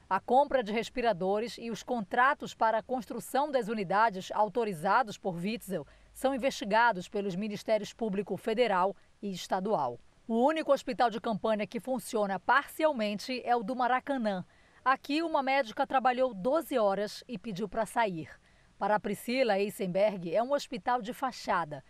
A 0.08 0.20
compra 0.20 0.62
de 0.62 0.72
respiradores 0.72 1.58
e 1.58 1.70
os 1.70 1.82
contratos 1.82 2.54
para 2.54 2.78
a 2.78 2.82
construção 2.82 3.50
das 3.50 3.68
unidades 3.68 4.32
autorizados 4.32 5.18
por 5.18 5.34
Witzel 5.34 5.86
são 6.14 6.34
investigados 6.34 7.10
pelos 7.10 7.36
Ministérios 7.36 7.92
Público 7.92 8.38
Federal 8.38 8.96
e 9.20 9.30
Estadual. 9.30 9.98
O 10.34 10.46
único 10.46 10.72
hospital 10.72 11.10
de 11.10 11.20
campanha 11.20 11.66
que 11.66 11.78
funciona 11.78 12.40
parcialmente 12.40 13.42
é 13.44 13.54
o 13.54 13.62
do 13.62 13.76
Maracanã. 13.76 14.46
Aqui, 14.82 15.22
uma 15.22 15.42
médica 15.42 15.86
trabalhou 15.86 16.32
12 16.32 16.78
horas 16.78 17.22
e 17.28 17.36
pediu 17.36 17.68
para 17.68 17.84
sair. 17.84 18.30
Para 18.78 18.94
a 18.94 18.98
Priscila 18.98 19.58
Eisenberg, 19.58 20.34
é 20.34 20.42
um 20.42 20.54
hospital 20.54 21.02
de 21.02 21.12
fachada. 21.12 21.84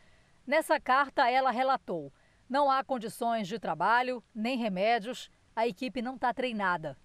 Nessa 0.44 0.80
carta, 0.80 1.30
ela 1.30 1.52
relatou: 1.52 2.12
não 2.48 2.68
há 2.68 2.82
condições 2.82 3.46
de 3.46 3.60
trabalho, 3.60 4.20
nem 4.34 4.58
remédios, 4.58 5.30
a 5.54 5.68
equipe 5.68 6.02
não 6.02 6.16
está 6.16 6.34
treinada. 6.34 6.98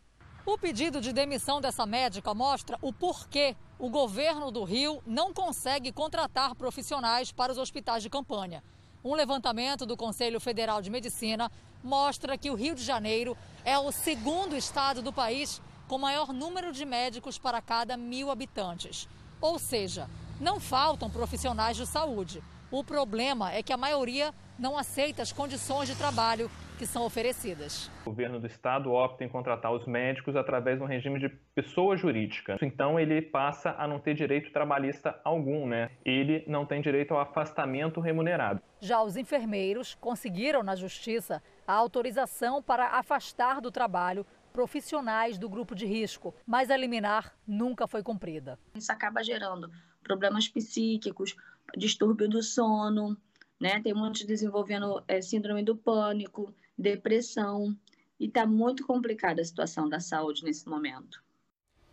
O 0.43 0.57
pedido 0.57 0.99
de 0.99 1.13
demissão 1.13 1.61
dessa 1.61 1.85
médica 1.85 2.33
mostra 2.33 2.79
o 2.81 2.91
porquê 2.91 3.55
o 3.77 3.91
governo 3.91 4.49
do 4.49 4.63
Rio 4.63 5.03
não 5.05 5.31
consegue 5.31 5.91
contratar 5.91 6.55
profissionais 6.55 7.31
para 7.31 7.51
os 7.51 7.59
hospitais 7.59 8.01
de 8.01 8.09
campanha. 8.09 8.63
Um 9.03 9.13
levantamento 9.13 9.85
do 9.85 9.95
Conselho 9.95 10.39
Federal 10.39 10.81
de 10.81 10.89
Medicina 10.89 11.51
mostra 11.83 12.37
que 12.37 12.49
o 12.49 12.55
Rio 12.55 12.73
de 12.73 12.83
Janeiro 12.83 13.37
é 13.63 13.77
o 13.77 13.91
segundo 13.91 14.55
estado 14.55 15.01
do 15.01 15.13
país 15.13 15.61
com 15.87 15.97
maior 15.97 16.33
número 16.33 16.71
de 16.71 16.83
médicos 16.83 17.37
para 17.37 17.61
cada 17.61 17.95
mil 17.95 18.31
habitantes. 18.31 19.07
Ou 19.39 19.59
seja, 19.59 20.09
não 20.39 20.59
faltam 20.59 21.09
profissionais 21.09 21.77
de 21.77 21.85
saúde. 21.85 22.43
O 22.69 22.83
problema 22.83 23.51
é 23.53 23.63
que 23.63 23.71
a 23.71 23.77
maioria 23.77 24.33
não 24.59 24.77
aceita 24.77 25.21
as 25.21 25.31
condições 25.31 25.87
de 25.87 25.95
trabalho 25.95 26.51
que 26.77 26.85
são 26.85 27.03
oferecidas. 27.03 27.89
O 28.01 28.09
governo 28.11 28.39
do 28.39 28.47
estado 28.47 28.91
opta 28.91 29.23
em 29.23 29.29
contratar 29.29 29.73
os 29.73 29.85
médicos 29.85 30.35
através 30.35 30.77
de 30.77 30.83
um 30.83 30.87
regime 30.87 31.19
de 31.19 31.29
pessoa 31.55 31.97
jurídica. 31.97 32.57
Então 32.61 32.99
ele 32.99 33.21
passa 33.21 33.75
a 33.77 33.87
não 33.87 33.99
ter 33.99 34.13
direito 34.13 34.51
trabalhista 34.51 35.19
algum, 35.23 35.67
né? 35.67 35.89
Ele 36.05 36.43
não 36.47 36.65
tem 36.65 36.81
direito 36.81 37.13
ao 37.13 37.19
afastamento 37.19 37.99
remunerado. 37.99 38.61
Já 38.79 39.01
os 39.01 39.17
enfermeiros 39.17 39.95
conseguiram 39.95 40.61
na 40.61 40.75
justiça 40.75 41.41
a 41.67 41.73
autorização 41.73 42.61
para 42.61 42.89
afastar 42.89 43.59
do 43.59 43.71
trabalho 43.71 44.25
profissionais 44.53 45.37
do 45.37 45.49
grupo 45.49 45.75
de 45.75 45.85
risco, 45.85 46.33
mas 46.45 46.71
a 46.71 46.77
liminar 46.77 47.35
nunca 47.47 47.87
foi 47.87 48.01
cumprida. 48.01 48.57
Isso 48.75 48.91
acaba 48.91 49.23
gerando 49.23 49.69
problemas 50.03 50.47
psíquicos, 50.47 51.35
distúrbio 51.75 52.27
do 52.27 52.41
sono, 52.41 53.17
né? 53.59 53.79
Tem 53.81 53.93
muitos 53.93 54.23
desenvolvendo 54.23 55.03
é, 55.07 55.21
síndrome 55.21 55.63
do 55.63 55.75
pânico, 55.75 56.53
depressão, 56.77 57.75
e 58.19 58.25
está 58.25 58.45
muito 58.45 58.85
complicada 58.85 59.41
a 59.41 59.45
situação 59.45 59.87
da 59.87 59.99
saúde 59.99 60.43
nesse 60.43 60.67
momento. 60.67 61.21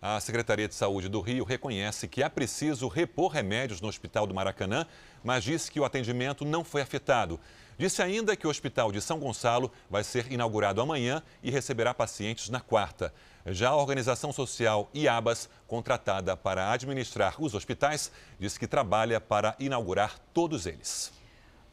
A 0.00 0.20
Secretaria 0.20 0.68
de 0.68 0.74
Saúde 0.74 1.08
do 1.08 1.20
Rio 1.22 1.44
reconhece 1.44 2.06
que 2.06 2.22
é 2.22 2.28
preciso 2.28 2.88
repor 2.88 3.32
remédios 3.32 3.80
no 3.80 3.88
Hospital 3.88 4.26
do 4.26 4.34
Maracanã, 4.34 4.86
mas 5.22 5.42
disse 5.42 5.70
que 5.70 5.80
o 5.80 5.84
atendimento 5.84 6.44
não 6.44 6.62
foi 6.62 6.82
afetado. 6.82 7.40
Disse 7.78 8.02
ainda 8.02 8.36
que 8.36 8.46
o 8.46 8.50
Hospital 8.50 8.92
de 8.92 9.00
São 9.00 9.18
Gonçalo 9.18 9.72
vai 9.88 10.04
ser 10.04 10.30
inaugurado 10.30 10.82
amanhã 10.82 11.22
e 11.42 11.50
receberá 11.50 11.94
pacientes 11.94 12.50
na 12.50 12.60
quarta. 12.60 13.14
Já 13.46 13.70
a 13.70 13.76
organização 13.76 14.30
social 14.30 14.90
IABAS, 14.94 15.48
contratada 15.66 16.36
para 16.36 16.70
administrar 16.70 17.42
os 17.42 17.54
hospitais, 17.54 18.12
diz 18.38 18.58
que 18.58 18.66
trabalha 18.66 19.20
para 19.20 19.56
inaugurar 19.58 20.18
todos 20.34 20.66
eles. 20.66 21.12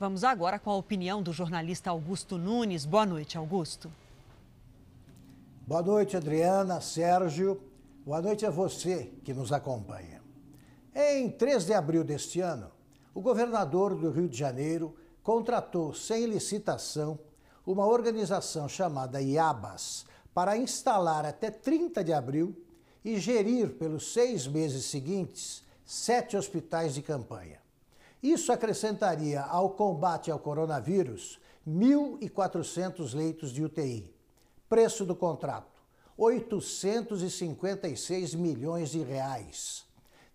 Vamos 0.02 0.24
agora 0.24 0.58
com 0.58 0.72
a 0.72 0.78
opinião 0.78 1.22
do 1.22 1.32
jornalista 1.32 1.92
Augusto 1.92 2.36
Nunes. 2.36 2.88
Boa 2.88 3.06
noite, 3.06 3.38
Augusto. 3.38 3.94
Boa 5.68 5.84
noite, 5.84 6.18
Adriana, 6.18 6.82
Sérgio. 6.82 7.62
Boa 8.04 8.20
noite 8.20 8.44
a 8.44 8.50
você 8.50 9.12
que 9.24 9.32
nos 9.32 9.54
acompanha. 9.54 10.20
Em 10.96 11.30
3 11.30 11.68
de 11.68 11.76
abril 11.76 12.04
deste 12.04 12.42
ano, 12.42 12.72
o 13.14 13.22
governador 13.22 13.94
do 13.94 14.10
Rio 14.10 14.28
de 14.28 14.36
Janeiro 14.36 14.96
contratou 15.22 15.94
sem 15.94 16.26
licitação 16.26 17.20
uma 17.64 17.86
organização 17.86 18.68
chamada 18.68 19.22
IABAS 19.22 20.08
para 20.34 20.58
instalar 20.58 21.28
até 21.28 21.52
30 21.52 22.04
de 22.04 22.12
abril 22.12 22.60
e 23.06 23.20
gerir 23.20 23.76
pelos 23.76 24.12
seis 24.12 24.48
meses 24.48 24.86
seguintes 24.86 25.64
sete 25.86 26.36
hospitais 26.36 26.96
de 26.96 27.04
campanha. 27.04 27.61
Isso 28.22 28.52
acrescentaria 28.52 29.42
ao 29.42 29.72
combate 29.72 30.30
ao 30.30 30.38
coronavírus 30.38 31.40
1.400 31.68 33.16
leitos 33.16 33.52
de 33.52 33.64
UTI. 33.64 34.14
Preço 34.70 35.04
do 35.06 35.16
contrato: 35.16 35.82
856 36.18 38.36
milhões 38.36 38.92
de 38.92 39.02
reais. 39.02 39.86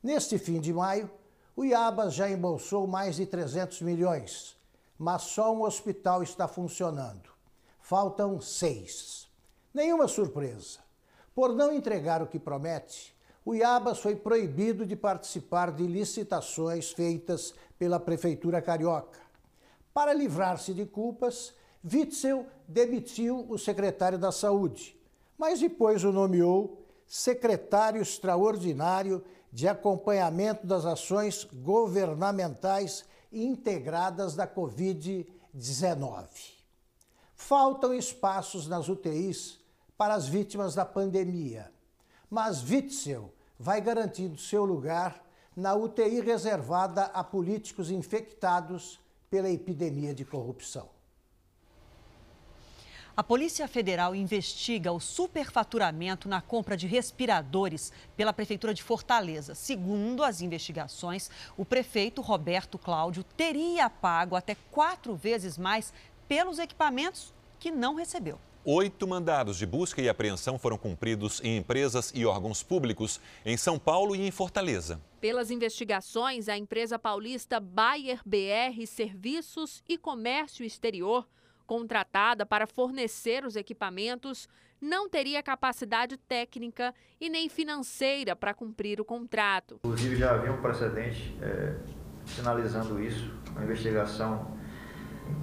Neste 0.02 0.38
fim 0.38 0.60
de 0.60 0.72
maio, 0.72 1.08
o 1.54 1.64
Iabas 1.64 2.14
já 2.14 2.28
embolsou 2.28 2.86
mais 2.86 3.16
de 3.16 3.24
300 3.24 3.80
milhões, 3.82 4.56
mas 4.98 5.22
só 5.22 5.54
um 5.54 5.62
hospital 5.62 6.22
está 6.22 6.46
funcionando. 6.46 7.30
Faltam 7.80 8.38
seis. 8.40 9.26
Nenhuma 9.72 10.08
surpresa. 10.08 10.80
Por 11.34 11.54
não 11.54 11.72
entregar 11.72 12.20
o 12.20 12.26
que 12.26 12.38
promete, 12.38 13.15
o 13.46 13.54
Iabas 13.54 14.00
foi 14.00 14.16
proibido 14.16 14.84
de 14.84 14.96
participar 14.96 15.70
de 15.70 15.86
licitações 15.86 16.90
feitas 16.90 17.54
pela 17.78 18.00
Prefeitura 18.00 18.60
Carioca. 18.60 19.20
Para 19.94 20.12
livrar-se 20.12 20.74
de 20.74 20.84
culpas, 20.84 21.54
Witzel 21.84 22.44
demitiu 22.66 23.46
o 23.48 23.56
secretário 23.56 24.18
da 24.18 24.32
Saúde, 24.32 25.00
mas 25.38 25.60
depois 25.60 26.02
o 26.02 26.10
nomeou 26.10 26.84
secretário 27.06 28.02
extraordinário 28.02 29.22
de 29.52 29.68
acompanhamento 29.68 30.66
das 30.66 30.84
ações 30.84 31.44
governamentais 31.44 33.04
integradas 33.32 34.34
da 34.34 34.48
Covid-19. 34.48 36.26
Faltam 37.36 37.94
espaços 37.94 38.66
nas 38.66 38.88
UTIs 38.88 39.60
para 39.96 40.14
as 40.14 40.26
vítimas 40.26 40.74
da 40.74 40.84
pandemia, 40.84 41.70
mas 42.28 42.68
Witzel 42.68 43.35
vai 43.58 43.80
garantindo 43.80 44.38
seu 44.38 44.64
lugar 44.64 45.24
na 45.56 45.74
UTI 45.74 46.20
reservada 46.20 47.04
a 47.04 47.24
políticos 47.24 47.90
infectados 47.90 49.00
pela 49.30 49.50
epidemia 49.50 50.14
de 50.14 50.24
corrupção. 50.24 50.88
A 53.16 53.24
Polícia 53.24 53.66
Federal 53.66 54.14
investiga 54.14 54.92
o 54.92 55.00
superfaturamento 55.00 56.28
na 56.28 56.42
compra 56.42 56.76
de 56.76 56.86
respiradores 56.86 57.90
pela 58.14 58.30
Prefeitura 58.30 58.74
de 58.74 58.82
Fortaleza. 58.82 59.54
Segundo 59.54 60.22
as 60.22 60.42
investigações, 60.42 61.30
o 61.56 61.64
prefeito 61.64 62.20
Roberto 62.20 62.76
Cláudio 62.76 63.24
teria 63.24 63.88
pago 63.88 64.36
até 64.36 64.54
quatro 64.70 65.16
vezes 65.16 65.56
mais 65.56 65.94
pelos 66.28 66.58
equipamentos 66.58 67.32
que 67.58 67.70
não 67.70 67.94
recebeu. 67.94 68.38
Oito 68.68 69.06
mandados 69.06 69.58
de 69.58 69.64
busca 69.64 70.02
e 70.02 70.08
apreensão 70.08 70.58
foram 70.58 70.76
cumpridos 70.76 71.40
em 71.44 71.56
empresas 71.56 72.10
e 72.12 72.26
órgãos 72.26 72.64
públicos 72.64 73.20
em 73.44 73.56
São 73.56 73.78
Paulo 73.78 74.16
e 74.16 74.26
em 74.26 74.30
Fortaleza. 74.32 75.00
Pelas 75.20 75.52
investigações, 75.52 76.48
a 76.48 76.58
empresa 76.58 76.98
paulista 76.98 77.60
Bayer 77.60 78.18
BR 78.26 78.84
Serviços 78.84 79.84
e 79.88 79.96
Comércio 79.96 80.66
Exterior, 80.66 81.28
contratada 81.64 82.44
para 82.44 82.66
fornecer 82.66 83.46
os 83.46 83.54
equipamentos, 83.54 84.48
não 84.80 85.08
teria 85.08 85.44
capacidade 85.44 86.16
técnica 86.16 86.92
e 87.20 87.30
nem 87.30 87.48
financeira 87.48 88.34
para 88.34 88.52
cumprir 88.52 89.00
o 89.00 89.04
contrato. 89.04 89.76
Inclusive, 89.76 90.16
já 90.16 90.34
havia 90.34 90.52
um 90.52 90.60
precedente 90.60 91.36
é, 91.40 91.76
sinalizando 92.26 93.00
isso, 93.00 93.32
uma 93.52 93.62
investigação 93.62 94.55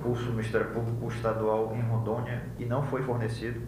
curso 0.02 0.24
no 0.26 0.32
Ministério 0.32 0.72
Público 0.72 1.08
Estadual 1.08 1.76
em 1.76 1.82
Rondônia 1.82 2.44
e 2.60 2.66
não 2.66 2.84
foi 2.84 3.04
fornecido. 3.04 3.62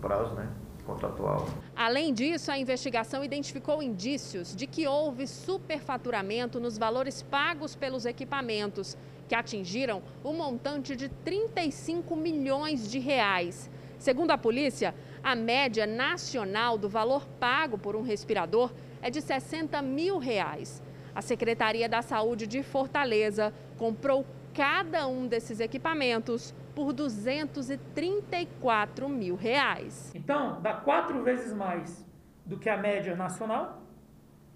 prazo 0.00 0.34
né, 0.34 0.48
contratual. 0.84 1.48
Além 1.76 2.12
disso, 2.12 2.50
a 2.50 2.58
investigação 2.58 3.24
identificou 3.24 3.82
indícios 3.82 4.54
de 4.54 4.66
que 4.66 4.86
houve 4.86 5.26
superfaturamento 5.26 6.58
nos 6.58 6.78
valores 6.78 7.22
pagos 7.22 7.74
pelos 7.74 8.06
equipamentos, 8.06 8.96
que 9.28 9.34
atingiram 9.34 10.02
o 10.24 10.30
um 10.30 10.36
montante 10.36 10.96
de 10.96 11.08
35 11.08 12.16
milhões 12.16 12.90
de 12.90 12.98
reais. 12.98 13.70
Segundo 13.98 14.30
a 14.30 14.38
polícia, 14.38 14.94
a 15.22 15.34
média 15.36 15.86
nacional 15.86 16.78
do 16.78 16.88
valor 16.88 17.26
pago 17.38 17.76
por 17.76 17.94
um 17.94 18.02
respirador 18.02 18.72
é 19.02 19.10
de 19.10 19.20
60 19.20 19.80
mil 19.82 20.18
reais. 20.18 20.82
A 21.14 21.20
Secretaria 21.20 21.88
da 21.88 22.02
Saúde 22.02 22.46
de 22.46 22.62
Fortaleza 22.62 23.52
comprou 23.76 24.24
cada 24.54 25.06
um 25.06 25.26
desses 25.26 25.60
equipamentos 25.60 26.54
por 26.74 26.92
234 26.92 29.08
mil 29.08 29.36
reais. 29.36 30.12
Então, 30.14 30.60
dá 30.60 30.74
quatro 30.74 31.22
vezes 31.22 31.50
mais 31.52 32.04
do 32.44 32.58
que 32.58 32.68
a 32.68 32.76
média 32.76 33.16
nacional 33.16 33.82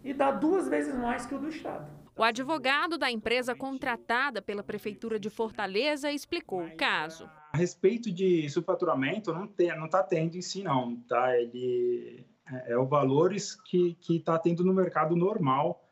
e 0.03 0.13
dá 0.13 0.31
duas 0.31 0.69
vezes 0.69 0.95
mais 0.95 1.25
que 1.27 1.35
o 1.35 1.39
do 1.39 1.49
Estado. 1.49 1.87
O 2.17 2.23
advogado 2.23 2.97
da 2.97 3.11
empresa 3.11 3.57
contratada 3.57 4.41
pela 4.41 4.63
Prefeitura 4.63 5.19
de 5.19 5.29
Fortaleza 5.29 6.13
explicou 6.13 6.65
o 6.65 6.77
caso. 6.77 7.29
A 7.53 7.57
respeito 7.57 8.13
de 8.13 8.49
superfaturamento, 8.49 9.33
não 9.33 9.47
está 9.47 9.77
não 9.77 9.89
tá 9.89 10.01
tendo 10.03 10.37
em 10.37 10.43
si, 10.43 10.63
não. 10.63 10.97
Tá? 11.09 11.37
Ele 11.37 12.25
é, 12.47 12.73
é 12.73 12.79
o 12.79 12.87
valores 12.87 13.61
que 13.63 13.97
está 14.09 14.39
tendo 14.39 14.65
no 14.65 14.73
mercado 14.73 15.17
normal. 15.17 15.84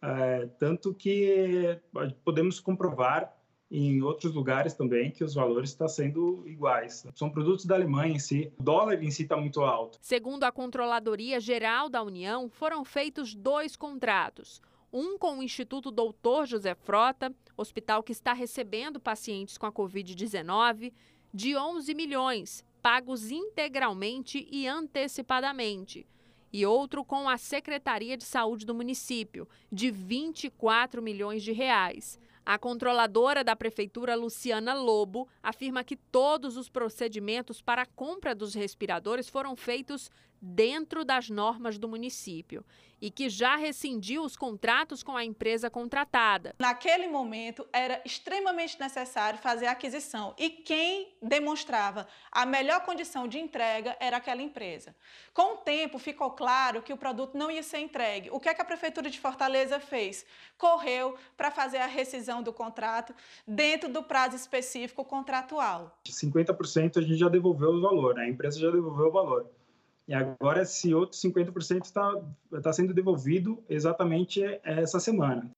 É, 0.00 0.46
tanto 0.58 0.94
que 0.94 1.78
podemos 2.24 2.60
comprovar 2.60 3.34
em 3.70 4.00
outros 4.00 4.32
lugares 4.32 4.72
também 4.74 5.10
que 5.10 5.22
os 5.22 5.34
valores 5.34 5.70
estão 5.70 5.88
sendo 5.88 6.42
iguais. 6.46 7.06
São 7.14 7.28
produtos 7.28 7.66
da 7.66 7.74
Alemanha 7.74 8.14
em 8.14 8.18
si. 8.18 8.52
O 8.58 8.62
dólar 8.62 9.02
em 9.02 9.10
si 9.10 9.24
está 9.24 9.36
muito 9.36 9.60
alto. 9.60 9.98
Segundo 10.00 10.44
a 10.44 10.52
Controladoria 10.52 11.38
Geral 11.38 11.88
da 11.90 12.02
União, 12.02 12.48
foram 12.48 12.84
feitos 12.84 13.34
dois 13.34 13.76
contratos 13.76 14.62
um 14.92 15.18
com 15.18 15.38
o 15.38 15.42
Instituto 15.42 15.90
Doutor 15.90 16.46
José 16.46 16.74
Frota, 16.74 17.34
hospital 17.56 18.02
que 18.02 18.12
está 18.12 18.32
recebendo 18.32 18.98
pacientes 18.98 19.58
com 19.58 19.66
a 19.66 19.72
Covid-19, 19.72 20.92
de 21.32 21.56
11 21.56 21.94
milhões, 21.94 22.64
pagos 22.80 23.30
integralmente 23.30 24.48
e 24.50 24.66
antecipadamente. 24.66 26.06
E 26.52 26.64
outro 26.64 27.04
com 27.04 27.28
a 27.28 27.36
Secretaria 27.36 28.16
de 28.16 28.24
Saúde 28.24 28.64
do 28.64 28.74
município, 28.74 29.48
de 29.70 29.90
24 29.90 31.02
milhões 31.02 31.42
de 31.42 31.52
reais. 31.52 32.18
A 32.48 32.56
controladora 32.56 33.44
da 33.44 33.54
prefeitura, 33.54 34.14
Luciana 34.14 34.72
Lobo, 34.72 35.28
afirma 35.42 35.84
que 35.84 35.94
todos 35.94 36.56
os 36.56 36.66
procedimentos 36.66 37.60
para 37.60 37.82
a 37.82 37.86
compra 37.86 38.34
dos 38.34 38.54
respiradores 38.54 39.28
foram 39.28 39.54
feitos 39.54 40.10
dentro 40.40 41.04
das 41.04 41.28
normas 41.28 41.78
do 41.78 41.88
município 41.88 42.64
e 43.00 43.10
que 43.10 43.28
já 43.28 43.54
rescindiu 43.54 44.22
os 44.22 44.36
contratos 44.36 45.04
com 45.04 45.16
a 45.16 45.24
empresa 45.24 45.70
contratada. 45.70 46.54
Naquele 46.58 47.06
momento 47.06 47.66
era 47.72 48.02
extremamente 48.04 48.78
necessário 48.80 49.38
fazer 49.38 49.66
a 49.66 49.72
aquisição 49.72 50.34
e 50.36 50.50
quem 50.50 51.14
demonstrava 51.22 52.08
a 52.30 52.44
melhor 52.44 52.80
condição 52.84 53.28
de 53.28 53.38
entrega 53.38 53.96
era 54.00 54.16
aquela 54.16 54.42
empresa. 54.42 54.96
Com 55.32 55.54
o 55.54 55.56
tempo 55.58 55.98
ficou 55.98 56.32
claro 56.32 56.82
que 56.82 56.92
o 56.92 56.96
produto 56.96 57.38
não 57.38 57.50
ia 57.50 57.62
ser 57.62 57.78
entregue. 57.78 58.30
O 58.30 58.40
que, 58.40 58.48
é 58.48 58.54
que 58.54 58.62
a 58.62 58.64
prefeitura 58.64 59.08
de 59.08 59.20
Fortaleza 59.20 59.78
fez? 59.78 60.26
Correu 60.56 61.16
para 61.36 61.52
fazer 61.52 61.78
a 61.78 61.86
rescisão 61.86 62.37
do 62.42 62.52
contrato 62.52 63.14
dentro 63.46 63.92
do 63.92 64.02
prazo 64.02 64.36
específico 64.36 65.04
contratual. 65.04 65.98
50% 66.06 66.98
a 66.98 67.00
gente 67.00 67.16
já 67.16 67.28
devolveu 67.28 67.70
o 67.70 67.80
valor, 67.80 68.14
né? 68.14 68.22
a 68.22 68.28
empresa 68.28 68.58
já 68.58 68.70
devolveu 68.70 69.08
o 69.08 69.12
valor. 69.12 69.50
E 70.06 70.14
agora 70.14 70.62
esse 70.62 70.94
outro 70.94 71.18
50% 71.18 71.84
está 71.84 72.10
tá 72.62 72.72
sendo 72.72 72.94
devolvido 72.94 73.62
exatamente 73.68 74.42
essa 74.64 74.98
semana. 74.98 75.50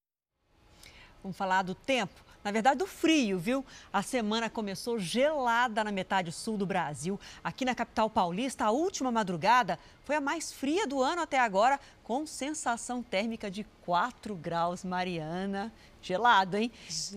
Vamos 1.23 1.37
falar 1.37 1.63
do 1.63 1.75
tempo. 1.75 2.31
Na 2.43 2.51
verdade, 2.51 2.79
do 2.79 2.87
frio, 2.87 3.39
viu? 3.39 3.65
A 3.93 4.03
semana 4.03 4.49
começou 4.49 4.99
gelada 4.99 5.85
na 5.85 5.93
metade 5.93 6.33
sul 6.33 6.57
do 6.57 6.65
Brasil. 6.65 7.21
Aqui 7.45 7.67
na 7.67 7.75
capital 7.75 8.09
paulista, 8.09 8.65
a 8.65 8.71
última 8.71 9.13
madrugada 9.13 9.79
foi 10.05 10.17
a 10.17 10.21
mais 10.21 10.51
fria 10.51 10.87
do 10.87 11.03
ano 11.03 11.21
até 11.21 11.39
agora, 11.39 11.79
com 12.03 12.27
sensação 12.27 13.03
térmica 13.03 13.51
de 13.51 13.65
4 13.85 14.35
graus, 14.35 14.83
Mariana. 14.83 15.71
Gelado, 16.03 16.57
hein? 16.57 16.73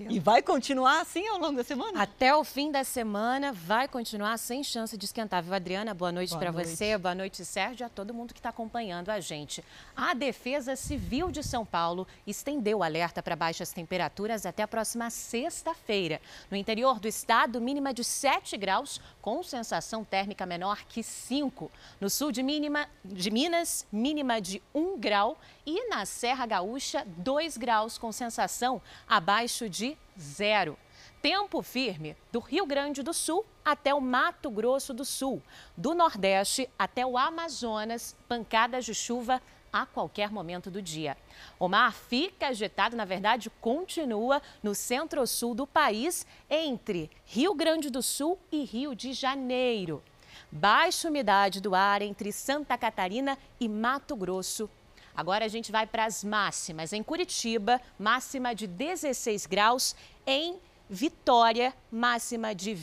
E 0.09 0.19
vai 0.19 0.41
continuar 0.41 1.01
assim 1.01 1.25
ao 1.27 1.37
longo 1.37 1.55
da 1.55 1.63
semana? 1.63 2.01
Até 2.01 2.35
o 2.35 2.43
fim 2.43 2.69
da 2.69 2.83
semana 2.83 3.53
vai 3.53 3.87
continuar 3.87 4.37
sem 4.37 4.61
chance 4.61 4.97
de 4.97 5.05
esquentar. 5.05 5.41
Viu, 5.41 5.53
Adriana? 5.53 5.93
Boa 5.93 6.11
noite 6.11 6.37
para 6.37 6.51
você, 6.51 6.97
boa 6.97 7.15
noite, 7.15 7.45
Sérgio, 7.45 7.83
e 7.83 7.85
a 7.85 7.89
todo 7.89 8.13
mundo 8.13 8.33
que 8.33 8.39
está 8.39 8.49
acompanhando 8.49 9.09
a 9.09 9.21
gente. 9.21 9.63
A 9.95 10.13
Defesa 10.13 10.75
Civil 10.75 11.31
de 11.31 11.41
São 11.41 11.65
Paulo 11.65 12.05
estendeu 12.27 12.79
o 12.79 12.83
alerta 12.83 13.23
para 13.23 13.37
baixas 13.37 13.71
temperaturas 13.71 14.45
até 14.45 14.63
a 14.63 14.67
próxima 14.67 15.09
sexta-feira. 15.09 16.19
No 16.51 16.57
interior 16.57 16.99
do 16.99 17.07
estado, 17.07 17.61
mínima 17.61 17.93
de 17.93 18.03
7 18.03 18.57
graus, 18.57 18.99
com 19.21 19.41
sensação 19.43 20.03
térmica 20.03 20.45
menor 20.45 20.83
que 20.89 21.01
5. 21.01 21.71
No 22.01 22.09
sul 22.09 22.33
de, 22.33 22.43
mínima, 22.43 22.89
de 23.05 23.31
Minas, 23.31 23.87
mínima 23.91 24.41
de 24.41 24.61
1 24.75 24.99
grau 24.99 25.37
e 25.65 25.87
na 25.87 26.05
Serra 26.05 26.45
Gaúcha, 26.45 27.07
2 27.17 27.55
graus 27.55 27.97
com 27.97 28.11
sensação 28.11 28.72
abaixo 29.07 29.69
de 29.69 29.97
zero. 30.19 30.77
Tempo 31.21 31.61
firme 31.61 32.15
do 32.31 32.39
Rio 32.39 32.65
Grande 32.65 33.01
do 33.01 33.13
Sul 33.13 33.45
até 33.63 33.93
o 33.93 34.01
Mato 34.01 34.49
Grosso 34.51 34.93
do 34.93 35.05
Sul, 35.05 35.41
do 35.75 35.93
Nordeste 35.93 36.69
até 36.77 37.05
o 37.05 37.17
Amazonas, 37.17 38.15
pancadas 38.27 38.85
de 38.85 38.93
chuva 38.93 39.41
a 39.71 39.87
qualquer 39.87 40.29
momento 40.29 40.69
do 40.69 40.81
dia. 40.81 41.17
O 41.57 41.67
mar 41.67 41.93
fica 41.93 42.49
agitado, 42.49 42.95
na 42.95 43.05
verdade, 43.05 43.49
continua 43.59 44.41
no 44.61 44.75
centro-sul 44.75 45.55
do 45.55 45.65
país, 45.65 46.27
entre 46.47 47.09
Rio 47.25 47.55
Grande 47.55 47.89
do 47.89 48.03
Sul 48.03 48.37
e 48.51 48.63
Rio 48.63 48.93
de 48.93 49.13
Janeiro. 49.13 50.03
Baixa 50.51 51.09
umidade 51.09 51.59
do 51.59 51.73
ar 51.73 52.01
entre 52.03 52.31
Santa 52.31 52.77
Catarina 52.77 53.37
e 53.59 53.67
Mato 53.67 54.15
Grosso 54.15 54.69
Agora 55.15 55.45
a 55.45 55.47
gente 55.47 55.71
vai 55.71 55.85
para 55.85 56.05
as 56.05 56.23
máximas. 56.23 56.93
Em 56.93 57.03
Curitiba, 57.03 57.79
máxima 57.97 58.53
de 58.53 58.67
16 58.67 59.45
graus. 59.45 59.95
Em 60.25 60.57
Vitória, 60.89 61.73
máxima 61.91 62.53
de 62.53 62.73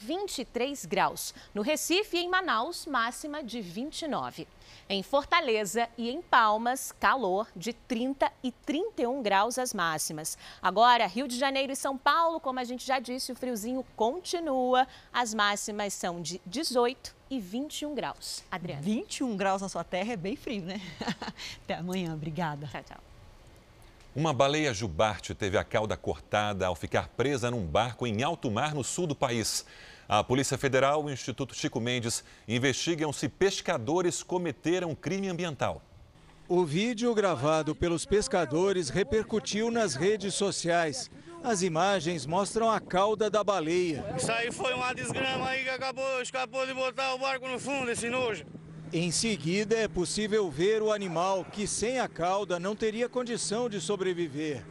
23 0.00 0.86
graus. 0.86 1.34
No 1.54 1.62
Recife 1.62 2.16
e 2.16 2.20
em 2.20 2.28
Manaus, 2.28 2.86
máxima 2.86 3.42
de 3.42 3.60
29. 3.60 4.48
Em 4.88 5.02
Fortaleza 5.02 5.88
e 5.96 6.10
em 6.10 6.20
Palmas, 6.20 6.92
calor 6.98 7.46
de 7.54 7.72
30 7.72 8.32
e 8.42 8.50
31 8.50 9.22
graus 9.22 9.58
as 9.58 9.72
máximas. 9.72 10.36
Agora, 10.60 11.06
Rio 11.06 11.28
de 11.28 11.38
Janeiro 11.38 11.72
e 11.72 11.76
São 11.76 11.96
Paulo, 11.96 12.40
como 12.40 12.58
a 12.58 12.64
gente 12.64 12.84
já 12.84 12.98
disse, 12.98 13.30
o 13.30 13.36
friozinho 13.36 13.84
continua. 13.94 14.88
As 15.12 15.34
máximas 15.34 15.92
são 15.92 16.20
de 16.20 16.40
18 16.46 17.14
e 17.30 17.38
21 17.38 17.94
graus. 17.94 18.42
Adriana. 18.50 18.82
21 18.82 19.36
graus 19.36 19.62
na 19.62 19.68
sua 19.68 19.84
terra 19.84 20.14
é 20.14 20.16
bem 20.16 20.34
frio, 20.34 20.62
né? 20.62 20.80
Até 21.62 21.74
amanhã, 21.74 22.14
obrigada. 22.14 22.66
Tchau, 22.66 22.82
tchau. 22.82 23.00
Uma 24.14 24.32
baleia 24.32 24.74
jubarte 24.74 25.36
teve 25.36 25.56
a 25.56 25.62
cauda 25.62 25.96
cortada 25.96 26.66
ao 26.66 26.74
ficar 26.74 27.06
presa 27.10 27.48
num 27.48 27.64
barco 27.64 28.08
em 28.08 28.24
alto 28.24 28.50
mar 28.50 28.74
no 28.74 28.82
sul 28.82 29.06
do 29.06 29.14
país. 29.14 29.64
A 30.12 30.24
Polícia 30.24 30.58
Federal 30.58 31.04
e 31.04 31.12
o 31.12 31.12
Instituto 31.12 31.54
Chico 31.54 31.78
Mendes 31.78 32.24
investigam 32.48 33.12
se 33.12 33.28
pescadores 33.28 34.24
cometeram 34.24 34.92
crime 34.92 35.28
ambiental. 35.28 35.80
O 36.48 36.64
vídeo 36.64 37.14
gravado 37.14 37.76
pelos 37.76 38.04
pescadores 38.04 38.88
repercutiu 38.88 39.70
nas 39.70 39.94
redes 39.94 40.34
sociais. 40.34 41.08
As 41.44 41.62
imagens 41.62 42.26
mostram 42.26 42.68
a 42.68 42.80
cauda 42.80 43.30
da 43.30 43.44
baleia. 43.44 44.04
Isso 44.16 44.32
aí 44.32 44.50
foi 44.50 44.74
uma 44.74 44.92
desgrama 44.92 45.46
aí 45.46 45.62
que 45.62 45.70
acabou, 45.70 46.20
escapou 46.20 46.66
de 46.66 46.74
botar 46.74 47.14
o 47.14 47.18
barco 47.20 47.46
no 47.46 47.60
fundo, 47.60 47.88
esse 47.88 48.10
nojo. 48.10 48.44
Em 48.92 49.12
seguida, 49.12 49.76
é 49.76 49.86
possível 49.86 50.50
ver 50.50 50.82
o 50.82 50.90
animal 50.90 51.44
que, 51.44 51.68
sem 51.68 52.00
a 52.00 52.08
cauda, 52.08 52.58
não 52.58 52.74
teria 52.74 53.08
condição 53.08 53.68
de 53.68 53.80
sobreviver. 53.80 54.64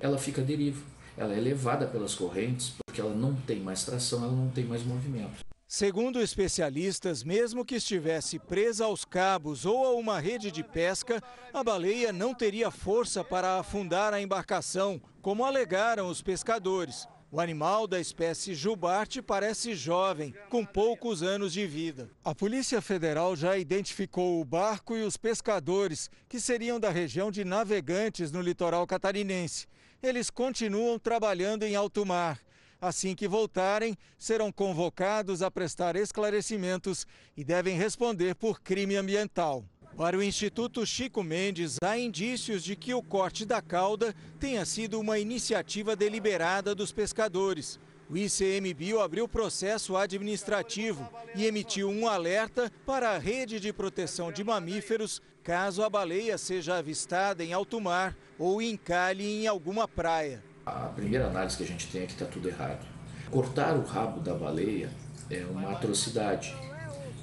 Ela 0.00 0.16
fica 0.16 0.42
deriva 0.42 0.93
ela 1.16 1.34
é 1.34 1.40
levada 1.40 1.86
pelas 1.86 2.14
correntes 2.14 2.74
porque 2.84 3.00
ela 3.00 3.14
não 3.14 3.34
tem 3.34 3.60
mais 3.60 3.84
tração, 3.84 4.22
ela 4.22 4.32
não 4.32 4.48
tem 4.48 4.64
mais 4.64 4.84
movimento. 4.84 5.44
Segundo 5.66 6.20
especialistas, 6.20 7.24
mesmo 7.24 7.64
que 7.64 7.76
estivesse 7.76 8.38
presa 8.38 8.84
aos 8.84 9.04
cabos 9.04 9.66
ou 9.66 9.84
a 9.84 9.94
uma 9.94 10.20
rede 10.20 10.52
de 10.52 10.62
pesca, 10.62 11.20
a 11.52 11.64
baleia 11.64 12.12
não 12.12 12.32
teria 12.32 12.70
força 12.70 13.24
para 13.24 13.58
afundar 13.58 14.14
a 14.14 14.20
embarcação, 14.20 15.02
como 15.20 15.44
alegaram 15.44 16.08
os 16.08 16.22
pescadores. 16.22 17.08
O 17.32 17.40
animal 17.40 17.88
da 17.88 17.98
espécie 17.98 18.54
jubarte 18.54 19.20
parece 19.20 19.74
jovem, 19.74 20.32
com 20.48 20.64
poucos 20.64 21.24
anos 21.24 21.52
de 21.52 21.66
vida. 21.66 22.08
A 22.22 22.32
Polícia 22.32 22.80
Federal 22.80 23.34
já 23.34 23.58
identificou 23.58 24.40
o 24.40 24.44
barco 24.44 24.94
e 24.94 25.02
os 25.02 25.16
pescadores, 25.16 26.08
que 26.28 26.38
seriam 26.38 26.78
da 26.78 26.90
região 26.90 27.32
de 27.32 27.44
Navegantes, 27.44 28.30
no 28.30 28.40
litoral 28.40 28.86
catarinense 28.86 29.66
eles 30.06 30.30
continuam 30.30 30.98
trabalhando 30.98 31.62
em 31.62 31.74
alto 31.74 32.04
mar. 32.04 32.38
Assim 32.80 33.14
que 33.14 33.26
voltarem, 33.26 33.96
serão 34.18 34.52
convocados 34.52 35.40
a 35.40 35.50
prestar 35.50 35.96
esclarecimentos 35.96 37.06
e 37.36 37.42
devem 37.42 37.78
responder 37.78 38.34
por 38.34 38.60
crime 38.60 38.96
ambiental. 38.96 39.64
Para 39.96 40.18
o 40.18 40.22
Instituto 40.22 40.84
Chico 40.84 41.22
Mendes, 41.22 41.78
há 41.82 41.96
indícios 41.96 42.62
de 42.64 42.74
que 42.74 42.92
o 42.92 43.02
corte 43.02 43.46
da 43.46 43.62
cauda 43.62 44.14
tenha 44.40 44.64
sido 44.64 45.00
uma 45.00 45.18
iniciativa 45.18 45.94
deliberada 45.94 46.74
dos 46.74 46.92
pescadores. 46.92 47.78
O 48.10 48.16
ICMBio 48.16 49.00
abriu 49.00 49.26
processo 49.26 49.96
administrativo 49.96 51.08
e 51.34 51.46
emitiu 51.46 51.88
um 51.88 52.06
alerta 52.06 52.70
para 52.84 53.10
a 53.10 53.18
rede 53.18 53.58
de 53.58 53.72
proteção 53.72 54.30
de 54.30 54.44
mamíferos 54.44 55.22
caso 55.44 55.84
a 55.84 55.90
baleia 55.90 56.38
seja 56.38 56.76
avistada 56.76 57.44
em 57.44 57.52
alto 57.52 57.78
mar 57.78 58.16
ou 58.38 58.62
encalhe 58.62 59.42
em 59.42 59.46
alguma 59.46 59.86
praia. 59.86 60.42
A 60.64 60.88
primeira 60.88 61.26
análise 61.26 61.58
que 61.58 61.62
a 61.62 61.66
gente 61.66 61.86
tem 61.88 62.02
é 62.02 62.06
que 62.06 62.12
está 62.12 62.24
tudo 62.24 62.48
errado. 62.48 62.84
Cortar 63.30 63.76
o 63.76 63.84
rabo 63.84 64.20
da 64.20 64.34
baleia 64.34 64.88
é 65.30 65.44
uma 65.44 65.72
atrocidade. 65.72 66.56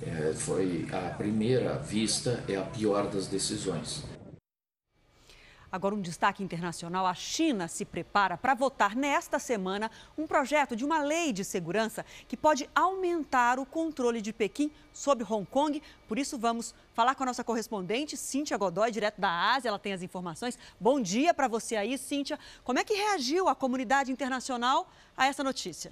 É, 0.03 0.34
foi 0.34 0.88
a 0.91 1.09
primeira 1.15 1.78
vista, 1.78 2.43
é 2.47 2.55
a 2.55 2.61
pior 2.61 3.07
das 3.07 3.26
decisões. 3.26 4.03
Agora, 5.72 5.95
um 5.95 6.01
destaque 6.01 6.43
internacional: 6.43 7.05
a 7.05 7.13
China 7.13 7.67
se 7.67 7.86
prepara 7.86 8.38
para 8.38 8.53
votar 8.53 8.95
nesta 8.95 9.39
semana 9.39 9.89
um 10.17 10.28
projeto 10.28 10.76
de 10.76 10.84
uma 10.84 11.01
lei 11.01 11.32
de 11.32 11.45
segurança 11.45 12.05
que 12.28 12.36
pode 12.36 12.69
aumentar 12.76 13.57
o 13.57 13.65
controle 13.65 14.22
de 14.22 14.34
Pequim 14.34 14.69
sobre 14.91 15.24
Hong 15.24 15.45
Kong. 15.45 15.82
Por 16.07 16.19
isso, 16.19 16.38
vamos 16.38 16.76
falar 16.93 17.15
com 17.15 17.24
a 17.24 17.28
nossa 17.28 17.43
correspondente, 17.43 18.17
Cíntia 18.17 18.57
Godoy, 18.57 18.91
direto 18.91 19.22
da 19.22 19.53
Ásia. 19.53 19.69
Ela 19.69 19.80
tem 19.80 19.93
as 19.93 20.01
informações. 20.01 20.59
Bom 20.80 20.99
dia 20.99 21.34
para 21.34 21.47
você 21.47 21.78
aí, 21.78 21.97
Cíntia. 21.97 22.38
Como 22.63 22.80
é 22.80 22.84
que 22.84 22.93
reagiu 22.93 23.47
a 23.47 23.55
comunidade 23.55 24.11
internacional 24.11 24.89
a 25.15 25.28
essa 25.28 25.43
notícia? 25.43 25.91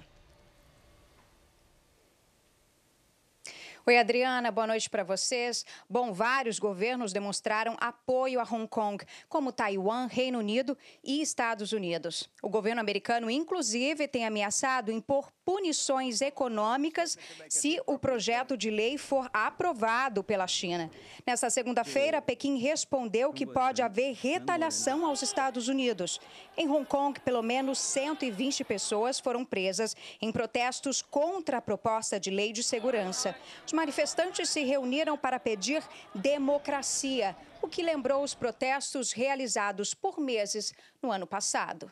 Oi, 3.86 3.96
Adriana, 3.96 4.50
boa 4.50 4.66
noite 4.66 4.90
para 4.90 5.02
vocês. 5.02 5.64
Bom, 5.88 6.12
vários 6.12 6.58
governos 6.58 7.14
demonstraram 7.14 7.78
apoio 7.80 8.38
a 8.38 8.42
Hong 8.42 8.68
Kong, 8.68 9.02
como 9.26 9.52
Taiwan, 9.52 10.06
Reino 10.06 10.38
Unido 10.38 10.76
e 11.02 11.22
Estados 11.22 11.72
Unidos. 11.72 12.28
O 12.42 12.50
governo 12.50 12.82
americano, 12.82 13.30
inclusive, 13.30 14.06
tem 14.06 14.26
ameaçado 14.26 14.92
impor 14.92 15.32
punições 15.50 16.20
econômicas 16.20 17.18
se 17.48 17.82
o 17.84 17.98
projeto 17.98 18.56
de 18.56 18.70
lei 18.70 18.96
for 18.96 19.28
aprovado 19.32 20.22
pela 20.22 20.46
China. 20.46 20.88
Nesta 21.26 21.50
segunda-feira, 21.50 22.22
Pequim 22.22 22.56
respondeu 22.56 23.32
que 23.32 23.44
pode 23.44 23.82
haver 23.82 24.14
retaliação 24.14 25.04
aos 25.04 25.22
Estados 25.22 25.66
Unidos. 25.66 26.20
Em 26.56 26.70
Hong 26.70 26.86
Kong, 26.86 27.18
pelo 27.18 27.42
menos 27.42 27.80
120 27.80 28.62
pessoas 28.62 29.18
foram 29.18 29.44
presas 29.44 29.96
em 30.22 30.30
protestos 30.30 31.02
contra 31.02 31.58
a 31.58 31.60
proposta 31.60 32.20
de 32.20 32.30
lei 32.30 32.52
de 32.52 32.62
segurança. 32.62 33.34
Os 33.66 33.72
manifestantes 33.72 34.48
se 34.48 34.62
reuniram 34.62 35.18
para 35.18 35.40
pedir 35.40 35.82
democracia, 36.14 37.36
o 37.60 37.66
que 37.66 37.82
lembrou 37.82 38.22
os 38.22 38.36
protestos 38.36 39.10
realizados 39.10 39.94
por 39.94 40.20
meses 40.20 40.72
no 41.02 41.10
ano 41.10 41.26
passado. 41.26 41.90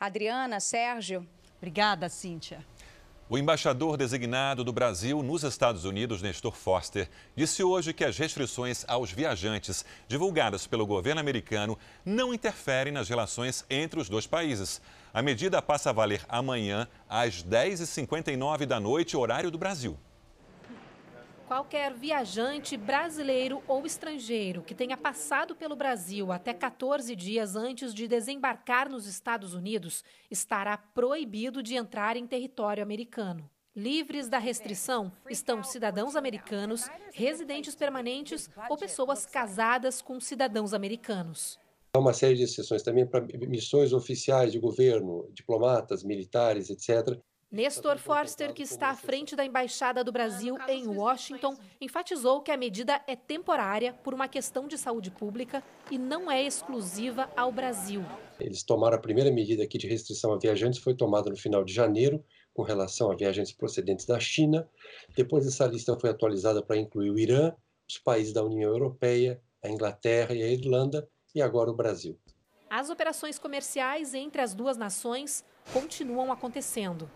Adriana, 0.00 0.58
Sérgio. 0.58 1.24
Obrigada, 1.58 2.08
Cíntia. 2.08 2.66
O 3.30 3.36
embaixador 3.36 3.98
designado 3.98 4.64
do 4.64 4.72
Brasil 4.72 5.22
nos 5.22 5.42
Estados 5.42 5.84
Unidos, 5.84 6.22
Nestor 6.22 6.56
Foster, 6.56 7.10
disse 7.36 7.62
hoje 7.62 7.92
que 7.92 8.02
as 8.02 8.16
restrições 8.16 8.86
aos 8.88 9.12
viajantes 9.12 9.84
divulgadas 10.08 10.66
pelo 10.66 10.86
governo 10.86 11.20
americano 11.20 11.78
não 12.06 12.32
interferem 12.32 12.90
nas 12.90 13.06
relações 13.06 13.66
entre 13.68 14.00
os 14.00 14.08
dois 14.08 14.26
países. 14.26 14.80
A 15.12 15.20
medida 15.20 15.60
passa 15.60 15.90
a 15.90 15.92
valer 15.92 16.24
amanhã, 16.26 16.88
às 17.06 17.44
10h59 17.44 18.64
da 18.64 18.80
noite, 18.80 19.14
horário 19.14 19.50
do 19.50 19.58
Brasil. 19.58 19.98
Qualquer 21.48 21.94
viajante 21.94 22.76
brasileiro 22.76 23.62
ou 23.66 23.86
estrangeiro 23.86 24.62
que 24.62 24.74
tenha 24.74 24.98
passado 24.98 25.56
pelo 25.56 25.74
Brasil 25.74 26.30
até 26.30 26.52
14 26.52 27.16
dias 27.16 27.56
antes 27.56 27.94
de 27.94 28.06
desembarcar 28.06 28.86
nos 28.90 29.06
Estados 29.06 29.54
Unidos 29.54 30.04
estará 30.30 30.76
proibido 30.76 31.62
de 31.62 31.74
entrar 31.74 32.18
em 32.18 32.26
território 32.26 32.82
americano. 32.82 33.48
Livres 33.74 34.28
da 34.28 34.36
restrição 34.36 35.10
estão 35.30 35.62
cidadãos 35.62 36.16
americanos, 36.16 36.86
residentes 37.14 37.74
permanentes 37.74 38.50
ou 38.68 38.76
pessoas 38.76 39.24
casadas 39.24 40.02
com 40.02 40.20
cidadãos 40.20 40.74
americanos. 40.74 41.58
Há 41.94 41.98
uma 41.98 42.12
série 42.12 42.34
de 42.34 42.42
exceções 42.42 42.82
também 42.82 43.06
para 43.06 43.24
missões 43.48 43.94
oficiais 43.94 44.52
de 44.52 44.58
governo, 44.58 45.26
diplomatas, 45.32 46.04
militares, 46.04 46.68
etc. 46.68 47.18
Nestor 47.50 47.96
Forster, 47.96 48.52
que 48.52 48.62
está 48.62 48.90
à 48.90 48.94
frente 48.94 49.34
da 49.34 49.42
Embaixada 49.42 50.04
do 50.04 50.12
Brasil 50.12 50.54
em 50.68 50.86
Washington, 50.86 51.56
enfatizou 51.80 52.42
que 52.42 52.50
a 52.50 52.58
medida 52.58 53.00
é 53.06 53.16
temporária 53.16 53.94
por 54.04 54.12
uma 54.12 54.28
questão 54.28 54.68
de 54.68 54.76
saúde 54.76 55.10
pública 55.10 55.64
e 55.90 55.96
não 55.96 56.30
é 56.30 56.42
exclusiva 56.42 57.30
ao 57.34 57.50
Brasil. 57.50 58.04
Eles 58.38 58.62
tomaram 58.62 58.98
a 58.98 59.00
primeira 59.00 59.30
medida 59.30 59.62
aqui 59.62 59.78
de 59.78 59.88
restrição 59.88 60.34
a 60.34 60.38
viajantes, 60.38 60.78
foi 60.78 60.94
tomada 60.94 61.30
no 61.30 61.38
final 61.38 61.64
de 61.64 61.72
janeiro, 61.72 62.22
com 62.52 62.62
relação 62.62 63.10
a 63.10 63.16
viajantes 63.16 63.52
procedentes 63.52 64.04
da 64.04 64.20
China. 64.20 64.68
Depois 65.16 65.46
essa 65.46 65.64
lista 65.64 65.98
foi 65.98 66.10
atualizada 66.10 66.62
para 66.62 66.76
incluir 66.76 67.10
o 67.10 67.18
Irã, 67.18 67.54
os 67.88 67.96
países 67.96 68.34
da 68.34 68.44
União 68.44 68.70
Europeia, 68.70 69.40
a 69.64 69.70
Inglaterra 69.70 70.34
e 70.34 70.42
a 70.42 70.48
Irlanda, 70.48 71.08
e 71.34 71.40
agora 71.40 71.70
o 71.70 71.74
Brasil. 71.74 72.18
As 72.68 72.90
operações 72.90 73.38
comerciais 73.38 74.12
entre 74.12 74.42
as 74.42 74.54
duas 74.54 74.76
nações 74.76 75.42
continuam 75.72 76.30
acontecendo. 76.30 77.10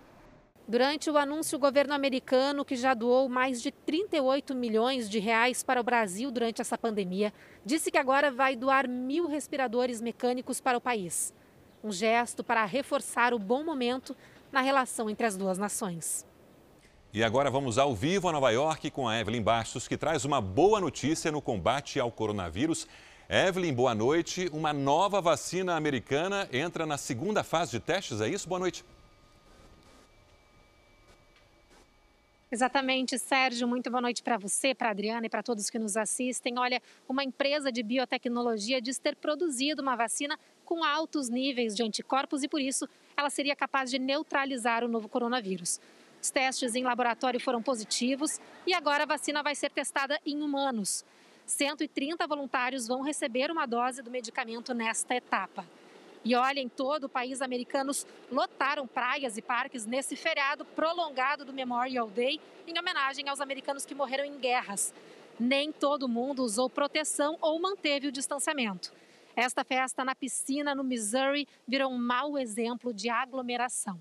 Durante 0.67 1.11
o 1.11 1.19
anúncio, 1.19 1.57
o 1.57 1.61
governo 1.61 1.93
americano, 1.93 2.65
que 2.65 2.77
já 2.77 2.95
doou 2.95 3.29
mais 3.29 3.61
de 3.61 3.73
38 3.73 4.55
milhões 4.55 5.11
de 5.11 5.19
reais 5.19 5.63
para 5.63 5.81
o 5.81 5.85
Brasil 5.85 6.31
durante 6.31 6.61
essa 6.61 6.79
pandemia, 6.79 7.33
disse 7.65 7.91
que 7.91 7.99
agora 7.99 8.31
vai 8.31 8.55
doar 8.55 8.89
mil 8.89 9.27
respiradores 9.27 10.01
mecânicos 10.01 10.61
para 10.61 10.79
o 10.79 10.81
país. 10.81 11.35
Um 11.83 11.91
gesto 11.91 12.45
para 12.45 12.65
reforçar 12.65 13.35
o 13.35 13.41
bom 13.41 13.65
momento 13.65 14.17
na 14.53 14.61
relação 14.61 15.11
entre 15.11 15.27
as 15.27 15.37
duas 15.37 15.59
nações. 15.59 16.25
E 17.13 17.25
agora 17.25 17.51
vamos 17.51 17.77
ao 17.77 17.95
vivo 17.95 18.29
a 18.29 18.33
Nova 18.33 18.51
York 18.51 18.91
com 18.91 19.09
a 19.09 19.19
Evelyn 19.19 19.43
Bastos, 19.43 19.89
que 19.89 19.97
traz 19.97 20.25
uma 20.25 20.41
boa 20.41 20.81
notícia 20.81 21.33
no 21.33 21.43
combate 21.43 21.99
ao 21.99 22.11
coronavírus. 22.11 22.87
Evelyn, 23.29 23.75
boa 23.75 23.95
noite. 23.95 24.49
Uma 24.53 24.73
nova 24.73 25.21
vacina 25.21 25.75
americana 25.75 26.49
entra 26.53 26.87
na 26.87 26.97
segunda 26.97 27.43
fase 27.43 27.73
de 27.73 27.81
testes, 27.81 28.21
é 28.21 28.29
isso? 28.29 28.49
Boa 28.49 28.61
noite. 28.61 28.85
Exatamente, 32.53 33.19
Sérgio. 33.19 33.67
Muito 33.67 33.91
boa 33.91 34.03
noite 34.03 34.23
para 34.23 34.37
você, 34.37 34.75
para 34.75 34.91
Adriana 34.91 35.25
e 35.25 35.31
para 35.31 35.43
todos 35.43 35.71
que 35.71 35.79
nos 35.79 35.97
assistem. 35.97 36.59
Olha, 36.59 36.83
uma 37.09 37.25
empresa 37.25 37.73
de 37.73 37.83
biotecnologia 37.83 38.79
diz 38.79 38.99
ter 38.99 39.17
produzido 39.17 39.81
uma 39.81 39.97
vacina 39.97 40.39
com 40.63 40.85
altos 40.85 41.31
níveis 41.31 41.75
de 41.75 41.83
anticorpos 41.83 42.43
e, 42.43 42.49
por 42.49 42.61
isso, 42.61 42.87
ela 43.17 43.31
seria 43.31 43.57
capaz 43.57 43.91
de 43.91 43.99
neutralizar 43.99 44.85
o 44.85 44.89
novo 44.89 45.09
coronavírus. 45.09 45.81
Os 46.21 46.29
testes 46.29 46.75
em 46.75 46.85
laboratório 46.85 47.41
foram 47.41 47.63
positivos 47.63 48.39
e 48.67 48.75
agora 48.75 49.05
a 49.05 49.07
vacina 49.07 49.43
vai 49.43 49.55
ser 49.55 49.71
testada 49.71 50.21
em 50.27 50.43
humanos. 50.43 51.07
130 51.47 52.27
voluntários 52.27 52.87
vão 52.87 53.01
receber 53.01 53.51
uma 53.51 53.65
dose 53.65 54.03
do 54.03 54.11
medicamento 54.11 54.75
nesta 54.75 55.15
etapa. 55.15 55.65
E 56.25 56.37
olha, 56.37 56.61
em 56.61 56.69
todo 56.69 57.05
o 57.05 57.09
país, 57.09 57.43
americanos 57.43 58.07
lotaram 58.31 58.87
praias 58.87 59.37
e 59.37 59.43
parques 59.43 59.87
nesse 59.87 60.15
feriado 60.15 60.65
prolongado 60.65 61.45
do 61.45 61.53
Memorial 61.53 62.09
Day, 62.09 62.41
em 62.67 62.79
homenagem 62.79 63.29
aos 63.29 63.41
americanos 63.41 63.85
que 63.85 63.95
morreram 63.95 64.25
em 64.25 64.39
guerras. 64.39 64.95
Nem 65.39 65.73
todo 65.73 66.09
mundo 66.09 66.45
usou 66.45 66.71
proteção 66.71 67.37
ou 67.41 67.61
manteve 67.61 68.07
o 68.07 68.13
distanciamento. 68.13 68.93
Esta 69.35 69.65
festa 69.65 70.05
na 70.05 70.15
piscina 70.15 70.75
no 70.75 70.85
Missouri 70.85 71.49
virou 71.67 71.91
um 71.91 71.99
mau 71.99 72.39
exemplo 72.39 72.93
de 72.93 73.09
aglomeração. 73.09 73.99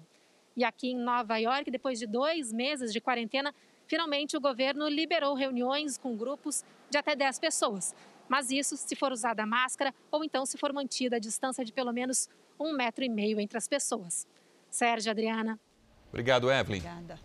E 0.56 0.64
aqui 0.64 0.92
em 0.92 0.98
Nova 0.98 1.38
York, 1.38 1.72
depois 1.72 1.98
de 1.98 2.06
dois 2.06 2.52
meses 2.52 2.92
de 2.92 3.00
quarentena, 3.00 3.56
finalmente 3.88 4.36
o 4.36 4.42
governo 4.42 4.88
liberou 4.88 5.34
reuniões 5.34 5.98
com 5.98 6.16
grupos 6.16 6.64
de 6.90 6.98
até 6.98 7.16
10 7.16 7.40
pessoas. 7.40 7.96
Mas 8.32 8.50
isso 8.50 8.78
se 8.78 8.96
for 8.96 9.12
usada 9.12 9.44
a 9.44 9.46
máscara 9.46 9.94
ou 10.10 10.24
então 10.24 10.46
se 10.46 10.58
for 10.58 10.72
mantida 10.72 11.18
a 11.18 11.20
distância 11.20 11.66
de 11.66 11.74
pelo 11.74 11.92
menos 11.92 12.30
um 12.58 12.72
metro 12.72 13.04
e 13.04 13.10
meio 13.10 13.42
entre 13.42 13.58
as 13.58 13.68
pessoas. 13.68 14.26
Sérgio, 14.70 15.12
Adriana. 15.12 15.60
Obrigado, 16.08 16.50
Evelyn. 16.50 16.80
Obrigada. 16.80 17.20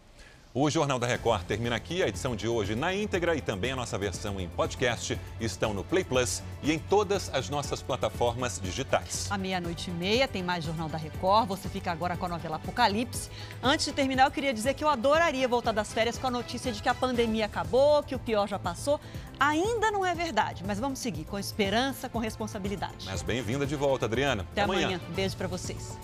O 0.58 0.70
Jornal 0.70 0.98
da 0.98 1.06
Record 1.06 1.42
termina 1.42 1.76
aqui. 1.76 2.02
A 2.02 2.08
edição 2.08 2.34
de 2.34 2.48
hoje 2.48 2.74
na 2.74 2.94
íntegra 2.94 3.36
e 3.36 3.42
também 3.42 3.72
a 3.72 3.76
nossa 3.76 3.98
versão 3.98 4.40
em 4.40 4.48
podcast 4.48 5.20
estão 5.38 5.74
no 5.74 5.84
Play 5.84 6.02
Plus 6.02 6.42
e 6.62 6.72
em 6.72 6.78
todas 6.78 7.28
as 7.34 7.50
nossas 7.50 7.82
plataformas 7.82 8.58
digitais. 8.58 9.30
À 9.30 9.36
meia-noite 9.36 9.90
e 9.90 9.92
meia 9.92 10.26
tem 10.26 10.42
mais 10.42 10.64
Jornal 10.64 10.88
da 10.88 10.96
Record. 10.96 11.46
Você 11.48 11.68
fica 11.68 11.92
agora 11.92 12.16
com 12.16 12.24
a 12.24 12.30
novela 12.30 12.56
Apocalipse. 12.56 13.28
Antes 13.62 13.84
de 13.84 13.92
terminar, 13.92 14.24
eu 14.24 14.30
queria 14.30 14.54
dizer 14.54 14.72
que 14.72 14.82
eu 14.82 14.88
adoraria 14.88 15.46
voltar 15.46 15.72
das 15.72 15.92
férias 15.92 16.16
com 16.16 16.26
a 16.26 16.30
notícia 16.30 16.72
de 16.72 16.82
que 16.82 16.88
a 16.88 16.94
pandemia 16.94 17.44
acabou, 17.44 18.02
que 18.02 18.14
o 18.14 18.18
pior 18.18 18.48
já 18.48 18.58
passou. 18.58 18.98
Ainda 19.38 19.90
não 19.90 20.06
é 20.06 20.14
verdade, 20.14 20.64
mas 20.66 20.80
vamos 20.80 21.00
seguir 21.00 21.26
com 21.26 21.38
esperança, 21.38 22.08
com 22.08 22.18
responsabilidade. 22.18 23.04
Mas 23.04 23.20
bem-vinda 23.20 23.66
de 23.66 23.76
volta, 23.76 24.06
Adriana. 24.06 24.40
Até, 24.52 24.62
Até 24.62 24.72
amanhã. 24.72 24.86
amanhã. 24.86 25.00
Beijo 25.14 25.36
para 25.36 25.48
vocês. 25.48 25.98